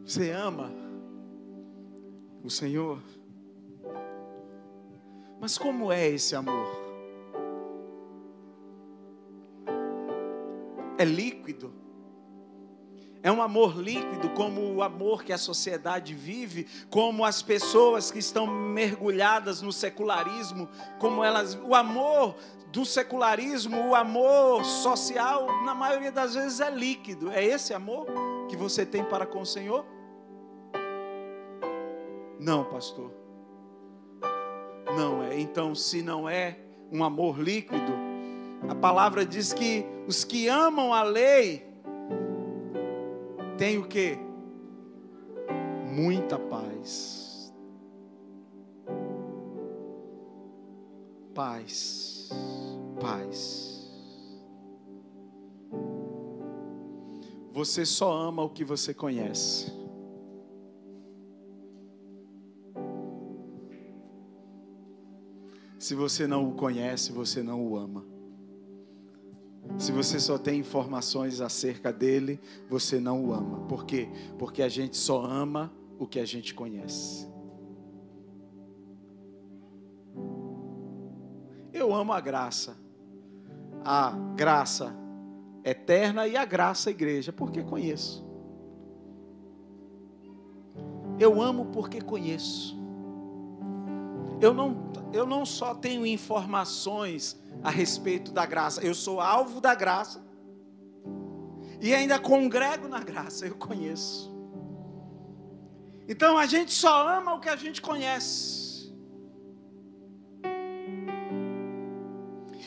Você 0.06 0.30
ama 0.30 0.87
o 2.48 2.50
Senhor? 2.50 2.98
Mas 5.38 5.56
como 5.56 5.92
é 5.92 6.08
esse 6.08 6.34
amor? 6.34 6.66
É 10.96 11.04
líquido? 11.04 11.72
É 13.22 13.30
um 13.30 13.42
amor 13.42 13.76
líquido, 13.76 14.30
como 14.30 14.62
o 14.74 14.82
amor 14.82 15.22
que 15.22 15.32
a 15.32 15.38
sociedade 15.38 16.14
vive, 16.14 16.66
como 16.88 17.24
as 17.24 17.42
pessoas 17.42 18.10
que 18.10 18.18
estão 18.18 18.46
mergulhadas 18.46 19.60
no 19.60 19.72
secularismo, 19.72 20.68
como 20.98 21.22
elas, 21.22 21.54
o 21.54 21.74
amor 21.74 22.36
do 22.72 22.86
secularismo, 22.86 23.88
o 23.88 23.94
amor 23.94 24.64
social, 24.64 25.46
na 25.64 25.74
maioria 25.74 26.12
das 26.12 26.34
vezes 26.34 26.60
é 26.60 26.70
líquido. 26.70 27.30
É 27.30 27.44
esse 27.44 27.74
amor 27.74 28.06
que 28.48 28.56
você 28.56 28.86
tem 28.86 29.04
para 29.04 29.26
com 29.26 29.42
o 29.42 29.46
Senhor? 29.46 29.97
Não, 32.38 32.64
pastor. 32.64 33.12
Não 34.96 35.22
é. 35.22 35.38
Então, 35.38 35.74
se 35.74 36.02
não 36.02 36.28
é 36.28 36.58
um 36.90 37.04
amor 37.04 37.38
líquido, 37.38 37.92
a 38.68 38.74
palavra 38.74 39.24
diz 39.24 39.52
que 39.52 39.84
os 40.06 40.24
que 40.24 40.48
amam 40.48 40.92
a 40.92 41.02
lei 41.02 41.66
tem 43.56 43.78
o 43.78 43.86
que? 43.86 44.18
Muita 45.86 46.38
paz. 46.38 47.52
Paz. 51.34 52.30
Paz. 53.00 53.78
Você 57.52 57.84
só 57.84 58.12
ama 58.12 58.42
o 58.44 58.50
que 58.50 58.64
você 58.64 58.94
conhece. 58.94 59.77
Se 65.88 65.94
você 65.94 66.26
não 66.26 66.46
o 66.46 66.52
conhece, 66.52 67.12
você 67.12 67.42
não 67.42 67.66
o 67.66 67.74
ama. 67.74 68.04
Se 69.78 69.90
você 69.90 70.20
só 70.20 70.36
tem 70.36 70.60
informações 70.60 71.40
acerca 71.40 71.90
dele, 71.90 72.38
você 72.68 73.00
não 73.00 73.24
o 73.24 73.32
ama. 73.32 73.60
Por 73.66 73.86
quê? 73.86 74.06
Porque 74.38 74.62
a 74.62 74.68
gente 74.68 74.98
só 74.98 75.24
ama 75.24 75.72
o 75.98 76.06
que 76.06 76.20
a 76.20 76.26
gente 76.26 76.54
conhece. 76.54 77.26
Eu 81.72 81.94
amo 81.94 82.12
a 82.12 82.20
graça. 82.20 82.76
A 83.82 84.10
graça 84.36 84.94
eterna 85.64 86.28
e 86.28 86.36
a 86.36 86.44
graça 86.44 86.90
igreja, 86.90 87.32
porque 87.32 87.62
conheço. 87.62 88.22
Eu 91.18 91.40
amo 91.40 91.64
porque 91.72 91.98
conheço. 91.98 92.77
Eu 94.40 94.54
não, 94.54 94.92
eu 95.12 95.26
não 95.26 95.44
só 95.44 95.74
tenho 95.74 96.06
informações 96.06 97.36
a 97.62 97.70
respeito 97.70 98.32
da 98.32 98.46
graça. 98.46 98.80
Eu 98.84 98.94
sou 98.94 99.20
alvo 99.20 99.60
da 99.60 99.74
graça. 99.74 100.24
E 101.80 101.94
ainda 101.94 102.18
congrego 102.18 102.88
na 102.88 103.00
graça, 103.00 103.46
eu 103.46 103.54
conheço. 103.54 104.36
Então 106.08 106.38
a 106.38 106.46
gente 106.46 106.72
só 106.72 107.06
ama 107.08 107.34
o 107.34 107.40
que 107.40 107.48
a 107.48 107.56
gente 107.56 107.82
conhece. 107.82 108.68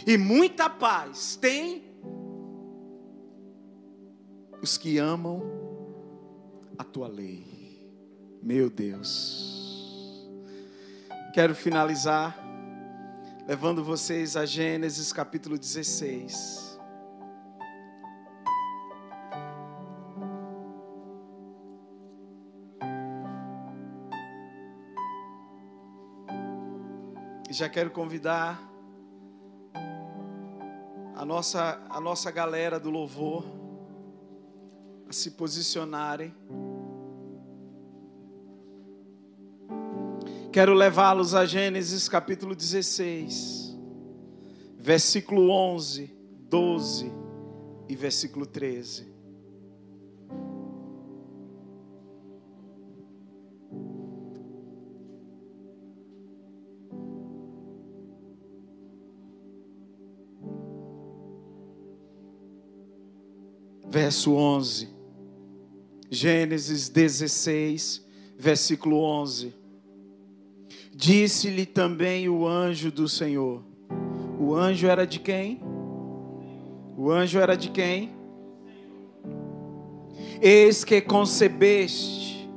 E 0.06 0.18
muita 0.18 0.70
paz 0.70 1.36
tem 1.36 1.84
os 4.62 4.78
que 4.78 4.98
amam 4.98 5.42
a 6.78 6.84
tua 6.84 7.08
lei. 7.08 7.46
Meu 8.42 8.70
Deus. 8.70 9.61
Quero 11.34 11.56
finalizar 11.56 12.38
levando 13.48 13.86
vocês 13.86 14.36
a 14.36 14.46
Gênesis 14.46 15.14
capítulo 15.14 15.58
16. 15.58 16.78
E 27.50 27.54
já 27.54 27.70
quero 27.70 27.92
convidar 27.92 28.62
a 31.16 31.24
nossa, 31.24 31.82
a 31.90 32.02
nossa 32.02 32.30
galera 32.30 32.78
do 32.78 32.90
louvor 32.90 33.46
a 35.08 35.14
se 35.14 35.32
posicionarem. 35.32 36.36
Quero 40.52 40.74
levá-los 40.74 41.34
a 41.34 41.46
Gênesis 41.46 42.10
capítulo 42.10 42.54
16, 42.54 43.74
versículo 44.78 45.50
11, 45.50 46.14
12 46.50 47.10
e 47.88 47.96
versículo 47.96 48.46
13. 48.46 49.10
Verso 63.90 64.34
11, 64.34 64.90
Gênesis 66.10 66.90
16, 66.90 68.06
versículo 68.38 68.98
11. 68.98 69.61
Disse-lhe 70.94 71.66
também 71.66 72.28
o 72.28 72.46
anjo 72.46 72.92
do 72.92 73.08
Senhor. 73.08 73.64
O 74.40 74.54
anjo 74.54 74.88
era 74.88 75.08
de 75.08 75.20
quem? 75.20 75.62
O 76.98 77.10
anjo 77.10 77.40
era 77.40 77.56
de 77.56 77.70
quem? 77.70 78.14
Eis 80.42 80.84
que 80.84 81.00
concebeste 81.02 82.50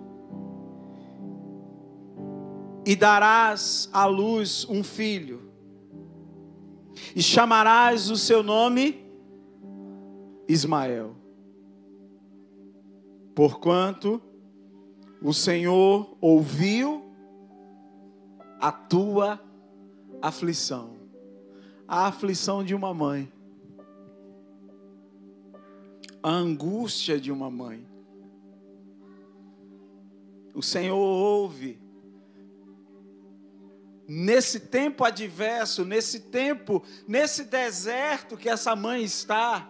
e 2.86 2.94
darás 2.94 3.88
à 3.92 4.04
luz 4.04 4.66
um 4.68 4.82
filho, 4.82 5.50
e 7.14 7.22
chamarás 7.22 8.10
o 8.10 8.16
seu 8.16 8.42
nome 8.42 9.04
Ismael, 10.48 11.14
porquanto 13.34 14.20
o 15.22 15.32
Senhor 15.32 16.16
ouviu 16.20 17.03
a 18.60 18.72
tua 18.72 19.40
aflição. 20.22 20.94
a 21.86 22.06
aflição 22.06 22.64
de 22.64 22.74
uma 22.74 22.94
mãe, 22.94 23.30
a 26.22 26.30
angústia 26.30 27.20
de 27.20 27.30
uma 27.30 27.50
mãe. 27.50 27.86
O 30.54 30.62
Senhor 30.62 30.96
ouve. 30.96 31.78
Nesse 34.06 34.60
tempo 34.60 35.04
adverso, 35.04 35.84
nesse 35.84 36.20
tempo, 36.20 36.82
nesse 37.06 37.44
deserto 37.44 38.36
que 38.36 38.48
essa 38.48 38.74
mãe 38.76 39.02
está, 39.02 39.68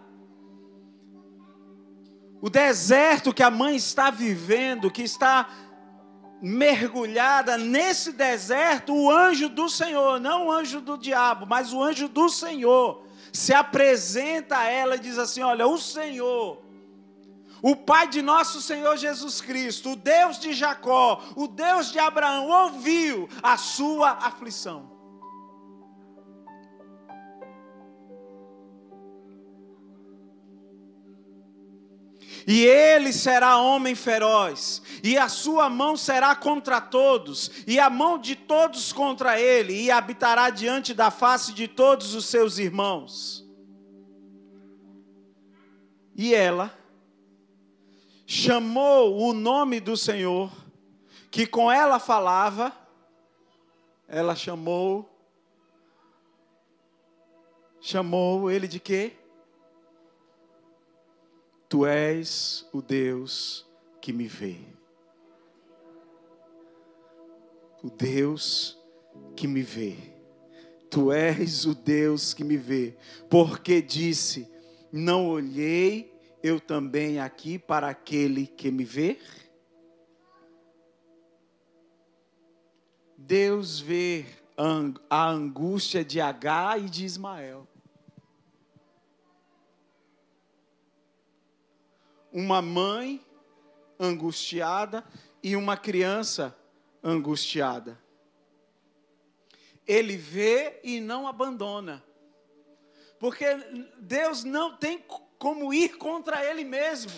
o 2.40 2.50
deserto 2.50 3.32
que 3.32 3.42
a 3.42 3.50
mãe 3.50 3.76
está 3.76 4.10
vivendo, 4.10 4.90
que 4.90 5.02
está 5.02 5.48
mergulhada 6.44 7.56
nesse 7.56 8.12
deserto, 8.12 8.94
o 8.94 9.10
anjo 9.10 9.48
do 9.48 9.66
Senhor, 9.66 10.20
não 10.20 10.48
o 10.48 10.52
anjo 10.52 10.78
do 10.78 10.98
diabo, 10.98 11.46
mas 11.46 11.72
o 11.72 11.82
anjo 11.82 12.06
do 12.06 12.28
Senhor, 12.28 13.02
se 13.32 13.54
apresenta 13.54 14.58
a 14.58 14.64
ela 14.64 14.96
e 14.96 15.00
diz 15.00 15.16
assim: 15.16 15.40
Olha, 15.40 15.66
o 15.66 15.78
Senhor, 15.78 16.62
o 17.62 17.74
Pai 17.74 18.08
de 18.08 18.20
nosso 18.20 18.60
Senhor 18.60 18.94
Jesus 18.98 19.40
Cristo, 19.40 19.92
o 19.92 19.96
Deus 19.96 20.38
de 20.38 20.52
Jacó, 20.52 21.24
o 21.34 21.48
Deus 21.48 21.90
de 21.90 21.98
Abraão, 21.98 22.46
ouviu 22.48 23.26
a 23.42 23.56
sua 23.56 24.10
aflição. 24.10 24.93
E 32.46 32.64
ele 32.64 33.12
será 33.12 33.58
homem 33.58 33.94
feroz, 33.94 34.82
e 35.02 35.16
a 35.16 35.28
sua 35.28 35.70
mão 35.70 35.96
será 35.96 36.34
contra 36.34 36.80
todos, 36.80 37.50
e 37.66 37.80
a 37.80 37.88
mão 37.88 38.18
de 38.18 38.36
todos 38.36 38.92
contra 38.92 39.40
ele, 39.40 39.74
e 39.74 39.90
habitará 39.90 40.50
diante 40.50 40.92
da 40.92 41.10
face 41.10 41.54
de 41.54 41.66
todos 41.66 42.14
os 42.14 42.26
seus 42.26 42.58
irmãos. 42.58 43.44
E 46.14 46.34
ela 46.34 46.76
chamou 48.26 49.18
o 49.18 49.32
nome 49.32 49.80
do 49.80 49.96
Senhor, 49.96 50.52
que 51.30 51.46
com 51.46 51.72
ela 51.72 51.98
falava, 51.98 52.72
ela 54.06 54.36
chamou, 54.36 55.08
chamou 57.80 58.50
ele 58.50 58.68
de 58.68 58.78
quê? 58.78 59.23
Tu 61.74 61.84
és 61.84 62.64
o 62.72 62.80
Deus 62.80 63.66
que 64.00 64.12
me 64.12 64.28
vê. 64.28 64.60
O 67.82 67.90
Deus 67.90 68.78
que 69.34 69.48
me 69.48 69.60
vê. 69.60 69.96
Tu 70.88 71.10
és 71.10 71.66
o 71.66 71.74
Deus 71.74 72.32
que 72.32 72.44
me 72.44 72.56
vê. 72.56 72.96
Porque 73.28 73.82
disse: 73.82 74.48
Não 74.92 75.28
olhei 75.28 76.16
eu 76.44 76.60
também 76.60 77.18
aqui 77.18 77.58
para 77.58 77.88
aquele 77.88 78.46
que 78.46 78.70
me 78.70 78.84
vê? 78.84 79.18
Deus 83.18 83.80
vê 83.80 84.24
a 85.10 85.28
angústia 85.28 86.04
de 86.04 86.20
H 86.20 86.78
e 86.78 86.88
de 86.88 87.04
Ismael. 87.04 87.66
Uma 92.34 92.60
mãe 92.60 93.24
angustiada 93.98 95.04
e 95.40 95.54
uma 95.54 95.76
criança 95.76 96.54
angustiada. 97.00 97.96
Ele 99.86 100.16
vê 100.16 100.80
e 100.82 100.98
não 100.98 101.28
abandona. 101.28 102.02
Porque 103.20 103.46
Deus 104.00 104.42
não 104.42 104.76
tem 104.76 104.98
como 105.38 105.72
ir 105.72 105.96
contra 105.96 106.44
ele 106.44 106.64
mesmo. 106.64 107.12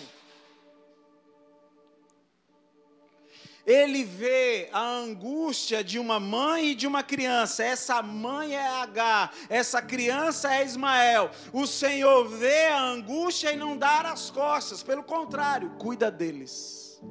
Ele 3.67 4.05
vê 4.05 4.69
a 4.71 4.81
angústia 4.81 5.83
de 5.83 5.99
uma 5.99 6.21
mãe 6.21 6.69
e 6.69 6.75
de 6.75 6.87
uma 6.87 7.03
criança. 7.03 7.65
Essa 7.65 8.01
mãe 8.01 8.55
é 8.55 8.65
H, 8.65 9.31
essa 9.49 9.81
criança 9.81 10.55
é 10.55 10.63
Ismael. 10.63 11.29
O 11.51 11.67
Senhor 11.67 12.29
vê 12.29 12.67
a 12.67 12.81
angústia 12.81 13.51
e 13.51 13.57
não 13.57 13.77
dá 13.77 13.99
as 14.03 14.31
costas, 14.31 14.81
pelo 14.81 15.03
contrário, 15.03 15.71
cuida 15.71 16.09
deles. 16.09 17.03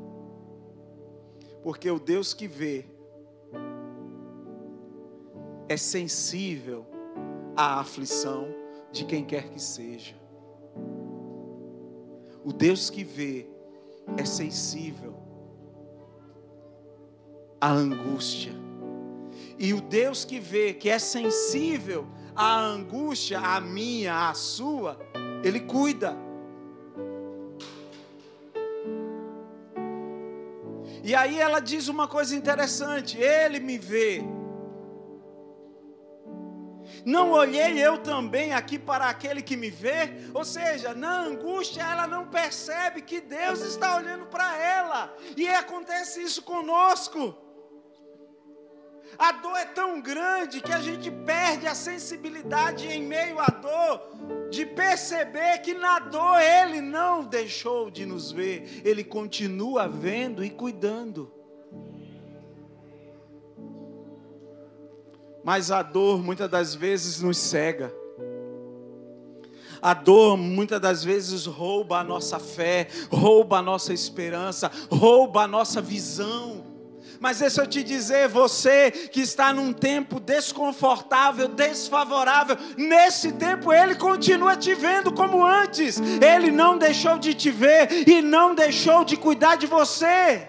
Porque 1.63 1.91
o 1.91 1.99
Deus 1.99 2.33
que 2.33 2.49
vê 2.49 2.87
é 5.69 5.77
sensível 5.77 6.87
à 7.55 7.81
aflição 7.81 8.49
de 8.91 9.05
quem 9.05 9.27
quer 9.27 9.51
que 9.51 9.61
seja. 9.61 10.15
O 12.43 12.51
Deus 12.51 12.89
que 12.89 13.05
vê 13.05 13.47
é 14.17 14.25
sensível 14.25 15.26
a 17.67 17.71
angústia. 17.73 18.53
E 19.59 19.75
o 19.75 19.81
Deus 19.81 20.25
que 20.25 20.39
vê, 20.39 20.73
que 20.73 20.89
é 20.89 21.01
sensível 21.01 22.07
à 22.35 22.61
angústia, 22.61 23.41
a 23.41 23.61
minha, 23.61 24.29
a 24.29 24.35
sua, 24.35 24.97
Ele 25.43 25.59
cuida. 25.59 26.17
E 31.03 31.13
aí 31.13 31.41
ela 31.41 31.59
diz 31.59 31.89
uma 31.89 32.07
coisa 32.07 32.37
interessante: 32.37 33.19
Ele 33.19 33.59
me 33.59 33.79
vê. 33.79 34.23
Não 37.05 37.33
olhei 37.33 37.79
eu 37.79 37.99
também 37.99 38.53
aqui 38.53 38.79
para 38.79 39.09
aquele 39.09 39.43
que 39.43 39.57
me 39.57 39.71
vê? 39.71 40.13
Ou 40.33 40.45
seja, 40.45 40.95
na 40.95 41.21
angústia 41.21 41.83
ela 41.83 42.07
não 42.07 42.29
percebe 42.29 43.03
que 43.03 43.21
Deus 43.21 43.61
está 43.61 43.97
olhando 43.97 44.27
para 44.27 44.57
ela. 44.57 45.17
E 45.37 45.49
acontece 45.49 46.23
isso 46.23 46.43
conosco. 46.43 47.46
A 49.19 49.33
dor 49.33 49.57
é 49.57 49.65
tão 49.65 50.01
grande 50.01 50.61
que 50.61 50.73
a 50.73 50.81
gente 50.81 51.11
perde 51.11 51.67
a 51.67 51.75
sensibilidade 51.75 52.87
em 52.87 53.03
meio 53.03 53.39
à 53.39 53.47
dor, 53.47 54.51
de 54.51 54.67
perceber 54.67 55.59
que 55.59 55.73
na 55.73 55.99
dor 55.99 56.39
Ele 56.39 56.81
não 56.81 57.25
deixou 57.25 57.91
de 57.91 58.05
nos 58.05 58.31
ver, 58.31 58.83
Ele 58.85 59.03
continua 59.03 59.89
vendo 59.89 60.45
e 60.45 60.51
cuidando. 60.51 61.33
Mas 65.43 65.71
a 65.71 65.83
dor 65.83 66.23
muitas 66.23 66.51
das 66.51 66.75
vezes 66.75 67.23
nos 67.23 67.39
cega. 67.39 67.95
A 69.81 69.95
dor 69.95 70.37
muitas 70.37 70.81
das 70.81 71.05
vezes 71.05 71.47
rouba 71.47 71.99
a 71.99 72.05
nossa 72.05 72.39
fé, 72.39 72.89
rouba 73.11 73.59
a 73.59 73.63
nossa 73.63 73.93
esperança, 73.95 74.71
rouba 74.91 75.43
a 75.43 75.47
nossa 75.47 75.81
visão. 75.81 76.76
Mas 77.21 77.39
deixa 77.39 77.63
eu 77.63 77.67
te 77.67 77.83
dizer, 77.83 78.29
você 78.29 78.91
que 78.91 79.21
está 79.21 79.53
num 79.53 79.73
tempo 79.73 80.21
desconfortável, 80.21 81.49
desfavorável, 81.49 82.57
nesse 82.77 83.33
tempo 83.33 83.73
Ele 83.73 83.95
continua 83.95 84.57
te 84.57 84.75
vendo 84.75 85.13
como 85.13 85.45
antes. 85.45 86.01
Ele 86.01 86.51
não 86.51 86.79
deixou 86.79 87.19
de 87.19 87.35
te 87.35 87.51
ver 87.51 88.09
e 88.09 88.21
não 88.23 88.55
deixou 88.55 89.05
de 89.05 89.17
cuidar 89.17 89.57
de 89.57 89.67
você. 89.67 90.47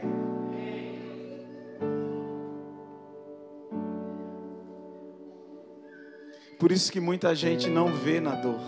Por 6.59 6.71
isso 6.71 6.91
que 6.91 6.99
muita 6.99 7.35
gente 7.35 7.69
não 7.69 7.93
vê 7.93 8.19
na 8.19 8.31
dor. 8.31 8.59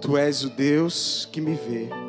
Tu 0.00 0.16
és 0.16 0.42
o 0.42 0.50
Deus 0.50 1.28
que 1.30 1.40
me 1.40 1.54
vê. 1.54 2.01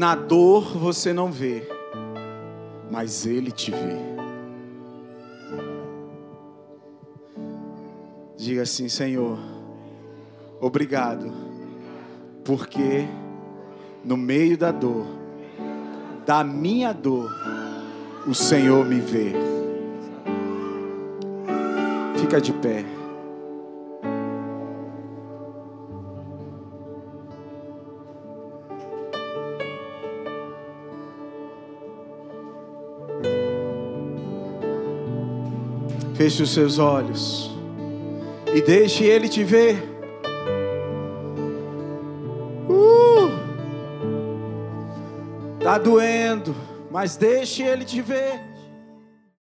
Na 0.00 0.14
dor 0.14 0.78
você 0.78 1.12
não 1.12 1.30
vê, 1.30 1.62
mas 2.90 3.26
Ele 3.26 3.50
te 3.50 3.70
vê. 3.70 3.98
Diga 8.34 8.62
assim, 8.62 8.88
Senhor, 8.88 9.38
obrigado, 10.58 11.30
porque 12.42 13.06
no 14.02 14.16
meio 14.16 14.56
da 14.56 14.72
dor, 14.72 15.04
da 16.24 16.42
minha 16.42 16.94
dor, 16.94 17.30
o 18.26 18.34
Senhor 18.34 18.86
me 18.86 19.00
vê. 19.00 19.34
Fica 22.16 22.40
de 22.40 22.54
pé. 22.54 22.99
Feche 36.20 36.42
os 36.42 36.52
seus 36.52 36.78
olhos 36.78 37.50
e 38.54 38.60
deixe 38.60 39.04
Ele 39.04 39.26
te 39.26 39.42
ver. 39.42 39.82
Uh, 42.68 43.30
tá 45.58 45.78
doendo, 45.78 46.54
mas 46.90 47.16
deixe 47.16 47.62
Ele 47.62 47.86
te 47.86 48.02
ver. 48.02 48.49